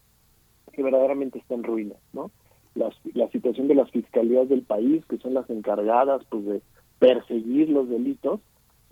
[0.71, 1.97] que verdaderamente está en ruinas.
[2.13, 2.31] ¿no?
[2.75, 6.61] La, la situación de las fiscalías del país, que son las encargadas pues de
[6.99, 8.39] perseguir los delitos,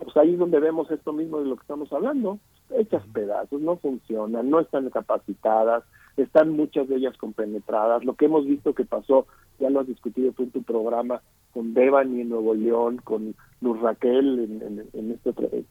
[0.04, 2.38] pues ahí es donde vemos esto mismo de lo que estamos hablando
[2.76, 5.84] hechas pedazos, no funcionan, no están capacitadas,
[6.16, 8.04] están muchas de ellas compenetradas.
[8.04, 9.26] Lo que hemos visto que pasó,
[9.58, 11.22] ya lo has discutido tú en tu programa,
[11.52, 15.64] con Devani en Nuevo León, con Luz Raquel en, en, este,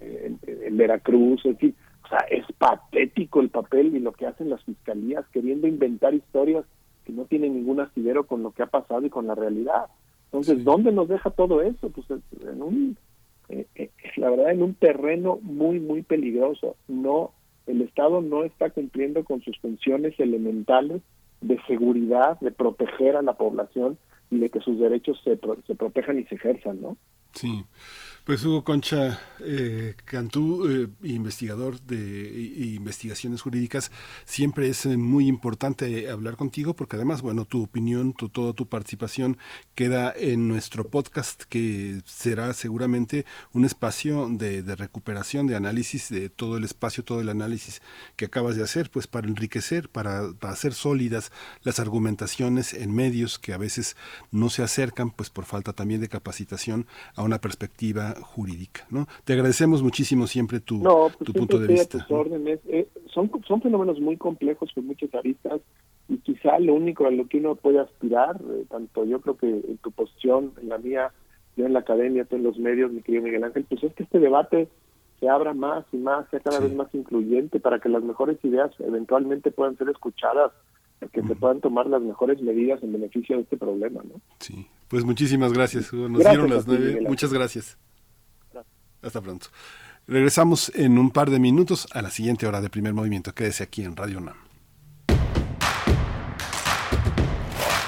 [0.00, 1.76] en, Veracruz, en fin.
[2.04, 6.64] O sea, es patético el papel y lo que hacen las fiscalías queriendo inventar historias
[7.04, 9.86] que no tienen ningún asidero con lo que ha pasado y con la realidad.
[10.26, 11.90] Entonces, ¿dónde nos deja todo eso?
[11.90, 12.96] Pues en un
[13.48, 16.76] eh, eh, la verdad, en un terreno muy, muy peligroso.
[16.86, 17.32] No
[17.68, 21.02] el Estado no está cumpliendo con sus funciones elementales
[21.40, 23.98] de seguridad, de proteger a la población
[24.30, 26.96] y de que sus derechos se, se protejan y se ejerzan, ¿no?
[27.34, 27.64] Sí.
[28.28, 33.90] Pues Hugo Concha eh, Cantú, eh, investigador de investigaciones jurídicas,
[34.26, 38.68] siempre es eh, muy importante hablar contigo porque además, bueno, tu opinión, tu, toda tu
[38.68, 39.38] participación
[39.74, 43.24] queda en nuestro podcast que será seguramente
[43.54, 47.80] un espacio de, de, recuperación, de análisis de todo el espacio, todo el análisis
[48.16, 51.32] que acabas de hacer, pues para enriquecer, para, para hacer sólidas
[51.62, 53.96] las argumentaciones en medios que a veces
[54.30, 58.86] no se acercan, pues por falta también de capacitación a una perspectiva jurídica.
[58.90, 59.06] ¿no?
[59.24, 62.06] Te agradecemos muchísimo siempre tu, no, pues tu punto de vista.
[62.08, 62.60] órdenes.
[62.66, 65.60] Eh, son, son fenómenos muy complejos con muchas aristas
[66.08, 69.48] y quizá lo único a lo que uno puede aspirar, eh, tanto yo creo que
[69.48, 71.12] en tu posición, en la mía,
[71.56, 74.04] yo en la academia, tú en los medios, mi querido Miguel Ángel, pues es que
[74.04, 74.68] este debate
[75.20, 76.64] se abra más y más, sea cada sí.
[76.64, 80.52] vez más incluyente para que las mejores ideas eventualmente puedan ser escuchadas
[81.06, 84.20] que se puedan tomar las mejores medidas en beneficio de este problema, ¿no?
[84.40, 85.92] Sí, pues muchísimas gracias.
[85.92, 87.04] Nos gracias dieron las nueve.
[87.06, 87.78] Muchas gracias.
[89.02, 89.48] Hasta pronto.
[90.06, 93.34] Regresamos en un par de minutos a la siguiente hora de primer movimiento.
[93.34, 94.36] Quédese aquí en Radio UNAM.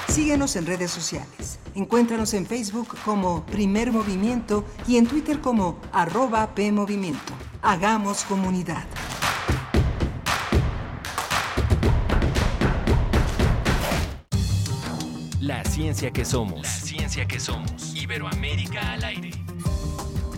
[0.07, 1.57] Síguenos en redes sociales.
[1.73, 7.33] Encuéntranos en Facebook como Primer Movimiento y en Twitter como arroba PMovimiento.
[7.61, 8.83] Hagamos comunidad.
[15.39, 16.61] La ciencia que somos.
[16.61, 17.95] La ciencia que somos.
[17.95, 19.31] Iberoamérica al aire.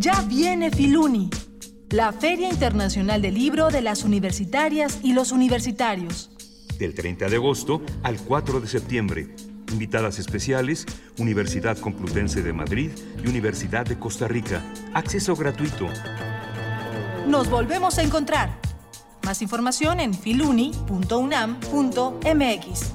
[0.00, 1.28] Ya viene Filuni,
[1.90, 6.30] la Feria Internacional del Libro de las Universitarias y los Universitarios.
[6.78, 9.28] Del 30 de agosto al 4 de septiembre.
[9.70, 10.86] Invitadas especiales,
[11.18, 12.92] Universidad Complutense de Madrid
[13.22, 14.64] y Universidad de Costa Rica.
[14.94, 15.86] Acceso gratuito.
[17.28, 18.58] Nos volvemos a encontrar.
[19.22, 22.94] Más información en filuni.unam.mx.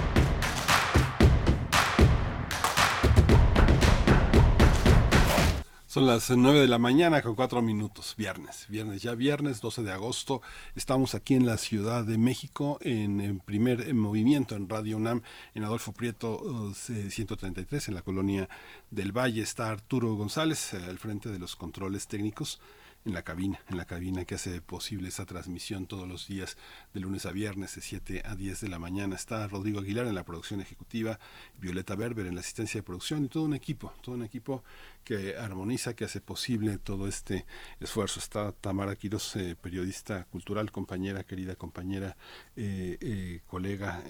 [5.91, 9.91] Son las 9 de la mañana con 4 minutos, viernes, viernes, ya viernes 12 de
[9.91, 10.41] agosto.
[10.73, 15.21] Estamos aquí en la Ciudad de México en, primer en movimiento en Radio UNAM,
[15.53, 18.47] en Adolfo Prieto uh, 133, en la colonia
[18.89, 19.41] del Valle.
[19.41, 22.61] Está Arturo González eh, al frente de los controles técnicos
[23.05, 26.57] en la cabina, en la cabina que hace posible esa transmisión todos los días
[26.93, 29.15] de lunes a viernes de 7 a 10 de la mañana.
[29.15, 31.19] Está Rodrigo Aguilar en la producción ejecutiva,
[31.59, 34.63] Violeta Berber en la asistencia de producción y todo un equipo, todo un equipo
[35.03, 37.45] que armoniza, que hace posible todo este
[37.79, 38.19] esfuerzo.
[38.19, 42.17] Está Tamara Quiroz, eh, periodista cultural, compañera, querida compañera,
[42.55, 44.03] eh, eh, colega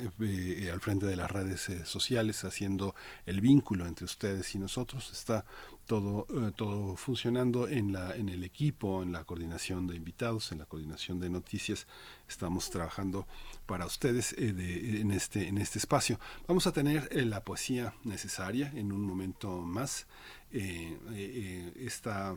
[0.72, 2.94] al frente de las redes sociales, haciendo
[3.26, 5.12] el vínculo entre ustedes y nosotros.
[5.12, 5.46] Está
[5.86, 6.26] todo,
[6.56, 11.20] todo funcionando en, la, en el equipo, en la coordinación de invitados, en la coordinación
[11.20, 11.88] de noticias.
[12.30, 13.28] Estamos trabajando
[13.66, 16.20] para ustedes de, en, este, en este espacio.
[16.48, 20.08] Vamos a tener la poesía necesaria en un momento más
[20.52, 22.36] eh, eh, esta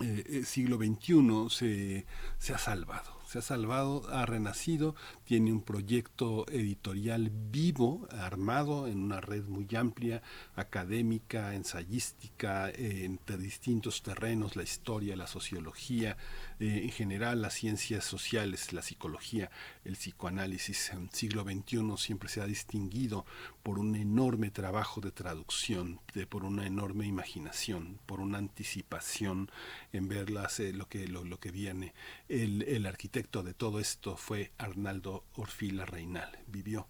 [0.00, 2.06] eh, siglo XXI se,
[2.38, 9.04] se, ha salvado, se ha salvado, ha renacido, tiene un proyecto editorial vivo, armado en
[9.04, 10.20] una red muy amplia,
[10.56, 16.16] académica, ensayística, entre distintos terrenos, la historia, la sociología,
[16.58, 19.48] eh, en general las ciencias sociales, la psicología,
[19.84, 20.90] el psicoanálisis.
[20.90, 23.26] En el siglo XXI siempre se ha distinguido
[23.62, 29.52] por un enorme trabajo de traducción, de, por una enorme imaginación, por una anticipación
[29.92, 31.94] en ver eh, lo, que, lo, que viene.
[32.28, 36.38] El, el arquitecto de todo esto fue Arnaldo Orfila Reinal.
[36.46, 36.88] Vivió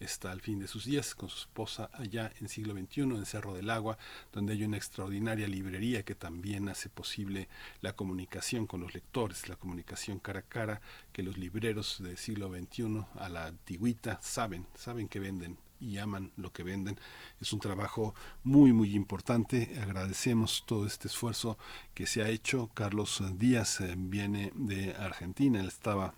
[0.00, 3.52] está al fin de sus días con su esposa allá en siglo XXI, en Cerro
[3.52, 3.98] del Agua,
[4.32, 7.48] donde hay una extraordinaria librería que también hace posible
[7.82, 10.80] la comunicación con los lectores, la comunicación cara a cara,
[11.12, 16.32] que los libreros del siglo XXI a la antigüita saben, saben que venden y aman
[16.36, 16.98] lo que venden.
[17.40, 19.78] Es un trabajo muy, muy importante.
[19.80, 21.58] Agradecemos todo este esfuerzo
[21.94, 22.70] que se ha hecho.
[22.74, 26.14] Carlos Díaz eh, viene de Argentina, él estaba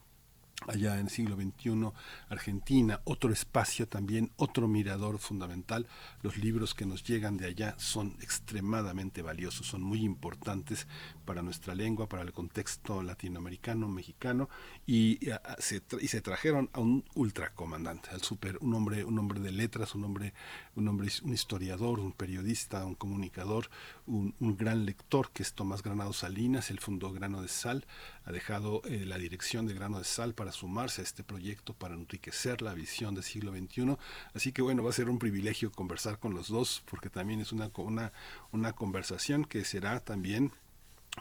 [0.67, 1.93] allá en el siglo XXI,
[2.29, 5.87] Argentina, otro espacio también, otro mirador fundamental.
[6.23, 10.87] Los libros que nos llegan de allá son extremadamente valiosos, son muy importantes
[11.29, 14.49] para nuestra lengua, para el contexto latinoamericano, mexicano,
[14.87, 19.39] y, ah, se, y se trajeron a un ultracomandante, al super, un hombre, un hombre
[19.39, 20.33] de letras, un hombre,
[20.75, 23.69] un hombre, un historiador, un periodista, un comunicador,
[24.07, 27.85] un, gran lector que es Tomás Granado Salinas, el fundó Grano de Sal,
[28.25, 31.95] ha dejado eh, la dirección de Grano de Sal para sumarse a este proyecto, para
[31.95, 33.99] enriquecer la visión del siglo XXI.
[34.33, 37.53] Así que bueno, va a ser un privilegio conversar con los dos, porque también es
[37.53, 38.13] una, una,
[38.51, 40.53] una conversación que será también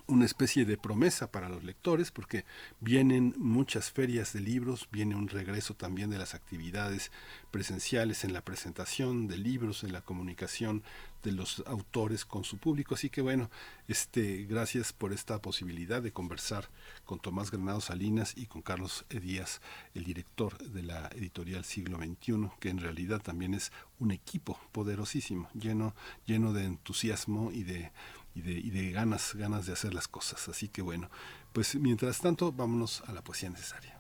[0.08, 2.46] una especie de promesa para los lectores porque
[2.80, 7.12] vienen muchas ferias de libros, viene un regreso también de las actividades
[7.52, 10.84] presenciales en la presentación de libros, en la comunicación
[11.24, 12.96] de los autores con su público.
[12.96, 13.50] Así que bueno,
[13.88, 16.70] este, gracias por esta posibilidad de conversar
[17.06, 19.62] con Tomás Granado Salinas y con Carlos Díaz,
[19.94, 25.50] el director de la editorial Siglo XXI, que en realidad también es un equipo poderosísimo,
[25.54, 25.96] lleno,
[26.26, 27.92] lleno de entusiasmo y de
[28.46, 30.48] y de, ganas, ganas de hacer las cosas.
[30.48, 31.10] Así que bueno,
[31.54, 33.98] pues mientras tanto, vámonos a la poesía necesaria.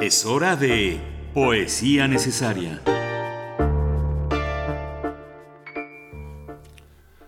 [0.00, 1.00] Es hora de
[1.34, 2.82] poesía necesaria.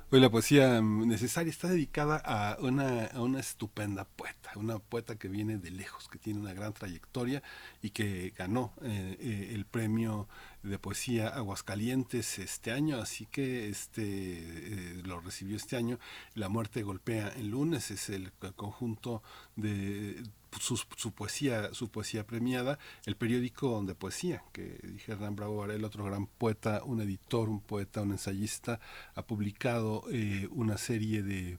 [0.08, 5.28] Hoy la poesía necesaria está dedicada a una, a una estupenda poeta, una poeta que
[5.28, 7.42] viene de lejos, que tiene una gran trayectoria
[7.82, 10.28] y que ganó eh, eh, el premio
[10.66, 15.98] de poesía Aguascalientes este año, así que este eh, lo recibió este año.
[16.34, 19.22] La muerte golpea el lunes, es el conjunto
[19.54, 20.22] de
[20.60, 26.04] su, poesía, su poesía premiada, el periódico de poesía, que dije Hernán Bravo el otro
[26.04, 28.80] gran poeta, un editor, un poeta, un ensayista,
[29.14, 31.58] ha publicado eh, una serie de,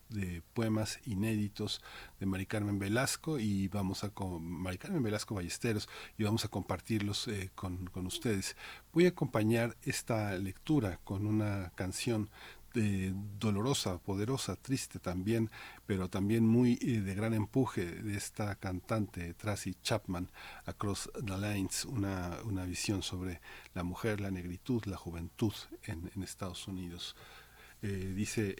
[0.53, 1.81] poemas inéditos
[2.19, 5.87] de Mari Carmen Velasco y vamos a con Carmen Velasco Ballesteros
[6.17, 8.55] y vamos a compartirlos eh, con, con ustedes.
[8.93, 12.29] Voy a acompañar esta lectura con una canción
[13.39, 15.49] dolorosa, poderosa, triste también,
[15.87, 20.29] pero también muy eh, de gran empuje de esta cantante Tracy Chapman,
[20.65, 23.41] Across the Lines, una, una visión sobre
[23.73, 25.53] la mujer, la negritud, la juventud
[25.83, 27.15] en, Estados Unidos.
[27.81, 28.55] Eh, dice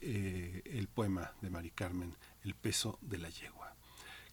[0.65, 2.15] el poema de Mari Carmen,
[2.47, 3.75] El peso de la yegua.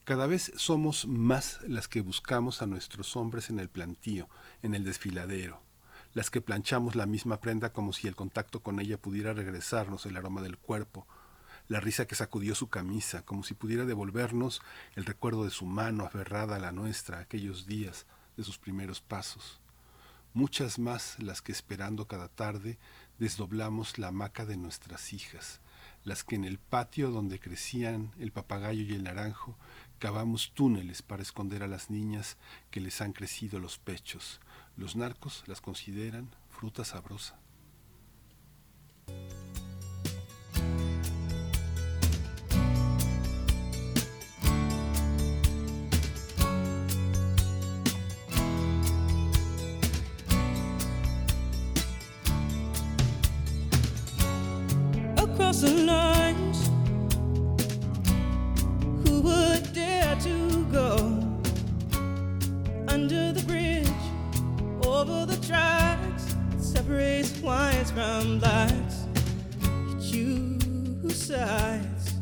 [0.05, 4.29] Cada vez somos más las que buscamos a nuestros hombres en el plantío,
[4.63, 5.61] en el desfiladero,
[6.13, 10.17] las que planchamos la misma prenda como si el contacto con ella pudiera regresarnos el
[10.17, 11.09] aroma del cuerpo,
[11.67, 14.63] la risa que sacudió su camisa, como si pudiera devolvernos
[14.95, 19.59] el recuerdo de su mano aferrada a la nuestra aquellos días de sus primeros pasos.
[20.35, 22.79] Muchas más las que esperando cada tarde
[23.19, 25.61] desdoblamos la hamaca de nuestras hijas,
[26.05, 29.57] las que en el patio donde crecían el papagayo y el naranjo
[29.99, 32.37] cavamos túneles para esconder a las niñas
[32.71, 34.41] que les han crecido los pechos,
[34.77, 37.39] los narcos las consideran fruta sabrosa.
[65.47, 69.07] Tracks separates whites from blacks.
[70.01, 72.15] You choose sides,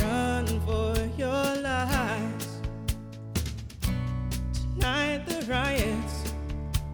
[0.00, 2.60] run for your lives.
[4.74, 6.32] Tonight the riots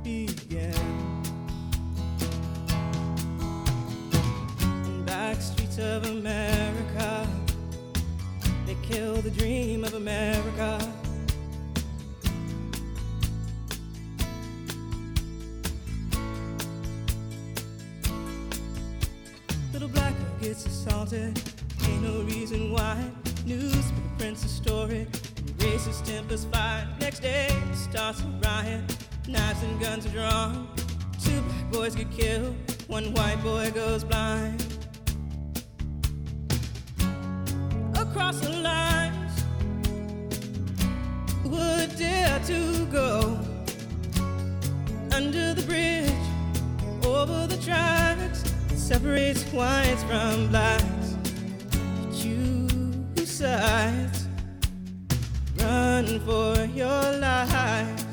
[0.02, 0.74] begin.
[4.84, 7.28] In back streets of America,
[8.66, 10.78] they kill the dream of America.
[20.68, 21.40] Assaulted,
[21.86, 23.10] ain't no reason why.
[23.46, 25.06] News Newspaper prints a story,
[25.56, 26.86] racist tempers fight.
[27.00, 28.82] Next day starts a riot,
[29.26, 30.68] knives and guns are drawn.
[31.24, 32.54] Two black boys get killed,
[32.86, 34.62] one white boy goes blind.
[37.94, 39.44] Across the lines,
[41.44, 43.38] would dare to go
[45.12, 48.44] under the bridge, over the tracks
[48.88, 51.14] separates whites from blacks.
[52.10, 54.26] Choose sides,
[55.58, 58.06] run for your lives.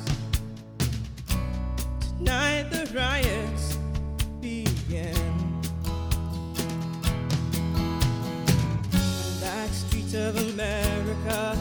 [2.18, 3.78] Tonight the riots
[4.42, 5.16] begin.
[9.40, 11.58] Back streets of America,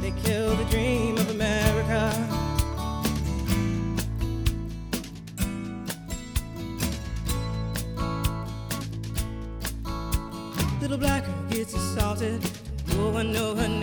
[0.00, 2.43] they kill the dream of America.
[13.14, 13.73] No one know her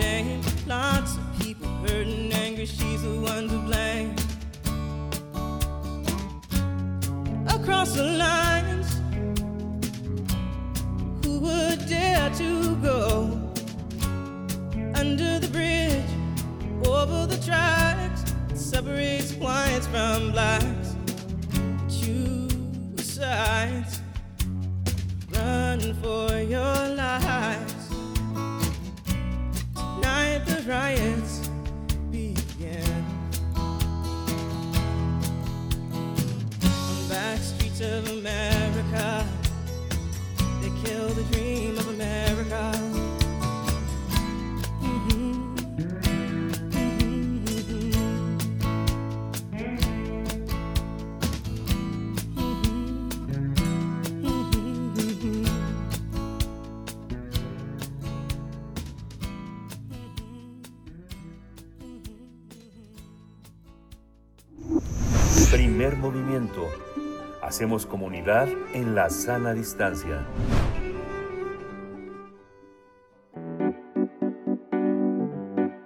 [67.42, 70.26] Hacemos comunidad en la sana distancia.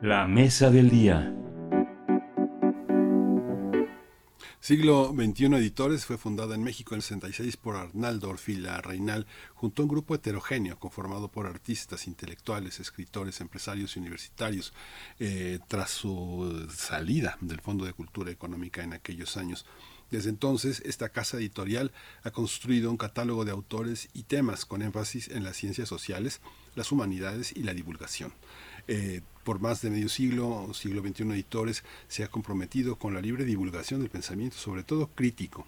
[0.02, 1.32] La mesa del día.
[4.66, 9.24] Siglo XXI Editores fue fundada en México en el 66 por Arnaldo Orfila Reinal,
[9.54, 14.72] junto a un grupo heterogéneo conformado por artistas, intelectuales, escritores, empresarios y universitarios.
[15.20, 19.66] Eh, tras su salida del Fondo de Cultura Económica en aquellos años,
[20.10, 21.92] desde entonces, esta casa editorial
[22.22, 26.40] ha construido un catálogo de autores y temas con énfasis en las ciencias sociales,
[26.74, 28.32] las humanidades y la divulgación.
[28.88, 33.44] Eh, por más de medio siglo, siglo XXI Editores, se ha comprometido con la libre
[33.44, 35.66] divulgación del pensamiento, sobre todo crítico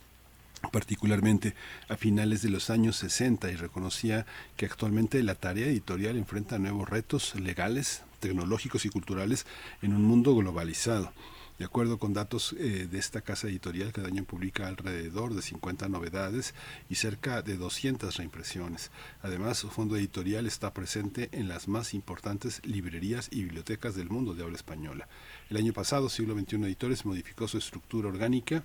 [0.72, 1.54] particularmente
[1.88, 6.88] a finales de los años 60 y reconocía que actualmente la tarea editorial enfrenta nuevos
[6.88, 9.46] retos legales, tecnológicos y culturales
[9.82, 11.12] en un mundo globalizado.
[11.58, 15.88] De acuerdo con datos eh, de esta casa editorial, cada año publica alrededor de 50
[15.88, 16.54] novedades
[16.88, 18.92] y cerca de 200 reimpresiones.
[19.22, 24.34] Además, su fondo editorial está presente en las más importantes librerías y bibliotecas del mundo
[24.34, 25.08] de habla española.
[25.50, 28.62] El año pasado, Siglo XXI Editores modificó su estructura orgánica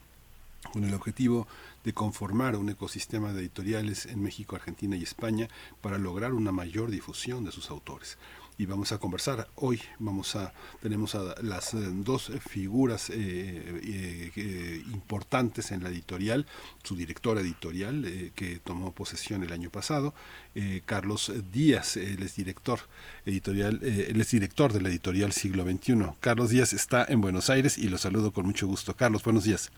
[0.72, 1.48] con el objetivo
[1.84, 5.49] de conformar un ecosistema de editoriales en México, Argentina y España
[5.82, 8.20] para lograr una mayor difusión de sus autores
[8.57, 9.47] y vamos a conversar.
[9.55, 15.89] Hoy vamos a tenemos a las eh, dos figuras eh, eh, eh, importantes en la
[15.89, 16.45] editorial.
[16.84, 20.13] Su directora editorial eh, que tomó posesión el año pasado
[20.55, 22.80] eh, Carlos Díaz él es director
[23.25, 27.49] editorial eh, él es director de la editorial Siglo XXI Carlos Díaz está en Buenos
[27.49, 28.95] Aires y lo saludo con mucho gusto.
[28.95, 29.71] Carlos buenos días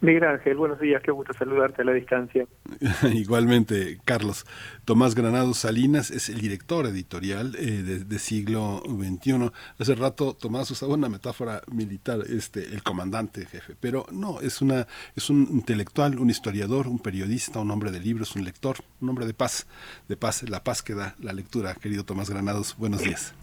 [0.00, 2.46] Miguel Ángel, buenos días, qué gusto saludarte a la distancia.
[3.12, 4.46] Igualmente, Carlos.
[4.84, 9.50] Tomás Granados Salinas es el director editorial eh, de, de, siglo XXI.
[9.76, 14.86] Hace rato Tomás usaba una metáfora militar, este, el comandante jefe, pero no, es una,
[15.16, 19.26] es un intelectual, un historiador, un periodista, un hombre de libros, un lector, un hombre
[19.26, 19.66] de paz,
[20.08, 22.76] de paz, la paz que da la lectura, querido Tomás Granados.
[22.78, 23.34] Buenos días.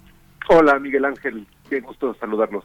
[0.48, 2.64] Hola, Miguel Ángel, qué gusto saludarlos.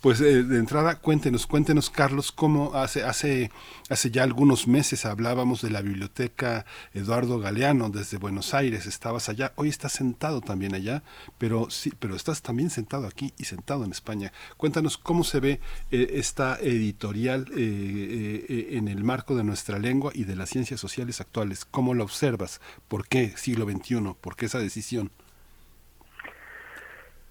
[0.00, 3.50] Pues eh, de entrada, cuéntenos, cuéntenos, Carlos, cómo hace, hace,
[3.90, 6.64] hace ya algunos meses hablábamos de la biblioteca
[6.94, 11.02] Eduardo Galeano desde Buenos Aires, estabas allá, hoy estás sentado también allá,
[11.36, 14.32] pero sí, pero estás también sentado aquí y sentado en España.
[14.56, 15.60] Cuéntanos cómo se ve
[15.90, 20.80] eh, esta editorial eh, eh, en el marco de nuestra lengua y de las ciencias
[20.80, 25.10] sociales actuales, cómo la observas, por qué siglo XXI, por qué esa decisión.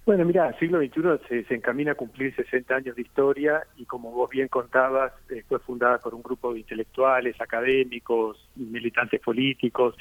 [0.09, 4.09] Bueno, mira, el siglo XXI se, encamina a cumplir 60 años de historia y como
[4.09, 9.95] vos bien contabas, eh, fue fundada por un grupo de intelectuales, académicos, militantes políticos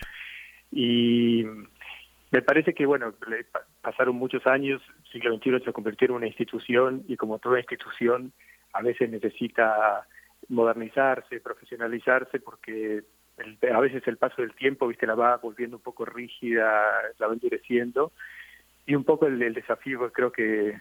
[0.73, 1.45] y
[2.31, 3.13] me parece que, bueno,
[3.83, 8.33] pasaron muchos años, el siglo XXI se convirtió en una institución y como toda institución
[8.73, 10.07] a veces necesita
[10.49, 13.03] modernizarse, profesionalizarse porque
[13.71, 16.65] a veces el paso del tiempo, viste, la va volviendo un poco rígida,
[17.19, 18.13] la va endureciendo
[18.89, 20.81] y un poco el, desafío creo que,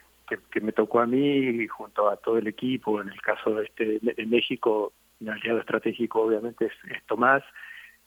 [0.50, 4.00] que, me tocó a mí junto a todo el equipo, en el caso de, este,
[4.00, 7.44] de México, mi aliado estratégico obviamente es, Tomás,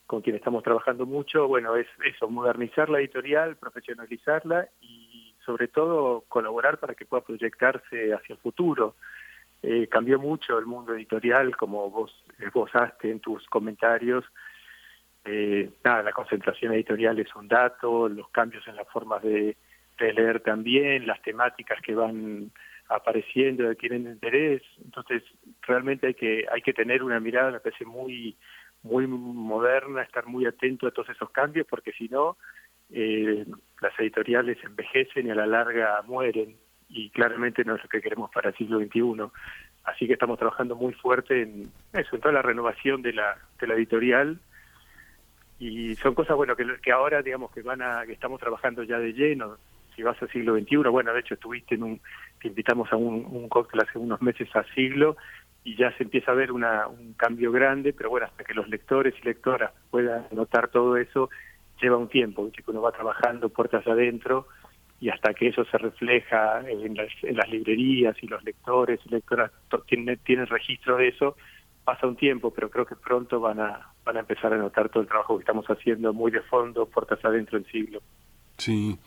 [0.06, 6.24] con quien estamos trabajando mucho, bueno, es eso, modernizar la editorial, profesionalizarla y sobre todo
[6.28, 8.94] colaborar para que pueda proyectarse hacia el futuro.
[9.62, 14.24] Eh, cambió mucho el mundo editorial, como vos esbozaste en tus comentarios.
[15.26, 19.58] Eh, nada, la concentración editorial es un dato, los cambios en las formas de,
[20.00, 22.50] leer también, las temáticas que van
[22.88, 24.62] apareciendo, que tienen interés.
[24.84, 25.22] Entonces,
[25.62, 28.36] realmente hay que hay que tener una mirada, me parece, muy
[28.82, 32.36] muy moderna, estar muy atento a todos esos cambios, porque si no,
[32.90, 33.44] eh,
[33.80, 36.56] las editoriales envejecen y a la larga mueren,
[36.88, 39.30] y claramente no es lo que queremos para el siglo XXI.
[39.84, 43.66] Así que estamos trabajando muy fuerte en eso, en toda la renovación de la, de
[43.66, 44.38] la editorial,
[45.58, 48.98] y son cosas bueno que, que ahora digamos que van a que estamos trabajando ya
[48.98, 49.58] de lleno
[50.00, 52.00] si vas al siglo XXI, bueno, de hecho estuviste en un,
[52.40, 55.18] te invitamos a un, un cóctel hace unos meses a siglo
[55.62, 58.66] y ya se empieza a ver una, un cambio grande, pero bueno, hasta que los
[58.70, 61.28] lectores y lectoras puedan notar todo eso,
[61.82, 64.46] lleva un tiempo, que uno va trabajando puertas adentro
[65.00, 69.10] y hasta que eso se refleja en las, en las librerías y los lectores y
[69.10, 69.50] lectoras
[69.86, 71.36] tienen, tienen registro de eso,
[71.84, 75.02] pasa un tiempo, pero creo que pronto van a, van a empezar a notar todo
[75.02, 78.00] el trabajo que estamos haciendo muy de fondo, puertas adentro en siglo.
[78.60, 78.98] Sí,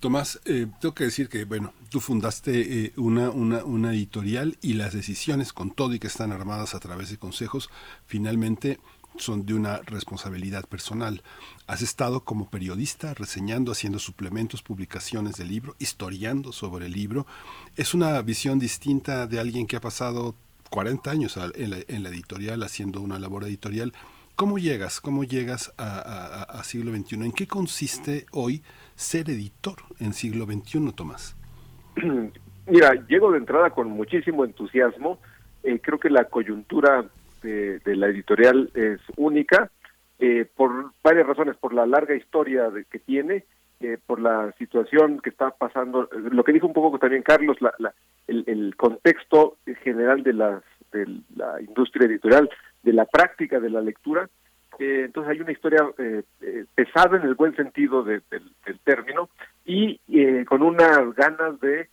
[0.00, 4.92] Tomás, eh, tengo que decir que, bueno, tú fundaste eh, una, una, editorial y las
[4.92, 7.68] decisiones, con todo y que están armadas a través de consejos,
[8.06, 8.78] finalmente
[9.16, 11.24] son de una responsabilidad personal.
[11.66, 17.26] Has estado como periodista reseñando, haciendo suplementos, publicaciones del libro, historiando sobre el libro.
[17.76, 20.36] Es una visión distinta de alguien que ha pasado
[20.70, 23.92] 40 años en la, editorial, haciendo una labor editorial.
[24.36, 25.00] ¿Cómo llegas?
[25.00, 27.16] ¿Cómo llegas a, a siglo XXI?
[27.16, 28.62] ¿En qué consiste hoy?
[28.98, 31.36] Ser editor en siglo XXI, Tomás?
[32.66, 35.18] Mira, llego de entrada con muchísimo entusiasmo.
[35.62, 37.04] Eh, creo que la coyuntura
[37.42, 39.70] de, la editorial es única
[40.18, 43.44] eh, por varias razones, por la larga historia de, que tiene,
[43.80, 47.72] eh, por la situación que está pasando, lo que dijo un poco también Carlos, la,
[48.26, 51.06] el, el, contexto general de, las, de
[51.36, 52.50] la industria editorial,
[52.82, 54.28] de la práctica de la lectura,
[54.78, 58.22] eh, entonces hay una historia eh, eh, pesada en el buen sentido del
[58.84, 59.28] término
[59.64, 59.98] y
[60.44, 61.88] con unas ganas de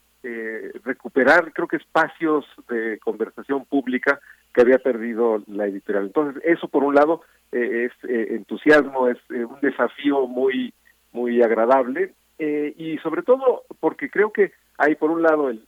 [0.84, 4.20] recuperar, creo que espacios de conversación pública
[4.53, 6.06] que había perdido la editorial.
[6.06, 7.22] Entonces eso por un lado
[7.52, 10.74] es entusiasmo, es un desafío muy
[11.12, 15.64] muy agradable y sobre todo porque creo que hay por un lado el,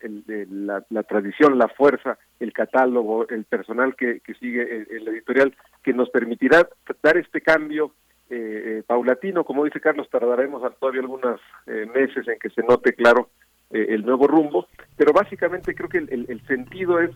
[0.68, 6.10] la, tradición, la fuerza, el catálogo, el personal que, sigue en, la editorial, que nos
[6.10, 6.68] permitirá
[7.02, 7.94] dar este cambio
[8.30, 8.36] eh,
[8.80, 13.30] eh, paulatino, como dice Carlos, tardaremos todavía algunos eh, meses en que se note claro
[13.70, 17.12] el nuevo rumbo, pero básicamente creo que el, sentido es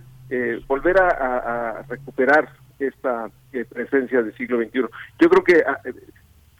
[0.68, 3.32] volver a, recuperar esta
[3.70, 4.82] presencia del siglo XXI.
[5.20, 5.80] Yo creo que ah,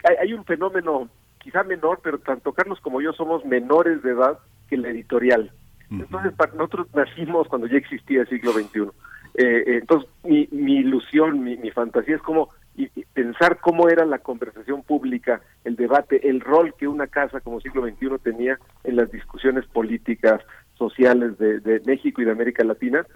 [0.04, 1.10] hay, hay un fenómeno
[1.42, 4.38] quizá menor, pero tanto Carlos como yo somos menores de edad,
[4.76, 5.50] la editorial.
[5.90, 8.80] Entonces, para nosotros nacimos cuando ya existía el siglo XXI.
[8.80, 14.06] Eh, eh, entonces, mi, mi ilusión, mi, mi, fantasía es como y, pensar cómo era
[14.06, 18.96] la conversación pública, el debate, el rol que una casa como siglo XXI tenía en
[18.96, 20.40] las discusiones políticas,
[20.78, 23.06] sociales de, de México y de América Latina,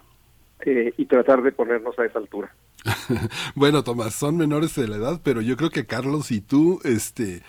[0.65, 2.55] eh, y tratar de ponernos a esa altura.
[3.55, 7.43] bueno, Tomás, son menores de la edad, pero yo creo que Carlos y tú, este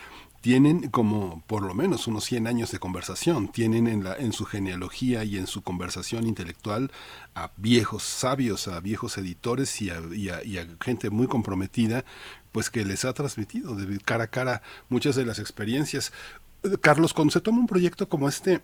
[0.48, 4.46] tienen como por lo menos unos 100 años de conversación, tienen en, la, en su
[4.46, 6.90] genealogía y en su conversación intelectual
[7.36, 12.06] a viejos sabios, a viejos editores y a, y a, gente muy comprometida,
[12.54, 16.14] pues que les ha transmitido de cara a cara muchas de las experiencias.
[16.80, 18.62] Carlos, cuando se toma un proyecto como este,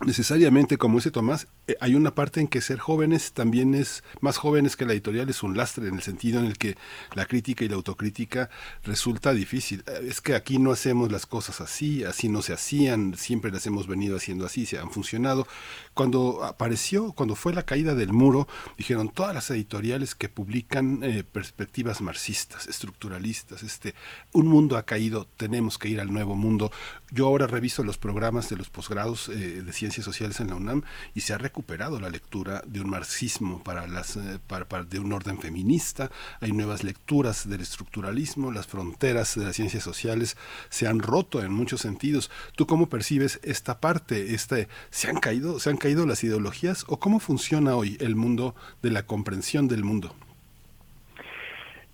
[0.00, 4.38] necesariamente, como dice Tomás, eh, hay una parte en que ser jóvenes también es, más
[4.38, 6.76] jóvenes que la editorial es un lastre, en el sentido en el que
[7.14, 8.50] la crítica y la autocrítica
[8.82, 9.84] resulta difícil.
[9.86, 13.66] Eh, es que aquí no hacemos las cosas así, así no se hacían, siempre las
[13.66, 15.46] hemos venido haciendo así, se han funcionado.
[15.94, 21.22] Cuando apareció, cuando fue la caída del muro, dijeron todas las editoriales que publican eh,
[21.22, 23.94] perspectivas marxistas, estructuralistas, este,
[24.32, 26.72] un mundo ha caído, tenemos que ir al nuevo mundo.
[27.12, 30.82] Yo ahora reviso los programas de los posgrados, decía Ciencias Sociales en la UNAM
[31.14, 35.12] y se ha recuperado la lectura de un marxismo para las, eh, para, de un
[35.12, 36.10] orden feminista.
[36.40, 40.38] Hay nuevas lecturas del estructuralismo, las fronteras de las ciencias sociales
[40.70, 42.30] se han roto en muchos sentidos.
[42.56, 44.34] ¿Tú cómo percibes esta parte?
[44.34, 48.54] Este, ¿se, han caído, ¿Se han caído las ideologías o cómo funciona hoy el mundo
[48.80, 50.14] de la comprensión del mundo?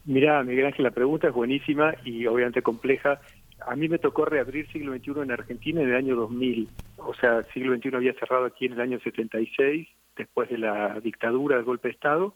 [0.05, 3.21] Mira, Miguel Ángel, la pregunta es buenísima y obviamente compleja.
[3.67, 6.69] A mí me tocó reabrir siglo XXI en Argentina en el año 2000.
[6.99, 11.57] O sea, siglo XXI había cerrado aquí en el año 76, después de la dictadura,
[11.57, 12.35] del golpe de Estado.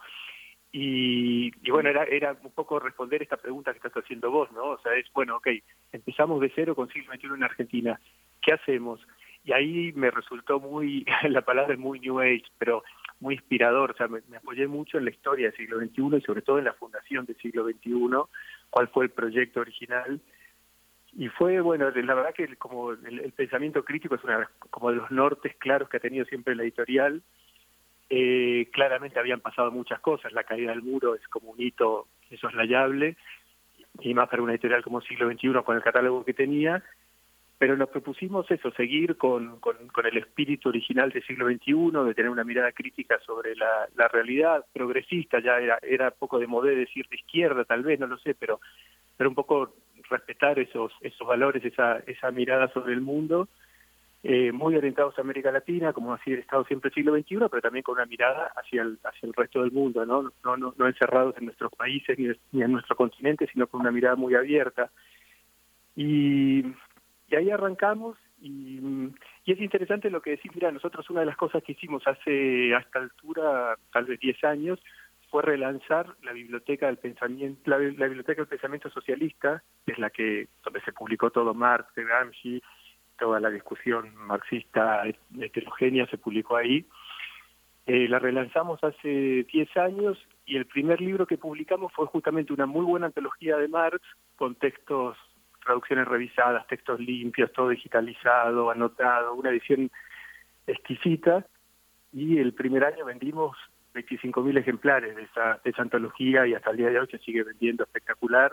[0.76, 4.70] Y, bueno, era, era un poco responder esta pregunta que estás haciendo vos, ¿no?
[4.70, 5.46] O sea, es, bueno, ok,
[5.92, 8.00] empezamos de cero con siglo XXI en Argentina.
[8.42, 9.00] ¿Qué hacemos?
[9.44, 12.82] Y ahí me resultó muy, la palabra es muy New Age, pero
[13.20, 13.92] muy inspirador.
[13.92, 16.64] O sea, me, apoyé mucho en la historia del siglo XXI y sobre todo en
[16.64, 17.92] la fundación del siglo XXI,
[18.70, 20.20] cuál fue el proyecto original.
[21.16, 25.10] Y fue, bueno, la verdad que como el, pensamiento crítico es una como de los
[25.10, 27.22] nortes claros que ha tenido siempre la editorial.
[28.10, 30.32] Eh, claramente habían pasado muchas cosas.
[30.32, 33.16] La caída del muro es como un hito insoslayable,
[34.00, 36.82] y más para una editorial como siglo XXI con el catálogo que tenía
[37.58, 42.30] pero nos propusimos eso, seguir con, con, el espíritu original del siglo XXI, de tener
[42.30, 47.16] una mirada crítica sobre la, realidad progresista, ya era, era poco de moda decir de
[47.16, 48.60] izquierda, tal vez, no lo sé, pero,
[49.16, 49.74] pero un poco
[50.08, 53.48] respetar esos, esos valores, esa, esa mirada sobre el mundo,
[54.22, 57.60] eh, muy orientados a América Latina, como así el Estado siempre el siglo XXI, pero
[57.60, 60.30] también con una mirada hacia el, hacia el resto del mundo, ¿no?
[60.42, 64.16] No, no, no encerrados en nuestros países ni, en nuestro continente, sino con una mirada
[64.16, 64.90] muy abierta.
[65.94, 66.64] Y
[67.28, 68.78] y ahí arrancamos y,
[69.44, 72.74] y, es interesante lo que decís, mira, nosotros una de las cosas que hicimos hace
[72.74, 74.80] a esta altura, tal vez 10 años,
[75.34, 80.46] fue relanzar la biblioteca del pensamiento, la, biblioteca del pensamiento socialista, que es la que
[80.62, 82.62] donde se publicó todo Marx, Gramsci,
[83.18, 85.02] toda la discusión marxista
[85.40, 86.86] heterogénea se publicó ahí.
[87.84, 92.66] Eh, la relanzamos hace 10 años y el primer libro que publicamos fue justamente una
[92.66, 94.06] muy buena antología de Marx
[94.36, 95.16] con textos
[95.64, 99.90] traducciones revisadas, textos limpios, todo digitalizado, anotado, una edición
[100.68, 101.44] exquisita.
[102.12, 103.56] Y el primer año vendimos
[103.94, 107.42] 25.000 ejemplares de esa, de esa antología y hasta el día de hoy se sigue
[107.42, 108.52] vendiendo espectacular.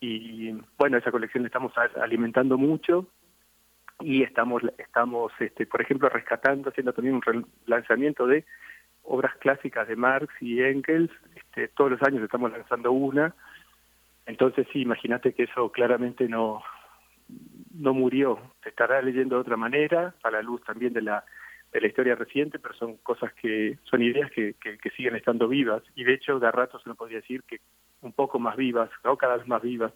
[0.00, 3.06] Y bueno, esa colección la estamos alimentando mucho
[4.00, 8.44] y estamos, estamos este, por ejemplo, rescatando, haciendo también un lanzamiento de
[9.02, 11.10] obras clásicas de Marx y Engels.
[11.36, 13.34] Este, todos los años estamos lanzando una
[14.30, 16.62] entonces sí, imagínate que eso claramente no,
[17.74, 21.24] no murió, se estará leyendo de otra manera, a la luz también de la,
[21.72, 25.48] de la historia reciente, pero son cosas que, son ideas que, que, que siguen estando
[25.48, 27.60] vivas, y de hecho de a rato se lo podría decir que
[28.02, 29.92] un poco más vivas, o cada vez más vivas.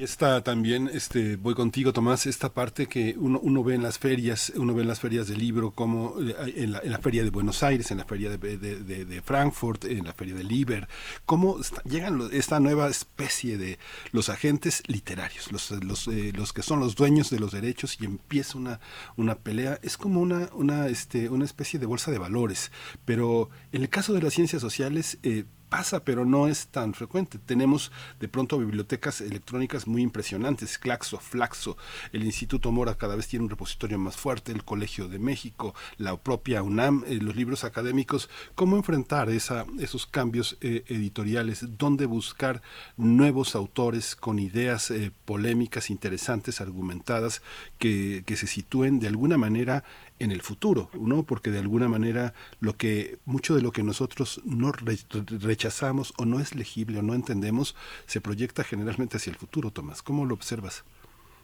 [0.00, 4.52] Está también, este, voy contigo Tomás, esta parte que uno, uno ve en las ferias,
[4.54, 7.90] uno ve en las ferias de libro, como eh, en la, feria de Buenos Aires,
[7.90, 10.88] en la feria de, Frankfurt, en la feria de Liber,
[11.26, 13.78] cómo llegan esta nueva especie de
[14.12, 18.04] los agentes literarios, los, los, eh, los que son los dueños de los derechos y
[18.04, 18.80] empieza una,
[19.16, 22.70] una pelea, es como una, una, este, una especie de bolsa de valores,
[23.04, 27.38] pero en el caso de las ciencias sociales, eh, pasa, pero no es tan frecuente.
[27.38, 31.76] Tenemos de pronto bibliotecas electrónicas muy impresionantes, Claxo, Flaxo,
[32.12, 36.16] el Instituto Mora cada vez tiene un repositorio más fuerte, el Colegio de México, la
[36.16, 38.28] propia UNAM, eh, los libros académicos.
[38.54, 41.78] ¿Cómo enfrentar esa, esos cambios eh, editoriales?
[41.78, 42.62] ¿Dónde buscar
[42.96, 47.42] nuevos autores con ideas eh, polémicas, interesantes, argumentadas,
[47.78, 49.84] que, que se sitúen de alguna manera
[50.18, 51.22] en el futuro, ¿no?
[51.24, 56.40] Porque de alguna manera lo que mucho de lo que nosotros no rechazamos o no
[56.40, 60.02] es legible o no entendemos se proyecta generalmente hacia el futuro, Tomás.
[60.02, 60.84] ¿Cómo lo observas?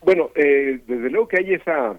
[0.01, 1.97] Bueno, eh, desde luego que hay esa,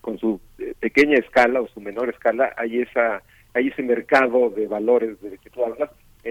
[0.00, 3.22] con su eh, pequeña escala o su menor escala, hay esa,
[3.54, 5.90] hay ese mercado de valores de que tú hablas,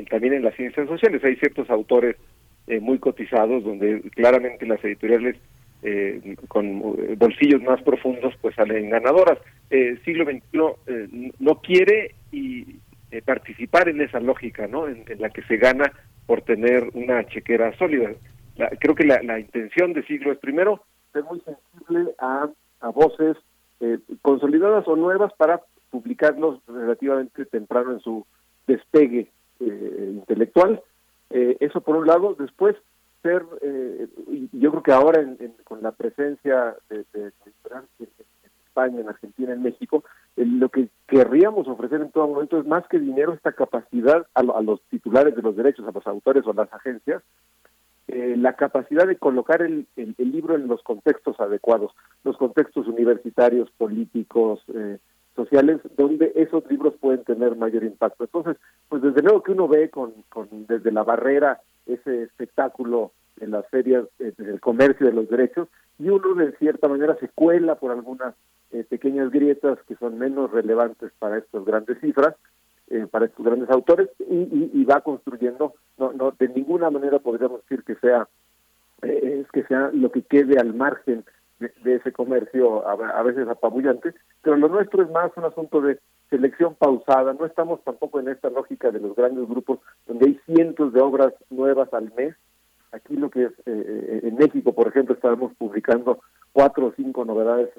[0.09, 1.23] también en las ciencias sociales.
[1.23, 2.15] Hay ciertos autores
[2.67, 5.35] eh, muy cotizados donde claramente las editoriales
[5.81, 6.81] eh, con
[7.17, 9.39] bolsillos más profundos pues salen ganadoras.
[9.69, 10.41] Eh, siglo XXI
[10.87, 12.79] eh, no quiere y
[13.11, 14.87] eh, participar en esa lógica, ¿no?
[14.87, 15.91] En, la que se gana
[16.25, 18.11] por tener una chequera sólida.
[18.79, 20.83] creo que la, la, intención de siglo es primero
[21.13, 22.49] ser muy sensible a,
[22.81, 23.37] a voces
[24.21, 28.25] consolidadas o nuevas para publicarlos relativamente temprano en su
[28.67, 29.29] despegue
[29.61, 30.81] intelectual.
[31.29, 32.35] eso por un lado.
[32.37, 32.75] Después
[33.21, 34.07] ser, eh,
[34.53, 35.23] yo creo que ahora
[35.63, 37.31] con la presencia de, de,
[37.99, 38.09] en
[38.65, 40.03] España, en Argentina, en México,
[40.35, 44.81] lo que querríamos ofrecer en todo momento es más que dinero, esta capacidad a, los
[44.89, 47.21] titulares de los derechos, a los autores o a las agencias,
[48.07, 51.91] eh, la capacidad de colocar el, el, libro en los contextos adecuados,
[52.23, 54.97] los contextos universitarios, políticos, eh,
[55.39, 58.25] sociales, donde esos libros pueden tener mayor impacto.
[58.25, 58.57] Entonces,
[58.89, 63.67] pues desde luego que uno ve con, con desde la barrera ese espectáculo en las
[63.69, 67.91] ferias eh, del comercio de los derechos y uno de cierta manera se cuela por
[67.91, 68.35] algunas
[68.71, 72.35] eh, pequeñas grietas que son menos relevantes para estas grandes cifras
[72.89, 77.61] eh, para estos grandes autores y, y, va construyendo no no de ninguna manera podríamos
[77.61, 78.27] decir que sea
[79.01, 81.23] eh, es que sea lo que quede al margen
[81.59, 86.75] de, ese comercio a, veces apabullante pero lo nuestro es más un asunto de selección
[86.75, 87.33] pausada.
[87.33, 91.33] No estamos tampoco en esta lógica de los grandes grupos donde hay cientos de obras
[91.49, 92.35] nuevas al mes.
[92.91, 96.19] Aquí lo que es eh, en México por ejemplo estábamos publicando
[96.53, 97.69] cuatro o cinco novedades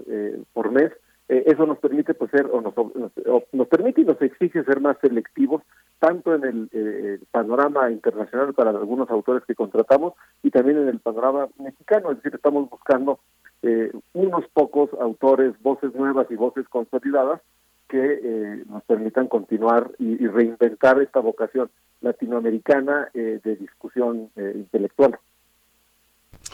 [0.52, 0.92] por mes.
[1.30, 2.74] Eh, eso nos permite pues ser o nos,
[3.52, 5.62] nos, permite y nos exige ser más selectivos
[6.00, 10.98] tanto en el, eh, panorama internacional para algunos autores que contratamos y también en el
[10.98, 12.10] panorama mexicano.
[12.10, 13.20] Es decir estamos buscando
[13.62, 17.40] eh, unos pocos autores voces nuevas y voces consolidadas
[17.88, 25.18] que nos permitan continuar y, reinventar esta vocación latinoamericana de discusión intelectual.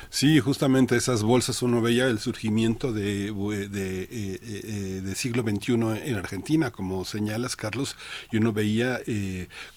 [0.09, 3.33] Sí, justamente esas bolsas uno veía el surgimiento de, eh,
[3.73, 5.73] eh, eh, de siglo XXI
[6.05, 7.97] en Argentina, como señalas, Carlos,
[8.31, 9.01] y uno veía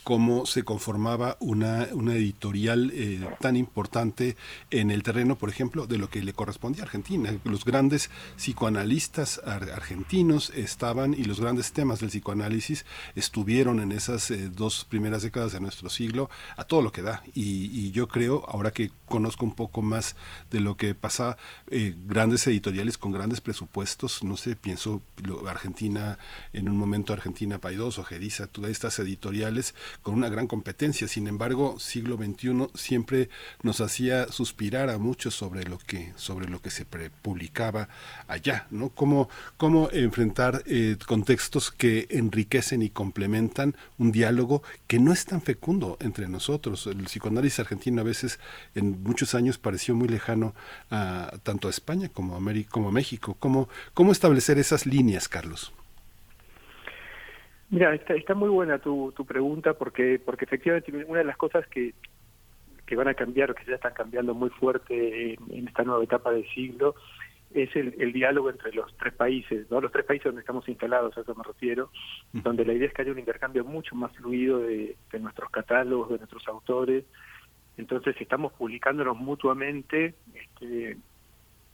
[0.03, 2.93] cómo se conformaba una, una editorial
[3.39, 4.37] tan importante
[4.71, 7.35] en el terreno, por ejemplo, de lo que le correspondía a Argentina.
[7.43, 12.85] Los grandes psicoanalistas argentinos estaban y los grandes temas del psicoanálisis
[13.15, 17.23] estuvieron en esas dos primeras décadas de nuestro siglo a todo lo que da.
[17.33, 20.15] Y yo creo, ahora que conozco un poco más
[20.51, 21.37] de lo que pasa
[21.69, 25.01] eh, grandes editoriales con grandes presupuestos, no sé, pienso
[25.47, 26.17] Argentina,
[26.53, 31.27] en un momento Argentina Paidós o Gediza, todas estas editoriales con una gran competencia, sin
[31.27, 33.29] embargo, siglo XXI siempre
[33.63, 37.89] nos hacía suspirar a muchos sobre lo que, sobre lo que se publicaba
[38.27, 38.89] allá, ¿no?
[38.89, 45.41] Cómo, cómo enfrentar eh, contextos que enriquecen y complementan un diálogo que no es tan
[45.41, 46.87] fecundo entre nosotros.
[46.87, 48.39] El psicoanálisis argentino a veces
[48.75, 50.53] en muchos años pareció muy lejano
[50.91, 53.35] a, tanto a España como a, América, como a México.
[53.39, 55.73] ¿Cómo, ¿Cómo establecer esas líneas, Carlos?
[57.69, 61.67] Mira, está, está muy buena tu, tu pregunta porque, porque efectivamente una de las cosas
[61.67, 61.93] que,
[62.89, 66.31] que van a cambiar o que ya están cambiando muy fuerte en, esta nueva etapa
[66.31, 66.95] del siglo
[67.53, 69.79] es el, el, diálogo entre los tres países, ¿no?
[69.81, 71.91] los tres países donde estamos instalados, a eso me refiero,
[72.31, 76.09] donde la idea es que haya un intercambio mucho más fluido de, de nuestros catálogos,
[76.09, 77.05] de nuestros autores,
[77.79, 80.97] entonces estamos publicándonos mutuamente este,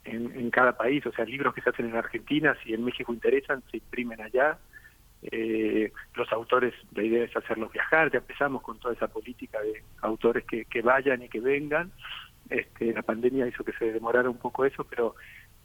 [0.03, 3.64] en, cada país, o sea, libros que se hacen en Argentina, si en México interesan,
[3.72, 4.59] se imprimen allá.
[5.24, 9.82] Eh, los autores, la idea es hacerlos viajar, ya empezamos con toda esa política de
[10.01, 11.92] autores que, que vayan y que vengan.
[12.51, 15.16] Este, la pandemia hizo que se demorara un poco eso, pero,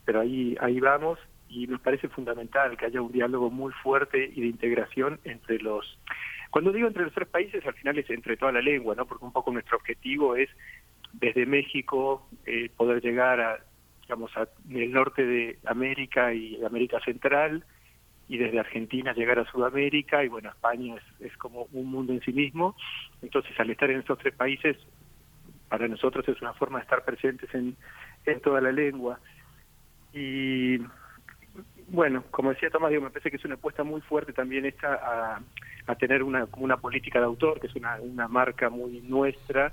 [0.06, 1.18] pero ahí, ahí vamos
[1.50, 5.98] y nos parece fundamental que haya un diálogo muy fuerte y de integración entre los
[6.50, 9.06] cuando digo entre los tres países, al final es entre toda la lengua, ¿no?
[9.06, 10.48] Porque un poco nuestro objetivo es
[11.12, 13.58] desde México eh, poder llegar a,
[14.02, 17.64] digamos, a el norte de América y América Central
[18.28, 22.20] y desde Argentina llegar a Sudamérica y bueno, España es, es como un mundo en
[22.20, 22.76] sí mismo.
[23.22, 24.76] Entonces, al estar en esos tres países,
[25.68, 27.76] para nosotros es una forma de estar presentes en,
[28.26, 29.20] en toda la lengua.
[30.12, 30.78] Y
[31.90, 34.94] bueno, como decía Tomás, digo, me parece que es una apuesta muy fuerte también esta
[34.94, 35.42] a,
[35.86, 39.72] a tener una, una política de autor, que es una, una marca muy nuestra,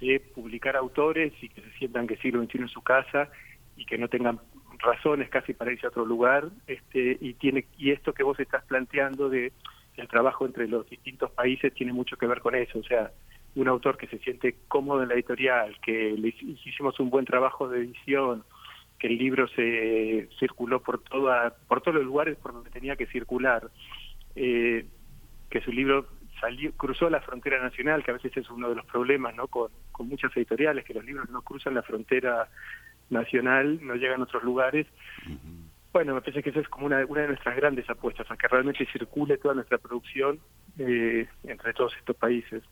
[0.00, 3.28] de publicar autores y que se sientan que siglo en su casa
[3.76, 4.38] y que no tengan
[4.78, 8.64] razones casi para irse a otro lugar este y tiene y esto que vos estás
[8.64, 9.52] planteando de
[9.96, 13.10] el trabajo entre los distintos países tiene mucho que ver con eso o sea
[13.56, 17.68] un autor que se siente cómodo en la editorial que le hicimos un buen trabajo
[17.68, 18.44] de edición
[18.98, 23.06] que el libro se circuló por toda por todos los lugares por donde tenía que
[23.06, 23.70] circular
[24.34, 24.86] eh,
[25.50, 26.06] que su libro
[26.40, 29.70] salió cruzó la frontera nacional que a veces es uno de los problemas no con,
[29.92, 32.48] con muchas editoriales que los libros no cruzan la frontera
[33.10, 34.86] nacional no llegan a otros lugares.
[35.92, 38.48] Bueno me parece que esa es como una, una de nuestras grandes apuestas a que
[38.48, 40.38] realmente circule toda nuestra producción
[40.78, 42.62] eh, entre todos estos países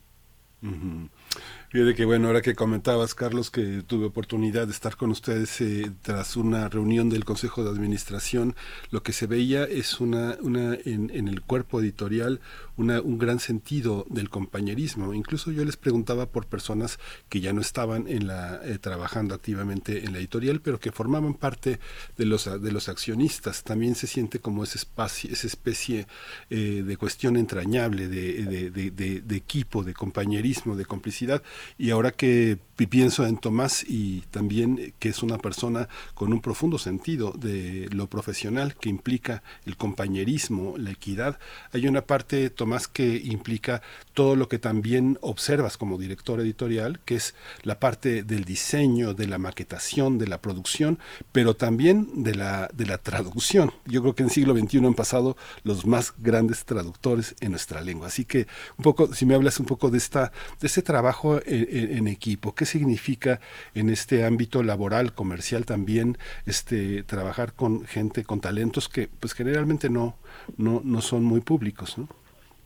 [1.69, 5.91] Fíjate que bueno, ahora que comentabas, Carlos, que tuve oportunidad de estar con ustedes eh,
[6.01, 8.55] tras una reunión del Consejo de Administración,
[8.91, 12.41] lo que se veía es una, una en, en el cuerpo editorial
[12.77, 15.13] una, un gran sentido del compañerismo.
[15.15, 20.05] Incluso yo les preguntaba por personas que ya no estaban en la, eh, trabajando activamente
[20.05, 21.79] en la editorial, pero que formaban parte
[22.17, 23.65] de los, de los accionistas.
[23.65, 26.07] También se siente como ese espacio, esa especie
[26.51, 31.43] eh, de cuestión entrañable de, de, de, de, equipo, de compañerismo, de complicidad.
[31.79, 36.79] Y ahora que pienso en Tomás y también que es una persona con un profundo
[36.79, 41.39] sentido de lo profesional que implica el compañerismo, la equidad,
[41.73, 43.81] hay una parte, Tomás, que implica
[44.13, 49.27] todo lo que también observas como director editorial, que es la parte del diseño, de
[49.27, 50.99] la maquetación, de la producción,
[51.33, 53.73] pero también de la, de la traducción.
[53.87, 57.81] Yo creo que en el siglo XXI han pasado los más grandes traductores en nuestra
[57.81, 58.09] lengua.
[58.09, 58.47] Así que
[58.77, 62.55] un poco, si me hablas un poco de esta, de este trabajo en, en equipo,
[62.55, 63.41] ¿qué significa
[63.75, 69.89] en este ámbito laboral, comercial también, este trabajar con gente, con talentos que pues generalmente
[69.91, 70.17] no,
[70.57, 72.09] no, no son muy públicos, ¿no?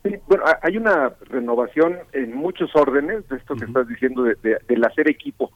[0.03, 4.85] Sí, bueno, hay una renovación en muchos órdenes de esto que estás diciendo de, del
[4.85, 5.53] hacer equipo.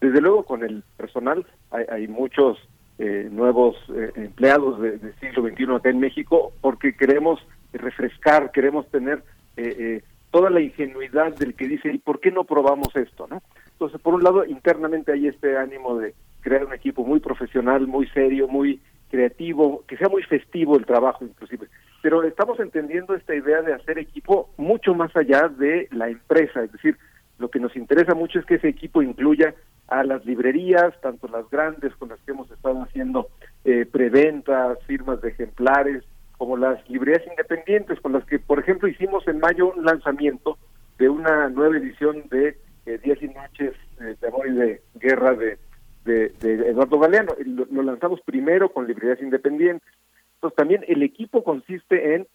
[0.00, 2.58] Desde luego con el personal hay, hay muchos
[2.98, 7.40] eh, nuevos eh, empleados del de siglo XXI acá en México porque queremos
[7.72, 9.22] refrescar, queremos tener
[9.56, 10.02] eh, eh,
[10.34, 13.28] toda la ingenuidad del que dice, ¿y por qué no probamos esto?
[13.30, 13.40] no
[13.70, 18.08] Entonces, por un lado, internamente hay este ánimo de crear un equipo muy profesional, muy
[18.08, 18.80] serio, muy
[19.12, 21.68] creativo, que sea muy festivo el trabajo inclusive.
[22.02, 26.72] Pero estamos entendiendo esta idea de hacer equipo mucho más allá de la empresa, es
[26.72, 26.98] decir,
[27.38, 29.54] lo que nos interesa mucho es que ese equipo incluya
[29.86, 33.28] a las librerías, tanto las grandes con las que hemos estado haciendo
[33.64, 36.02] eh, preventas, firmas de ejemplares,
[36.44, 40.58] como las librerías independientes, con las que, por ejemplo, hicimos en mayo un lanzamiento
[40.98, 45.34] de una nueva edición de eh, Días y Noches eh, de Amor y de Guerra
[45.34, 45.58] de
[46.04, 47.32] de, Eduardo Galeano.
[47.70, 49.88] Lo, lanzamos primero con librerías independientes.
[50.34, 52.26] Entonces también el equipo consiste en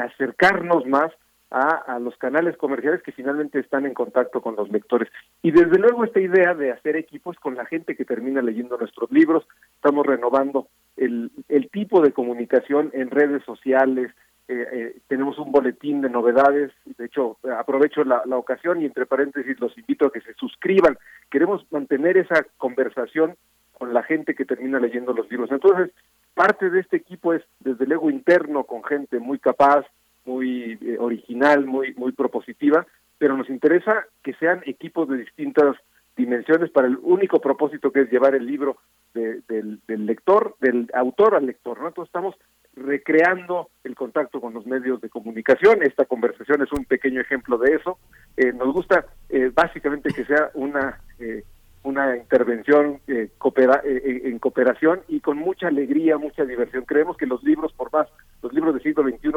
[0.00, 1.10] acercarnos más
[1.50, 5.08] a, los canales comerciales que finalmente están en contacto con los lectores.
[5.42, 9.10] Y desde luego esta idea de hacer equipos con la gente que termina leyendo nuestros
[9.10, 11.30] libros, estamos renovando el,
[11.72, 14.10] tipo de comunicación en redes sociales,
[14.48, 19.60] eh, eh, tenemos un boletín de novedades, de hecho aprovecho la, ocasión y entre paréntesis
[19.60, 20.98] los invito a que se suscriban.
[21.30, 23.36] Queremos mantener esa conversación
[23.72, 25.50] con la gente que termina leyendo los libros.
[25.52, 25.92] Entonces,
[26.34, 29.86] parte de este equipo es desde luego interno con gente muy capaz,
[30.28, 32.86] muy eh, original, muy muy propositiva,
[33.18, 35.76] pero nos interesa que sean equipos de distintas
[36.18, 38.76] dimensiones para el único propósito que es llevar el libro
[39.14, 39.42] del,
[39.86, 41.88] del, lector, del autor al lector, ¿no?
[41.88, 42.34] Entonces estamos
[42.74, 45.82] recreando el contacto con los medios de comunicación.
[45.82, 47.98] Esta conversación es un pequeño ejemplo de eso.
[48.36, 51.44] Eh, nos gusta eh, básicamente que sea una eh,
[51.84, 53.00] una intervención
[53.38, 56.84] coopera, en cooperación y con mucha alegría, mucha diversión.
[56.84, 58.08] Creemos que los libros, por más
[58.42, 59.30] los libros del siglo XXI,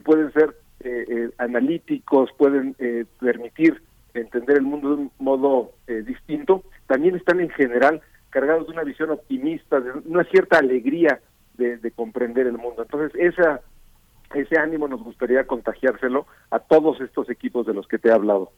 [0.00, 0.56] pueden ser
[1.38, 2.74] analíticos, pueden
[3.18, 3.82] permitir
[4.14, 9.10] entender el mundo de un modo distinto, también están en general cargados de una visión
[9.10, 11.20] optimista, de una cierta alegría
[11.56, 12.82] de, comprender el mundo.
[12.82, 13.60] Entonces, esa,
[14.34, 18.50] ese ánimo nos gustaría contagiárselo a todos estos equipos de los que te he hablado.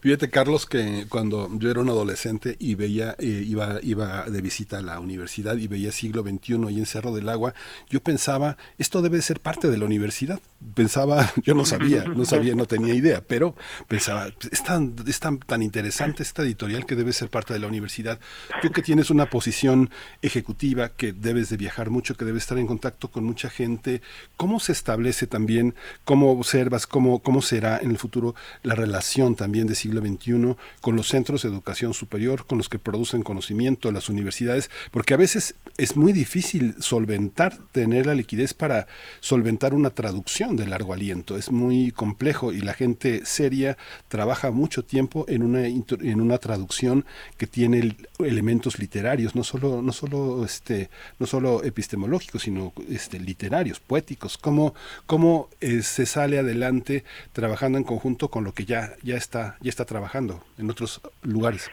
[0.00, 4.78] Fíjate, Carlos, que cuando yo era un adolescente y veía, eh, iba, iba de visita
[4.78, 7.54] a la universidad y veía siglo XXI y en Cerro del Agua,
[7.88, 10.40] yo pensaba, esto debe ser parte de la universidad.
[10.74, 13.54] Pensaba, yo no sabía, no sabía, no tenía idea, pero
[13.86, 17.68] pensaba, es tan, es tan, tan interesante esta editorial que debe ser parte de la
[17.68, 18.18] universidad.
[18.60, 22.66] Tú que tienes una posición ejecutiva, que debes de viajar mucho, que debes estar en
[22.66, 24.02] contacto con mucha gente,
[24.36, 28.34] ¿cómo se establece también, cómo observas, cómo, cómo será en el futuro
[28.64, 29.11] la relación?
[29.36, 33.92] También del siglo XXI con los centros de educación superior, con los que producen conocimiento,
[33.92, 38.86] las universidades, porque a veces es muy difícil solventar, tener la liquidez para
[39.20, 41.36] solventar una traducción de largo aliento.
[41.36, 43.76] Es muy complejo y la gente seria
[44.08, 47.04] trabaja mucho tiempo en una, en una traducción
[47.36, 53.80] que tiene elementos literarios, no solo, no solo, este, no solo epistemológicos, sino este, literarios,
[53.80, 54.38] poéticos.
[54.38, 54.74] ¿Cómo,
[55.06, 59.70] cómo eh, se sale adelante trabajando en conjunto con lo que ya, ya está, ya
[59.70, 61.70] está trabajando en otros lugares?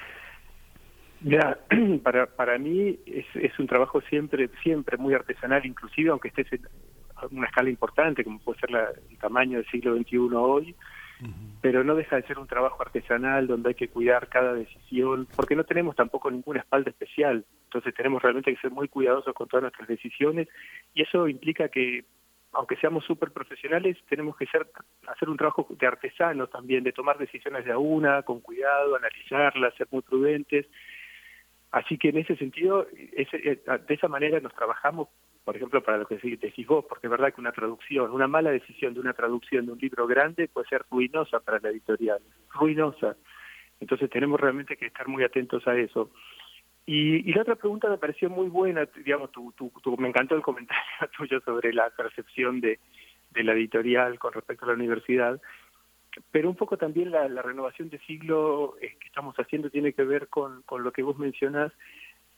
[1.21, 1.59] Mira,
[2.03, 6.67] para, para mí es, es un trabajo siempre, siempre muy artesanal, inclusive aunque estés en
[7.31, 10.75] una escala importante, como puede ser la, el tamaño del siglo XXI hoy,
[11.61, 15.55] pero no deja de ser un trabajo artesanal donde hay que cuidar cada decisión, porque
[15.55, 19.63] no tenemos tampoco ninguna espalda especial, entonces tenemos realmente que ser muy cuidadosos con todas
[19.63, 20.47] nuestras decisiones
[20.93, 22.05] y eso implica que
[22.51, 24.67] aunque seamos súper profesionales, tenemos que ser,
[25.07, 29.75] hacer un trabajo de artesanos también, de tomar decisiones de a una, con cuidado, analizarlas,
[29.75, 30.65] ser muy prudentes.
[31.71, 35.09] Así que en ese sentido, ese, eh, de esa manera nos trabajamos,
[35.45, 38.49] por ejemplo, para lo que decís vos, porque es verdad que una traducción, una mala
[38.49, 42.19] decisión de una traducción de un libro grande puede ser ruinosa para la editorial,
[42.49, 43.15] ruinosa.
[43.79, 46.11] Entonces tenemos realmente que estar muy atentos a eso.
[46.91, 50.83] Y, la otra pregunta me pareció muy buena, digamos, tu, tu, me encantó el comentario
[51.17, 52.79] tuyo sobre la percepción de,
[53.29, 55.39] de la editorial con respecto a la universidad.
[56.31, 60.29] pero un poco también la, renovación de siglo eh, que estamos haciendo tiene que ver
[60.29, 61.71] con, con lo que vos mencionás,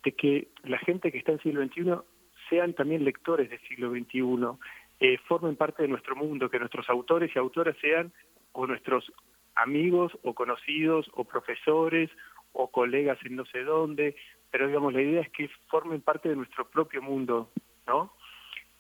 [0.03, 2.01] de que la gente que está en siglo XXI
[2.49, 4.59] sean también lectores del siglo XXI,
[4.99, 8.11] eh, formen parte de nuestro mundo, que nuestros autores y autoras sean
[8.51, 9.13] o nuestros
[9.55, 12.09] amigos o conocidos o profesores
[12.51, 14.17] o colegas en no sé dónde,
[14.51, 17.49] pero digamos la idea es que formen parte de nuestro propio mundo,
[17.88, 18.13] ¿no?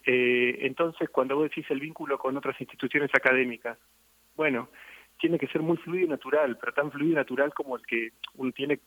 [0.05, 3.77] Eh, entonces, cuando vos decís el vínculo con otras instituciones académicas,
[4.35, 4.69] bueno,
[5.19, 8.09] tiene que ser muy fluido y natural, pero tan fluido y natural como el que
[8.35, 8.79] uno tiene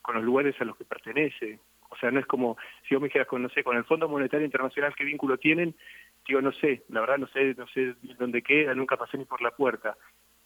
[0.00, 1.58] con los lugares a los que pertenece.
[1.90, 2.56] O sea, no es como
[2.88, 5.74] si vos me dijeras con, no sé, con el Fondo Monetario Internacional, ¿qué vínculo tienen?
[6.26, 9.42] Digo, no sé, la verdad no sé, no sé dónde queda, nunca pasé ni por
[9.42, 9.96] la puerta.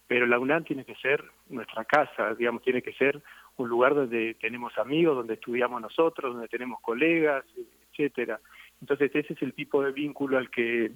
[0.07, 3.21] Pero la UNAM tiene que ser nuestra casa, digamos, tiene que ser
[3.57, 7.43] un lugar donde tenemos amigos, donde estudiamos nosotros, donde tenemos colegas,
[7.91, 8.39] etcétera.
[8.81, 10.91] Entonces ese es el tipo de vínculo al que,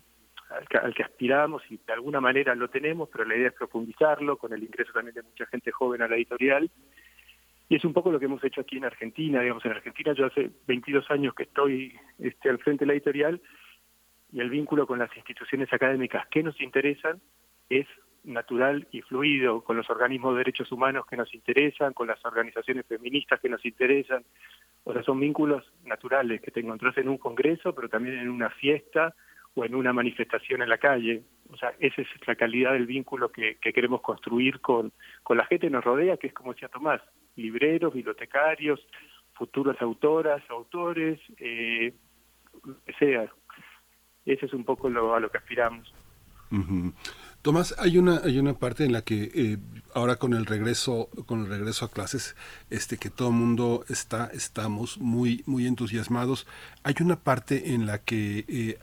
[0.50, 4.54] al que, aspiramos y de alguna manera lo tenemos, pero la idea es profundizarlo con
[4.54, 6.70] el ingreso también de mucha gente joven a la editorial.
[7.70, 10.26] Y es un poco lo que hemos hecho aquí en Argentina, digamos, en Argentina yo
[10.26, 13.42] hace 22 años que estoy este, al frente de la editorial
[14.32, 17.22] y el vínculo con las instituciones académicas que nos interesan
[17.70, 17.88] es
[18.24, 22.86] natural y fluido con los organismos de derechos humanos que nos interesan, con las organizaciones
[22.86, 24.24] feministas que nos interesan.
[24.84, 28.50] O sea, son vínculos naturales que te encontrás en un congreso, pero también en una
[28.50, 29.16] fiesta
[29.56, 31.24] o en una manifestación en la calle.
[31.50, 34.94] O sea, esa es la calidad del vínculo que, queremos construir con,
[35.24, 37.02] con la gente que nos rodea, que es como decía Tomás,
[37.36, 38.80] libreros, bibliotecarios,
[39.34, 41.94] futuras autoras, autores, eh,
[43.00, 43.30] sea.
[44.26, 45.92] Ese es un poco lo, a lo que aspiramos.
[47.42, 49.58] Tomás, hay una, hay una parte en la que eh,
[49.96, 52.36] ahora con el regreso, con el regreso a clases,
[52.70, 56.46] este que todo el mundo está, estamos muy, muy entusiasmados.
[56.84, 58.78] Hay una parte en la que eh,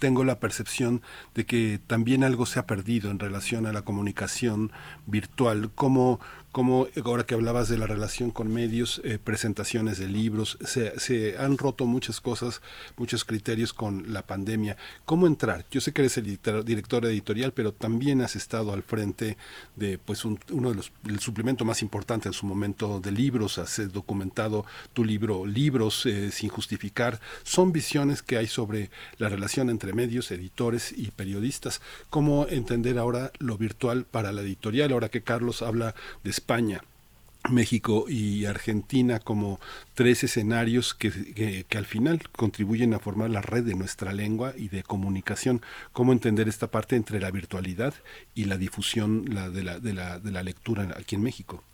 [0.00, 1.00] tengo la percepción
[1.36, 4.72] de que también algo se ha perdido en relación a la comunicación
[5.06, 6.18] virtual, como
[6.56, 11.36] como ahora que hablabas de la relación con medios, eh, presentaciones de libros, se, se,
[11.36, 12.62] han roto muchas cosas,
[12.96, 14.78] muchos criterios con la pandemia.
[15.04, 15.66] ¿Cómo entrar?
[15.70, 16.24] Yo sé que eres el
[16.64, 19.36] director editorial, pero también has estado al frente
[19.74, 23.78] de pues uno de los el suplemento más importante en su momento de libros, has
[23.78, 27.20] eh, documentado tu libro Libros eh, sin justificar.
[27.42, 31.82] Son visiones que hay sobre la relación entre medios, editores y periodistas.
[32.08, 34.92] ¿Cómo entender ahora lo virtual para la editorial?
[34.92, 35.94] Ahora que Carlos habla
[36.24, 36.80] de España,
[37.50, 39.58] México y Argentina como
[39.94, 41.10] tres escenarios que,
[41.68, 45.60] que, al final contribuyen a formar la red de nuestra lengua y de comunicación.
[45.92, 47.94] ¿Cómo entender esta parte entre la virtualidad
[48.36, 51.64] y la difusión la, de, la, de, la, de la lectura aquí en México?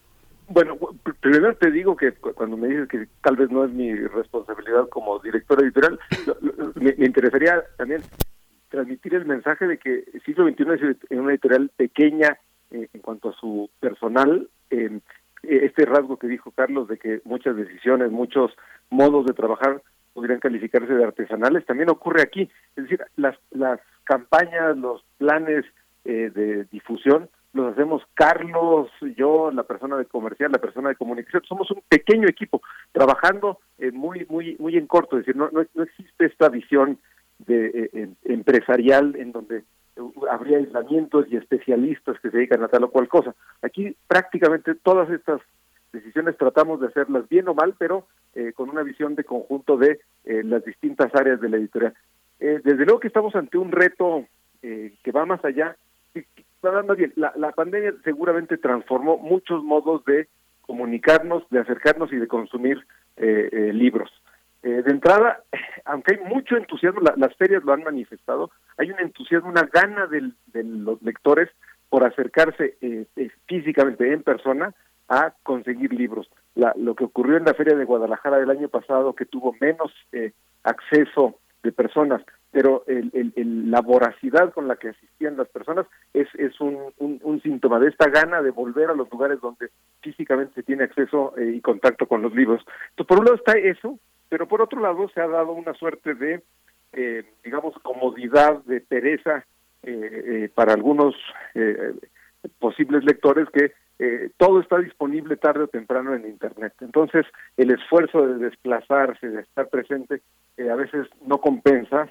[0.48, 0.78] Bueno,
[1.20, 5.18] primero te digo que cuando me dices que tal vez no es mi responsabilidad como
[5.18, 6.00] director editorial,
[6.76, 8.00] me, interesaría también
[8.70, 12.38] transmitir el mensaje de que siglo XXI es una editorial pequeña
[12.72, 15.00] eh, en cuanto a su personal, eh,
[15.42, 18.52] este rasgo que dijo Carlos de que muchas decisiones, muchos
[18.90, 19.82] modos de trabajar
[20.14, 22.48] podrían calificarse de artesanales, también ocurre aquí.
[22.76, 25.64] Es decir, las, las campañas, los planes
[26.04, 31.42] eh, de difusión los hacemos Carlos, yo, la persona de comercial, la persona de comunicación,
[31.46, 33.58] somos un pequeño equipo trabajando
[33.92, 36.98] muy muy muy en corto, es decir, no, no, existe esta visión
[37.40, 39.64] de empresarial en donde
[40.30, 43.34] habría aislamientos y especialistas que se dedican a tal o cual cosa.
[43.62, 45.40] Aquí prácticamente todas estas
[45.92, 50.00] decisiones tratamos de hacerlas bien o mal, pero eh, con una visión de conjunto de
[50.24, 51.94] eh, las distintas áreas de la editorial.
[52.40, 54.26] Eh, desde luego que estamos ante un reto
[54.62, 55.76] que va más allá.
[56.62, 60.28] Más bien, la, la pandemia seguramente transformó muchos modos de
[60.60, 64.08] comunicarnos, de acercarnos y de consumir libros.
[64.62, 65.42] Eh, de entrada,
[65.84, 70.32] aunque hay mucho entusiasmo, las ferias lo han manifestado, hay un entusiasmo, una gana de
[70.62, 71.50] los lectores
[71.88, 74.72] por acercarse eh, eh, físicamente en persona
[75.08, 76.30] a conseguir libros.
[76.54, 79.92] lo que ocurrió en la feria de Guadalajara del año pasado, que tuvo menos
[80.62, 86.94] acceso de personas, pero la voracidad con la que asistían las personas es, es un,
[86.98, 89.68] un, síntoma de esta gana de volver a los lugares donde
[90.00, 92.64] físicamente se tiene acceso y contacto con los libros.
[92.96, 93.98] Por un lado está eso,
[94.32, 96.42] pero por otro lado se ha dado una suerte de,
[96.94, 99.44] eh, digamos, comodidad, de pereza
[99.82, 99.90] eh,
[100.24, 101.14] eh, para algunos
[102.58, 103.74] posibles lectores que
[104.38, 106.72] todo está disponible tarde o temprano en Internet.
[106.80, 107.26] Entonces,
[107.58, 110.22] el esfuerzo de desplazarse, de estar presente,
[110.58, 112.10] a veces no compensa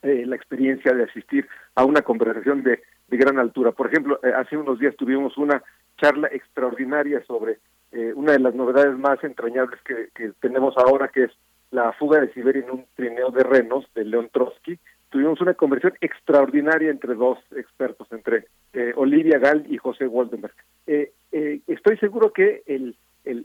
[0.00, 3.72] la experiencia de asistir a una conversación de, de gran altura.
[3.72, 5.62] Por ejemplo, hace unos días tuvimos una
[5.98, 7.58] charla extraordinaria sobre
[7.96, 11.30] eh, una de las novedades más entrañables que, tenemos ahora, que es
[11.70, 15.94] la fuga de Siberia en un trineo de renos de León Trotsky, tuvimos una conversión
[16.02, 20.54] extraordinaria entre dos expertos, entre eh, Olivia Gall y José Woldenberg.
[20.86, 22.96] Eh, eh, estoy seguro que el,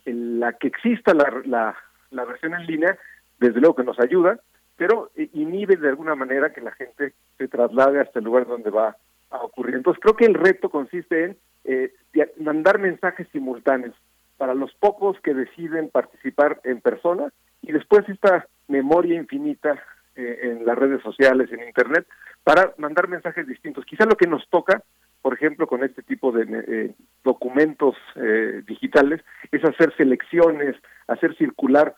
[0.05, 1.77] la que exista la, la,
[2.09, 2.97] la, versión en línea,
[3.39, 4.37] desde luego que nos ayuda,
[4.75, 8.97] pero inhibe de alguna manera que la gente se traslade hasta el lugar donde va
[9.29, 9.75] a ocurrir.
[9.75, 11.91] Entonces creo que el reto consiste en
[12.37, 13.95] mandar mensajes simultáneos
[14.41, 19.79] para los pocos que deciden participar en persona y después esta memoria infinita
[20.15, 22.07] eh, en las redes sociales, en Internet,
[22.43, 23.85] para mandar mensajes distintos.
[23.85, 24.81] Quizá lo que nos toca,
[25.21, 29.21] por ejemplo, con este tipo de eh, documentos eh, digitales,
[29.51, 31.93] es hacer selecciones, hacer circular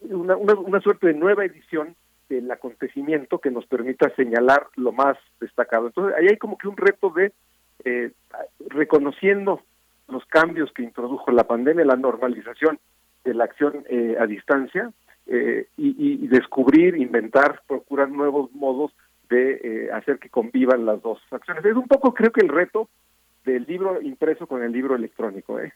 [0.00, 1.94] una, una, suerte de nueva edición
[2.28, 5.86] del acontecimiento que nos permita señalar lo más destacado.
[5.86, 7.32] Entonces, ahí hay como que un reto de
[8.68, 9.62] reconociendo
[10.10, 12.78] los cambios que introdujo la pandemia, la normalización
[13.24, 13.84] de la acción
[14.18, 14.92] a distancia,
[15.32, 18.90] eh, y, descubrir, inventar, procurar nuevos modos
[19.28, 21.64] de eh, hacer que convivan las dos acciones.
[21.64, 22.88] Es un poco, creo que el reto
[23.44, 25.60] del libro impreso con el libro electrónico.
[25.60, 25.72] ¿eh?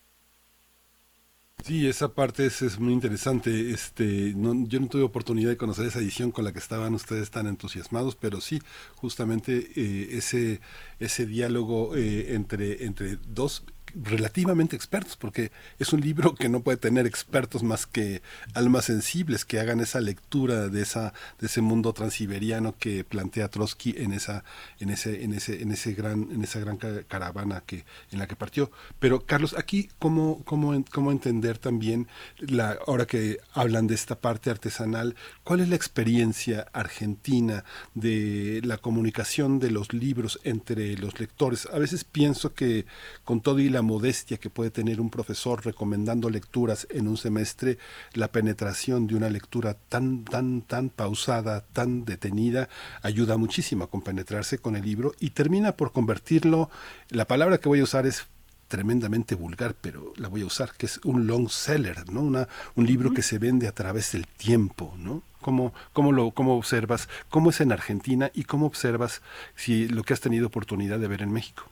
[1.62, 3.70] Sí, esa parte es, muy interesante.
[3.70, 7.46] Este, yo no tuve oportunidad de conocer esa edición con la que estaban ustedes tan
[7.46, 8.58] entusiasmados, pero sí,
[8.96, 10.60] justamente eh, ese
[10.98, 13.64] ese diálogo entre entre dos
[13.94, 18.23] relativamente expertos, porque es un libro que no puede tener expertos más que
[18.55, 23.94] almas sensibles que hagan esa lectura de esa de ese mundo transiberiano que plantea Trotsky
[23.98, 24.44] en esa
[24.81, 28.36] en ese en ese en ese gran en esa gran caravana que en la que
[28.36, 28.70] partió.
[28.98, 32.08] Pero Carlos, aquí cómo cómo cómo entender también
[32.39, 35.14] la ahora que hablan de esta parte artesanal,
[35.44, 37.64] ¿cuál es la experiencia argentina
[37.94, 41.68] de la comunicación de los libros entre los lectores?
[41.73, 42.86] A veces pienso que
[43.24, 47.78] con todo y la modestia que puede tener un profesor recomendando lecturas en un semestre,
[48.12, 52.68] la penetración de una lectura tan, tan, tan pausada, tan detenida,
[53.02, 56.70] ayuda muchísimo a compenetrarse con el libro y termina por convertirlo,
[57.10, 58.26] la palabra que voy a usar es
[58.68, 62.22] tremendamente vulgar, pero la voy a usar, que es un long seller, ¿no?
[62.22, 65.22] Una, un libro que se vende a través del tiempo, ¿no?
[65.40, 67.08] ¿Cómo, cómo, lo, ¿Cómo observas?
[67.28, 68.30] ¿Cómo es en Argentina?
[68.34, 69.20] ¿Y cómo observas
[69.54, 71.64] si lo que has tenido oportunidad de ver en México?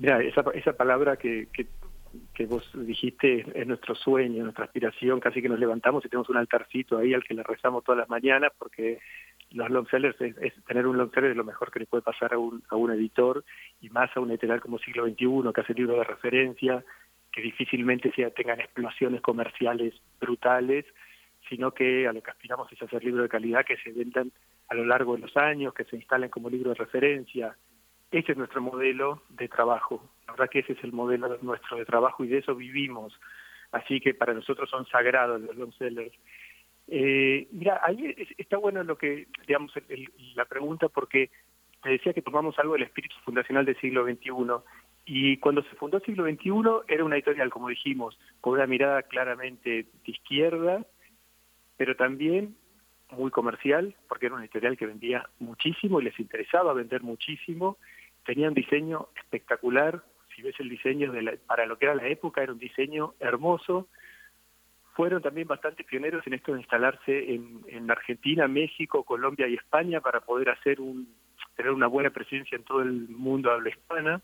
[0.00, 5.48] Mira, esa, esa palabra que, que, vos dijiste es nuestro sueño, nuestra aspiración, casi que
[5.50, 8.98] nos levantamos y tenemos un altarcito ahí al que le rezamos todas las mañanas porque
[9.50, 12.32] los long sellers es, tener un long seller es lo mejor que le puede pasar
[12.32, 13.44] a un, a un editor
[13.82, 16.82] y más a un editorial como siglo XXI que hace libros de referencia
[17.30, 20.86] que difícilmente sea, tengan explosiones comerciales brutales
[21.50, 24.32] sino que a lo que aspiramos es hacer libros de calidad que se vendan
[24.68, 27.56] a lo largo de los años, que se instalen como libro de referencia,
[28.10, 30.02] ese es nuestro modelo de trabajo.
[30.26, 33.12] La verdad que ese es el modelo nuestro de trabajo y de eso vivimos.
[33.72, 36.12] Así que para nosotros son sagrados los long sellers.
[36.88, 39.72] Eh, mira, ahí está bueno lo que, digamos,
[40.34, 41.30] la pregunta porque
[41.82, 44.30] te decía que tomamos algo del espíritu fundacional del siglo XXI
[45.06, 49.02] y cuando se fundó el siglo XXI era una editorial, como dijimos, con una mirada
[49.02, 50.84] claramente de izquierda,
[51.76, 52.56] pero también
[53.12, 57.78] muy comercial, porque era una editorial que vendía muchísimo y les interesaba vender muchísimo,
[58.24, 60.02] tenía un diseño espectacular,
[60.34, 63.88] si ves el diseño de para lo que era la época, era un diseño hermoso.
[64.94, 70.00] Fueron también bastante pioneros en esto de instalarse en, en Argentina, México, Colombia y España
[70.00, 71.14] para poder hacer un,
[71.56, 74.20] tener una buena presencia en todo el mundo habla hispana.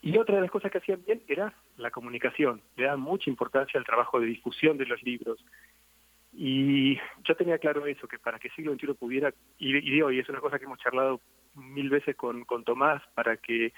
[0.00, 3.78] Y otra de las cosas que hacían bien era la comunicación, le daban mucha importancia
[3.78, 5.44] al trabajo de difusión de los libros.
[6.32, 10.18] Y yo tenía claro eso, que para que siglo XXI pudiera, y, y digo, y
[10.18, 11.20] es una cosa que hemos charlado
[11.54, 13.72] mil veces con, con Tomás, para que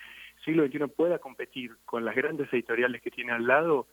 [0.45, 3.87] siglo XXI pueda competir con las grandes editoriales que tiene al lado,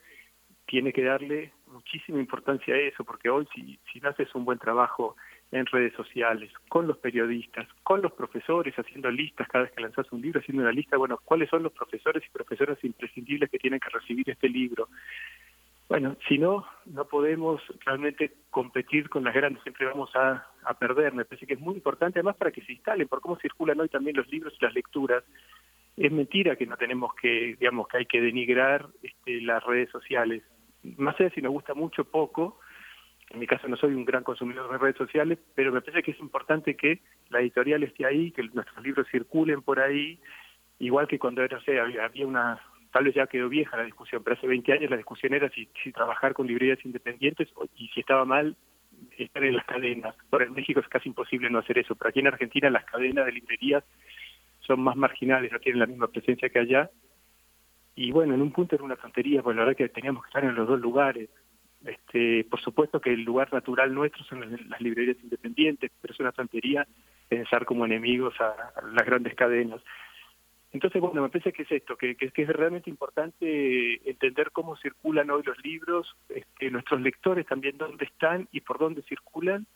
[0.65, 4.59] tiene que darle muchísima importancia a eso, porque hoy si, si no haces un buen
[4.59, 5.15] trabajo
[5.51, 10.09] en redes sociales, con los periodistas, con los profesores, haciendo listas cada vez que lanzas
[10.11, 13.79] un libro, haciendo una lista, bueno, cuáles son los profesores y profesoras imprescindibles que tienen
[13.79, 14.87] que recibir este libro,
[15.89, 21.13] bueno, si no, no podemos realmente competir con las grandes, siempre vamos a, a perder.
[21.13, 23.89] Me parece que es muy importante, además, para que se instalen, por cómo circulan hoy
[23.89, 25.23] también los libros y las lecturas.
[25.97, 30.43] Es mentira que no tenemos que, digamos, que hay que denigrar este, las redes sociales.
[30.97, 32.59] Más allá si nos gusta mucho poco,
[33.29, 36.11] en mi caso no soy un gran consumidor de redes sociales, pero me parece que
[36.11, 36.99] es importante que
[37.29, 40.19] la editorial esté ahí, que nuestros libros circulen por ahí,
[40.79, 41.59] igual que cuando era,
[42.03, 42.59] había una
[42.91, 45.69] tal vez ya quedó vieja la discusión, pero hace 20 años la discusión era si,
[45.81, 48.55] si trabajar con librerías independientes y si estaba mal
[49.17, 50.15] estar en las cadenas.
[50.29, 53.25] Por en México es casi imposible no hacer eso, pero aquí en Argentina las cadenas
[53.25, 53.83] de librerías
[54.59, 56.89] son más marginales, no tienen la misma presencia que allá.
[57.95, 60.43] Y bueno, en un punto era una tontería, porque la verdad que teníamos que estar
[60.43, 61.29] en los dos lugares.
[61.85, 66.31] Este, por supuesto que el lugar natural nuestro son las, librerías independientes, pero es una
[66.31, 66.87] tontería
[67.27, 69.81] pensar como enemigos a, las grandes cadenas.
[70.73, 75.29] Entonces, bueno, me parece que es esto, que, que, es realmente importante entender cómo circulan
[75.29, 79.67] hoy los libros, este, nuestros lectores también dónde están y por dónde circulan,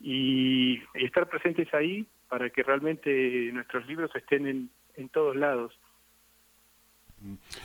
[0.00, 5.78] y, estar presentes ahí para que realmente nuestros libros estén en, en todos lados.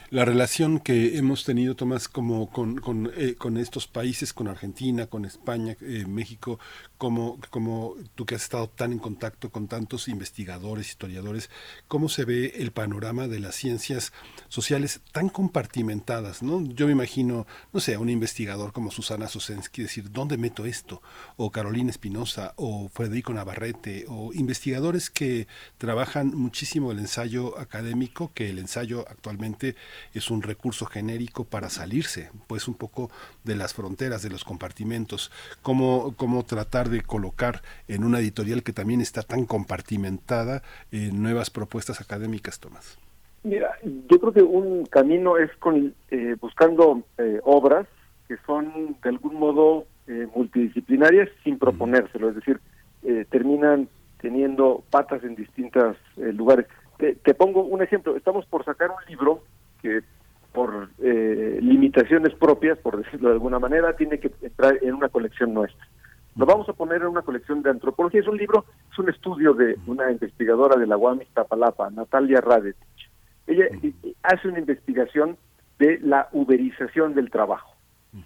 [0.10, 5.08] La relación que hemos tenido, Tomás, como con, con, eh, con estos países, con Argentina,
[5.08, 6.60] con España, eh, México,
[6.98, 11.50] como, como tú que has estado tan en contacto con tantos investigadores, historiadores,
[11.88, 14.12] ¿cómo se ve el panorama de las ciencias
[14.50, 16.42] sociales tan compartimentadas?
[16.42, 16.64] ¿no?
[16.64, 21.02] Yo me imagino, no sé, un investigador como Susana Sosensky decir, ¿dónde meto esto?
[21.38, 28.50] O Carolina Espinosa, o Federico Navarrete, o investigadores que trabajan muchísimo el ensayo académico, que
[28.50, 29.43] el ensayo actualmente
[30.14, 33.10] es un recurso genérico para salirse, pues un poco
[33.44, 35.32] de las fronteras, de los compartimentos.
[35.62, 41.50] ¿Cómo, cómo tratar de colocar en una editorial que también está tan compartimentada eh, nuevas
[41.50, 42.98] propuestas académicas, Tomás?
[43.44, 47.88] Mira, yo creo que un camino es con eh, buscando eh, obras
[48.28, 49.86] que son de algún modo
[50.36, 52.60] multidisciplinarias sin proponérselo, es decir,
[53.30, 53.88] terminan
[54.20, 56.66] teniendo patas en distintos lugares.
[56.98, 59.44] Te, te, pongo un ejemplo, estamos por sacar un libro
[59.82, 60.02] que
[60.52, 65.86] por limitaciones propias, por decirlo de alguna manera, tiene que entrar en una colección nuestra.
[66.36, 68.22] Lo vamos a poner en una colección de antropología.
[68.22, 73.10] Es un libro, es un estudio de una investigadora de la UAM Iztapalapa, Natalia Radetich.
[73.46, 73.66] Ella
[74.24, 75.38] hace una investigación
[75.78, 77.76] de la uberización del trabajo.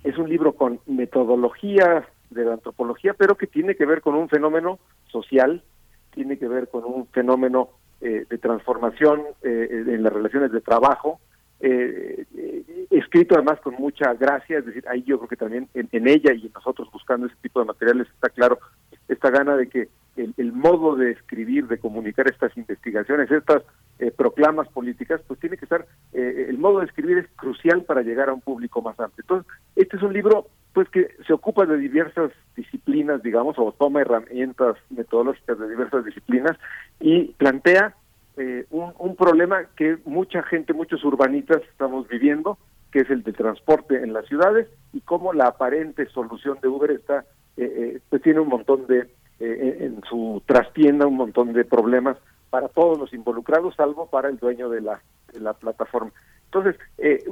[0.03, 4.27] Es un libro con metodología de la antropología, pero que tiene que ver con un
[4.27, 5.63] fenómeno social,
[6.11, 7.69] tiene que ver con un fenómeno
[8.01, 11.19] eh, de transformación eh, en las relaciones de trabajo,
[11.59, 16.08] eh, eh, escrito además con mucha gracia, es decir, ahí yo creo que también en,
[16.08, 18.59] ella y en nosotros buscando ese tipo de materiales está claro
[19.08, 23.64] esta gana de que el, modo de escribir, de comunicar estas investigaciones, estas
[24.00, 28.01] eh, proclamas políticas, pues tiene que estar, eh, el modo de escribir es crucial para
[28.01, 29.24] llegar a un público más amplio.
[29.24, 34.01] Entonces, este es un libro pues que se ocupa de diversas disciplinas, digamos, o toma
[34.01, 36.56] herramientas metodológicas de diversas disciplinas
[36.99, 37.95] y plantea
[38.38, 42.59] eh, un, problema que mucha gente, muchos urbanitas estamos viviendo,
[42.91, 46.91] que es el de transporte en las ciudades y cómo la aparente solución de Uber
[46.91, 47.25] está,
[47.57, 52.17] eh, eh, pues tiene un montón de, en su trastienda, un montón de problemas
[52.51, 55.01] para todos los involucrados, salvo para el dueño de la,
[55.33, 56.11] de la plataforma.
[56.45, 56.75] Entonces,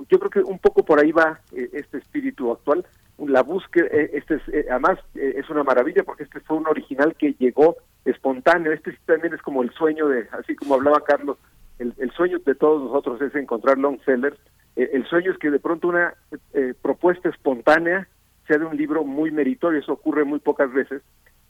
[0.09, 2.83] yo creo que un poco por ahí va este espíritu actual.
[3.17, 7.77] La búsqueda, este es, además es una maravilla porque este fue un original que llegó
[8.03, 8.71] espontáneo.
[8.71, 11.37] Este también es como el sueño de, así como hablaba Carlos,
[11.79, 14.37] el, sueño de todos nosotros es encontrar long sellers.
[14.75, 16.13] Eh, el sueño es que de pronto una
[16.53, 18.07] eh, propuesta espontánea
[18.47, 21.01] sea de un libro muy meritorio, eso ocurre muy pocas veces.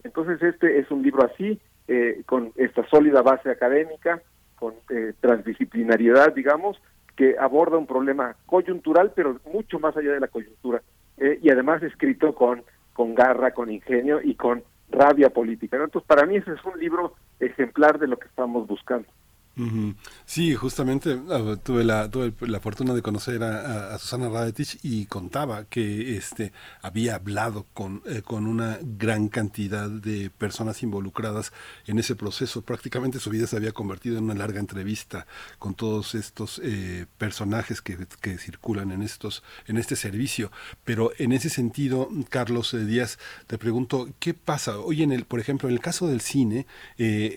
[0.03, 4.21] Entonces este es un libro así, eh, con esta sólida base académica,
[4.55, 4.73] con
[5.19, 6.81] transdisciplinariedad, digamos,
[7.17, 10.81] que aborda un problema coyuntural, pero mucho más allá de la coyuntura.
[11.17, 12.63] Y además escrito con,
[12.93, 15.77] con garra, con ingenio y con rabia política.
[15.77, 19.07] Entonces, para mí ese es un libro ejemplar de lo que estamos buscando.
[20.25, 25.63] Sí, justamente ah, tuve la, tuve la fortuna de conocer a, Susana Radetich y contaba
[25.63, 26.51] que este
[26.81, 31.53] había hablado con, eh, con una gran cantidad de personas involucradas
[31.87, 32.63] en ese proceso.
[32.63, 35.25] Prácticamente su vida se había convertido en una larga entrevista
[35.57, 40.51] con todos estos eh, personajes que, que, circulan en estos en este servicio.
[40.83, 45.39] Pero en ese sentido, Carlos eh, Díaz, te pregunto qué pasa hoy en el, por
[45.39, 46.67] ejemplo, en el caso del cine,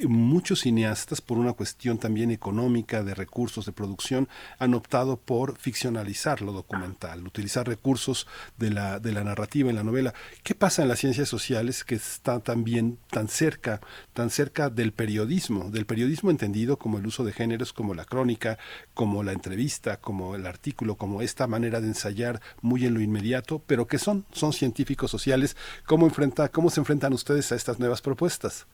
[0.08, 4.28] muchos cineastas por una cuestión también económica, de recursos de producción,
[4.58, 9.84] han optado por ficcionalizar lo documental, utilizar recursos de la, de la narrativa en la
[9.84, 10.14] novela.
[10.42, 13.80] ¿Qué pasa en las ciencias sociales que está también tan cerca,
[14.14, 18.58] tan cerca del periodismo, del periodismo entendido como el uso de géneros, como la crónica,
[18.94, 23.62] como la entrevista, como el artículo, como esta manera de ensayar muy en lo inmediato,
[23.66, 25.56] pero que son, son científicos sociales.
[25.86, 28.66] ¿Cómo, enfrenta, ¿Cómo se enfrentan ustedes a estas nuevas propuestas?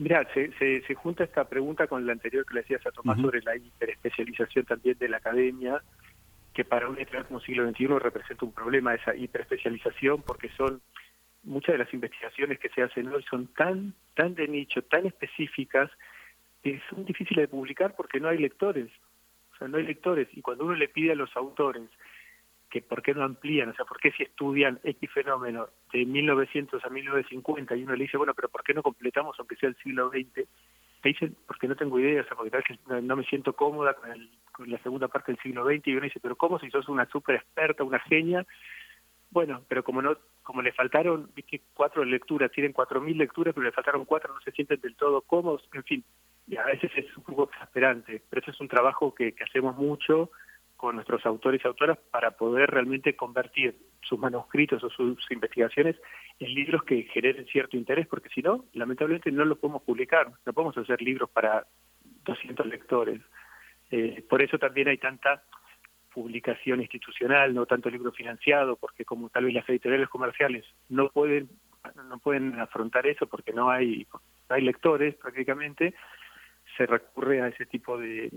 [0.00, 3.42] Mira, se, se, junta esta pregunta con la anterior que le decías a Tomás sobre
[3.42, 5.82] la hiperespecialización también de la academia,
[6.54, 10.80] que para un estudiante como siglo XXI representa un problema esa hiperespecialización porque son
[11.42, 15.90] muchas de las investigaciones que se hacen hoy son tan tan de nicho, tan específicas
[16.62, 18.88] que son difíciles de publicar porque no hay lectores.
[19.52, 21.90] O sea, no hay lectores y cuando uno le pide a los autores
[22.70, 26.84] que por qué no amplían, o sea, por qué si estudian X fenómeno de 1900
[26.84, 29.76] a 1950 y uno le dice, bueno, pero ¿por qué no completamos aunque sea el
[29.76, 30.46] siglo XX?
[31.00, 33.54] te dicen, porque no tengo idea, o sea, porque tal vez no, no me siento
[33.54, 36.58] cómoda con, el, con la segunda parte del siglo XX, y uno dice, pero ¿cómo
[36.58, 38.46] si sos una súper experta, una genia?
[39.30, 41.62] Bueno, pero como no como le faltaron ¿viste?
[41.74, 45.22] cuatro lecturas, tienen cuatro mil lecturas, pero le faltaron cuatro, no se sienten del todo
[45.22, 46.04] cómodos, en fin,
[46.48, 49.76] y a veces es un poco exasperante, pero eso es un trabajo que, que hacemos
[49.76, 50.30] mucho
[50.80, 55.94] con nuestros autores y autoras para poder realmente convertir sus manuscritos o sus investigaciones
[56.38, 60.52] en libros que generen cierto interés, porque si no, lamentablemente no lo podemos publicar, no
[60.54, 61.66] podemos hacer libros para
[62.24, 63.20] 200 lectores.
[63.90, 65.42] Eh, por eso también hay tanta
[66.14, 71.50] publicación institucional, no tanto libro financiado, porque como tal vez las editoriales comerciales no pueden
[72.08, 74.06] no pueden afrontar eso porque no hay
[74.48, 75.92] no hay lectores prácticamente,
[76.78, 78.30] se recurre a ese tipo de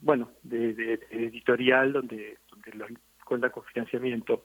[0.00, 2.90] bueno de, de, editorial donde donde los
[3.28, 4.44] cuenta con financiamiento.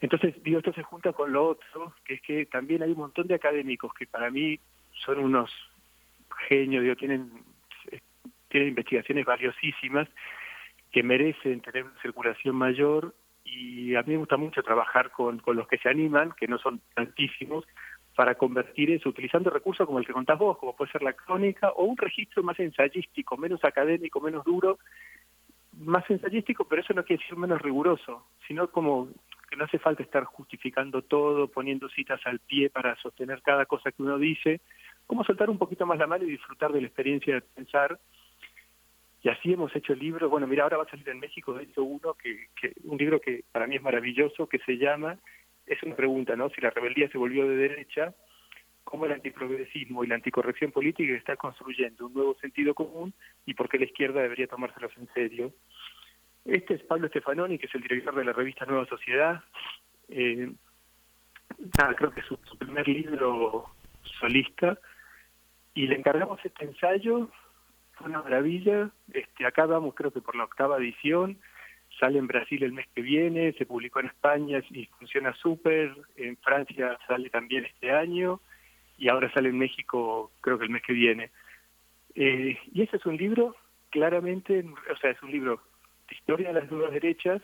[0.00, 3.26] Entonces, digo, esto se junta con lo otro, que es que también hay un montón
[3.26, 4.58] de académicos que para mí
[5.04, 5.50] son unos
[6.48, 7.30] genios, digo, tienen,
[8.48, 10.08] tienen investigaciones valiosísimas
[10.90, 13.14] que merecen tener una circulación mayor
[13.44, 16.58] y a mí me gusta mucho trabajar con, con los que se animan, que no
[16.58, 17.64] son tantísimos,
[18.14, 21.70] para convertir eso, utilizando recursos como el que contás vos, como puede ser la crónica,
[21.70, 24.78] o un registro más ensayístico, menos académico, menos duro,
[25.78, 29.08] más ensayístico, pero eso no quiere decir menos riguroso, sino como
[29.50, 33.90] que no hace falta estar justificando todo, poniendo citas al pie para sostener cada cosa
[33.90, 34.60] que uno dice,
[35.06, 37.98] como soltar un poquito más la mano y disfrutar de la experiencia de pensar
[39.24, 40.30] y así hemos hecho libros.
[40.30, 43.20] Bueno, mira, ahora va a salir en México, de hecho, uno que, que, un libro
[43.20, 45.18] que para mí es maravilloso, que se llama,
[45.66, 46.50] es una pregunta, ¿no?
[46.50, 48.14] Si la rebeldía se volvió de derecha,
[48.84, 53.14] ¿cómo el antiprogresismo y la anticorrección política está construyendo un nuevo sentido común
[53.46, 55.52] y por qué la izquierda debería tomárselos en serio?
[56.44, 59.42] Este es Pablo Stefanoni, que es el director de la revista Nueva Sociedad.
[60.08, 60.52] Eh,
[61.96, 63.64] creo que es su, su primer libro
[64.20, 64.78] solista.
[65.72, 67.30] Y le encargamos este ensayo
[67.94, 68.90] fue una maravilla.
[69.12, 71.38] Este, acá vamos, creo que por la octava edición.
[71.98, 75.94] Sale en Brasil el mes que viene, se publicó en España y funciona súper.
[76.16, 78.40] En Francia sale también este año
[78.98, 81.30] y ahora sale en México, creo que el mes que viene.
[82.14, 83.56] Eh, y ese es un libro,
[83.90, 85.60] claramente, o sea, es un libro
[86.08, 87.42] de historia de las nuevas derechas,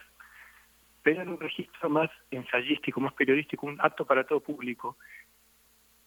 [1.03, 4.97] pero en un registro más ensayístico, más periodístico, un acto para todo público.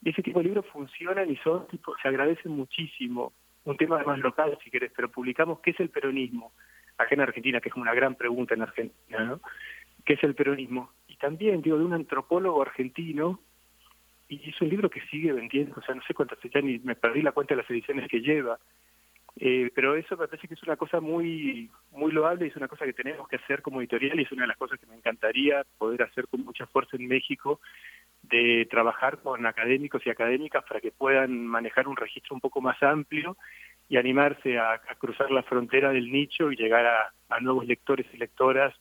[0.04, 3.34] Y ese tipo de libros funcionan y son tipo, se agradecen muchísimo
[3.66, 6.52] un tema más local, si querés, pero publicamos qué es el peronismo,
[6.98, 9.42] acá en Argentina, que es una gran pregunta en Argentina, ¿no?
[10.06, 10.92] ¿Qué es el peronismo?
[11.08, 13.40] Y también, digo, de un antropólogo argentino,
[14.28, 16.96] y es un libro que sigue vendiendo, o sea, no sé cuántas, ya ni me
[16.96, 18.60] perdí la cuenta de las ediciones que lleva,
[19.36, 22.68] eh, pero eso me parece que es una cosa muy muy loable y es una
[22.68, 24.96] cosa que tenemos que hacer como editorial y es una de las cosas que me
[24.96, 27.60] encantaría poder hacer con mucha fuerza en México
[28.22, 32.82] de trabajar con académicos y académicas para que puedan manejar un registro un poco más
[32.84, 33.36] amplio
[33.90, 38.06] y animarse a, a cruzar la frontera del nicho y llegar a, a, nuevos lectores
[38.14, 38.74] y lectoras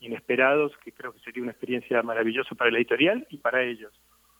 [0.00, 3.92] inesperados, que creo que sería una experiencia maravillosa para la editorial y para ellos.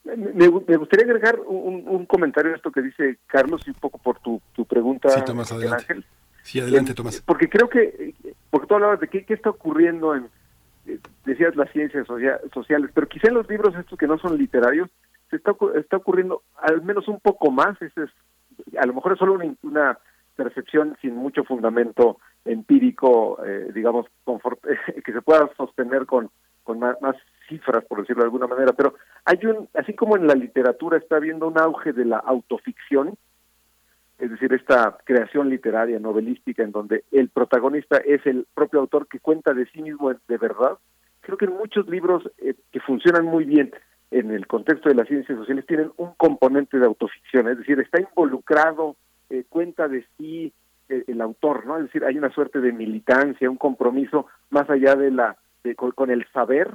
[0.05, 3.99] Me, me gustaría agregar un, un, comentario a esto que dice Carlos y un poco
[3.99, 5.85] por tu, tu pregunta, sí, Tomás, adelante.
[5.89, 6.05] Ángel.
[6.43, 7.21] Sí, adelante, Tomás.
[7.21, 8.15] Porque creo que,
[8.49, 10.29] porque tú hablabas de qué, qué está ocurriendo en,
[11.25, 12.07] decías las ciencias
[12.53, 14.89] sociales, pero quizá en los libros estos que no son literarios
[15.29, 18.11] se está, está ocurriendo al menos un poco más, ese es,
[18.79, 19.99] a lo mejor es solo una, una
[20.37, 24.07] percepción sin mucho fundamento empírico, eh, digamos,
[25.05, 26.31] que se pueda sostener con,
[26.63, 27.17] con más, más
[27.49, 31.17] cifras, por decirlo de alguna manera, pero hay un, así como en la literatura está
[31.17, 33.17] habiendo un auge de la autoficción,
[34.19, 39.19] es decir, esta creación literaria, novelística, en donde el protagonista es el propio autor que
[39.19, 40.79] cuenta de sí mismo de verdad,
[41.21, 43.73] creo que en muchos libros eh, que funcionan muy bien
[44.11, 48.01] en el contexto de las ciencias sociales tienen un componente de autoficción, es decir, está
[48.01, 48.97] involucrado,
[49.29, 50.53] eh, cuenta de sí
[50.89, 51.77] eh, el autor, ¿no?
[51.77, 56.11] Es decir, hay una suerte de militancia, un compromiso más allá de la de, con,
[56.11, 56.69] el saber,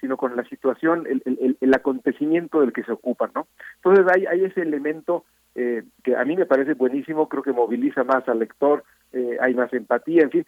[0.00, 3.48] sino con la situación, el, el, el, acontecimiento del que se ocupa, ¿no?
[3.76, 5.24] Entonces hay, hay ese elemento
[5.56, 9.54] eh, que a mí me parece buenísimo, creo que moviliza más al lector, eh, hay
[9.54, 10.46] más empatía, en fin.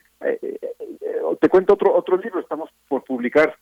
[1.41, 3.57] Te cuento otro otro libro, estamos por publicar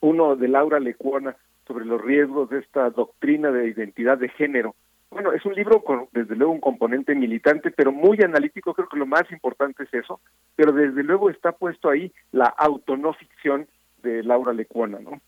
[0.00, 1.36] uno de Laura Lecuona
[1.68, 4.74] sobre los riesgos de esta doctrina de identidad de género.
[5.10, 8.98] Bueno, es un libro con desde luego un componente militante, pero muy analítico, creo que
[8.98, 10.20] lo más importante es eso,
[10.56, 13.68] pero desde luego está puesto ahí la autonoficción
[14.02, 15.20] de Laura Lecuona, ¿no?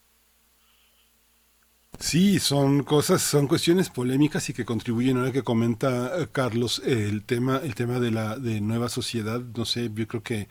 [1.99, 7.61] Sí, son cosas, son cuestiones polémicas y que contribuyen ahora que comenta Carlos el tema,
[7.63, 9.41] el tema de la de nueva sociedad.
[9.55, 10.49] No sé, yo creo que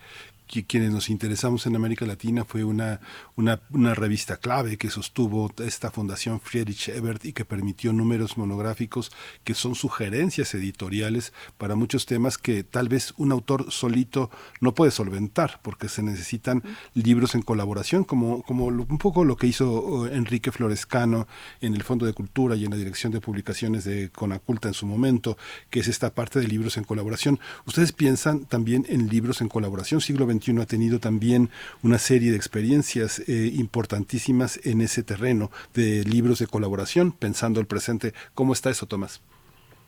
[0.49, 2.99] quienes nos interesamos en América Latina fue una,
[3.35, 9.11] una, una, revista clave que sostuvo esta fundación Friedrich Ebert y que permitió números monográficos
[9.43, 14.91] que son sugerencias editoriales para muchos temas que tal vez un autor solito no puede
[14.91, 16.63] solventar porque se necesitan
[16.95, 21.27] libros en colaboración como, como un poco lo que hizo eh, Enrique Florescano
[21.61, 24.87] en el Fondo de Cultura y en la Dirección de Publicaciones de Conaculta en su
[24.87, 25.37] momento,
[25.69, 27.39] que es esta parte de libros en colaboración.
[27.67, 30.01] ¿Ustedes piensan también en libros en colaboración?
[30.01, 31.50] Siglo XXI ha tenido también
[31.84, 37.68] una serie de experiencias eh, importantísimas en ese terreno de libros de colaboración, pensando el
[37.68, 38.14] presente.
[38.34, 39.22] ¿Cómo está eso, Tomás?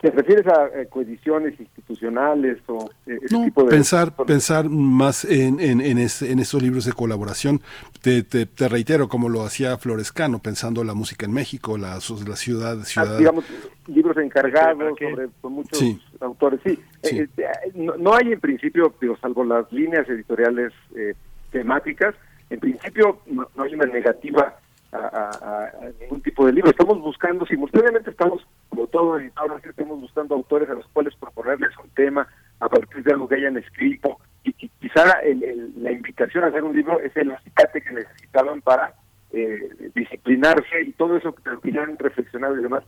[0.02, 5.26] ¿Te refieres a eh, coediciones institucionales o eh, ese no, tipo de pensar pensar más
[5.26, 7.62] en, en, en, esos libros de colaboración.
[8.02, 12.36] Te, te, te, reitero como lo hacía Florescano pensando la música en México la, la
[12.36, 13.16] ciudad, ah, ciudad...
[13.16, 13.46] Ah, digamos
[13.86, 16.02] libros encargados sobre muchos sí.
[16.20, 16.60] autores.
[16.64, 17.20] Sí, sí.
[17.20, 17.32] Eh,
[17.76, 21.14] no, no, hay en principio digo salvo las líneas editoriales eh,
[21.52, 22.16] temáticas
[22.50, 24.58] en principio no, no hay una negativa
[24.92, 26.72] a, a, a, ningún tipo de libro.
[26.72, 31.90] Estamos buscando, simultáneamente estamos, como todo editor, estamos buscando autores a los cuales proponerles un
[31.92, 32.28] tema
[32.60, 34.18] a partir de algo que hayan escrito.
[34.44, 37.92] Y, y quizá el, el, la invitación a hacer un libro es el acicate que
[37.92, 38.94] necesitaban para
[39.32, 42.84] eh, disciplinarse y todo eso que ya han reflexionado y demás.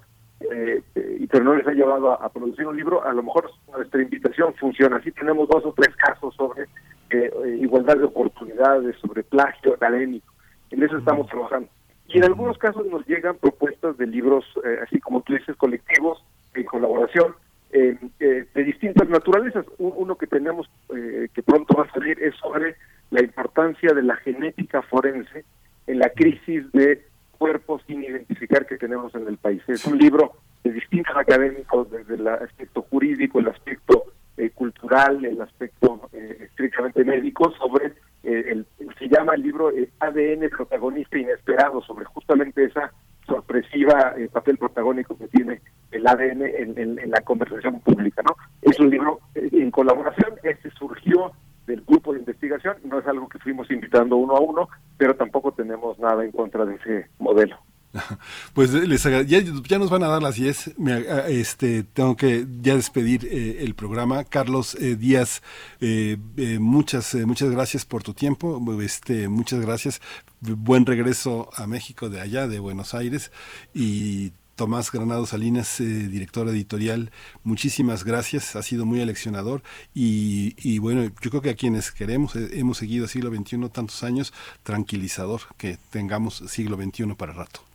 [0.52, 0.82] Eh,
[1.20, 4.02] y pero no les ha llevado a, a, producir un libro, a lo mejor nuestra
[4.02, 4.98] invitación funciona.
[4.98, 6.64] Así tenemos dos o tres casos sobre
[7.12, 10.34] eh, igualdad de oportunidades, sobre plagio académico.
[10.72, 11.70] En eso estamos trabajando.
[12.08, 16.24] Y en algunos casos nos llegan propuestas de libros, eh, así como tú dices, colectivos,
[16.54, 17.34] en colaboración,
[17.72, 19.66] eh, eh, de distintas naturalezas.
[19.78, 22.76] Uno que tenemos que pronto va a salir es sobre
[23.10, 25.44] la importancia de la genética forense
[25.88, 27.04] en la crisis de
[27.38, 29.62] cuerpos sin identificar que tenemos en el país.
[29.68, 30.34] Es un libro
[30.64, 34.13] de distintos académicos, desde el aspecto jurídico, el aspecto
[34.56, 38.66] cultural, el aspecto estrictamente médico, sobre el,
[38.98, 42.92] se llama el libro ADN protagonista inesperado sobre justamente esa
[43.26, 48.36] sorpresiva eh, papel protagónico que tiene el ADN en, en, en, la conversación pública, ¿no?
[48.62, 51.32] Es un libro eh, en colaboración, este surgió
[51.68, 55.54] del grupo de investigación, no es algo que fuimos invitando uno a uno, pero tampoco
[55.54, 57.58] tenemos nada en contra de ese modelo.
[58.54, 60.76] Pues les ya, ya, nos van a dar las 10.
[60.78, 64.24] Me, este, tengo que ya despedir eh, el programa.
[64.24, 65.42] Carlos eh, Díaz,
[65.82, 68.62] eh, eh muchas, eh, muchas gracias por tu tiempo.
[68.82, 70.02] Este, muchas gracias.
[70.42, 73.32] Buen regreso a México de allá, de Buenos Aires.
[73.74, 77.12] Y Tomás Granado Salinas, eh, director editorial,
[77.44, 79.64] muchísimas gracias, ha sido muy aleccionador
[79.96, 84.04] y, y, bueno, yo creo que a quienes queremos, eh, hemos seguido siglo XXI tantos
[84.04, 84.32] años,
[84.62, 87.73] tranquilizador que tengamos siglo XXI para rato.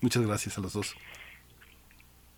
[0.00, 0.94] Muchas gracias a los dos.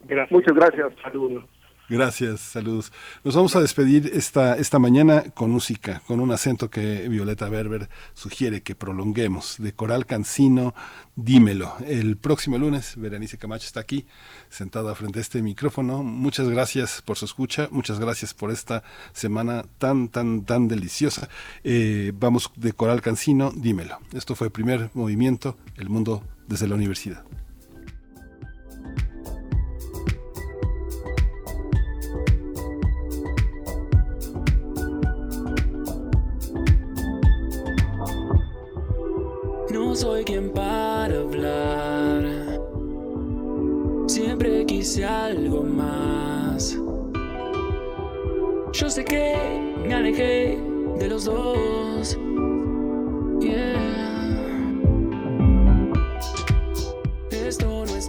[0.04, 0.32] Gracias.
[0.32, 0.92] Muchas gracias.
[1.02, 1.44] Saludos.
[1.90, 2.92] Gracias, saludos.
[3.24, 7.88] Nos vamos a despedir esta, esta mañana con música, con un acento que Violeta Berber
[8.14, 10.72] sugiere que prolonguemos, de Coral Cancino,
[11.16, 11.74] Dímelo.
[11.84, 14.06] El próximo lunes, Berenice Camacho está aquí,
[14.50, 16.04] sentada frente a este micrófono.
[16.04, 21.28] Muchas gracias por su escucha, muchas gracias por esta semana tan, tan, tan deliciosa.
[21.64, 23.98] Eh, vamos de Coral Cancino, Dímelo.
[24.12, 27.24] Esto fue el primer movimiento, El Mundo desde la Universidad.
[39.92, 42.22] Soy quien para hablar.
[44.06, 46.78] Siempre quise algo más.
[48.72, 49.34] Yo sé que
[49.84, 50.58] me alejé
[50.98, 52.16] de los dos.
[53.40, 53.76] Yeah.
[57.30, 58.08] Esto no es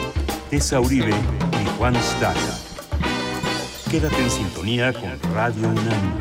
[0.51, 2.57] Tessa Uribe y Juan Staca.
[3.89, 6.19] Quédate en sintonía con Radio UNAM.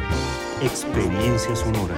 [0.63, 1.97] Experiencia sonora.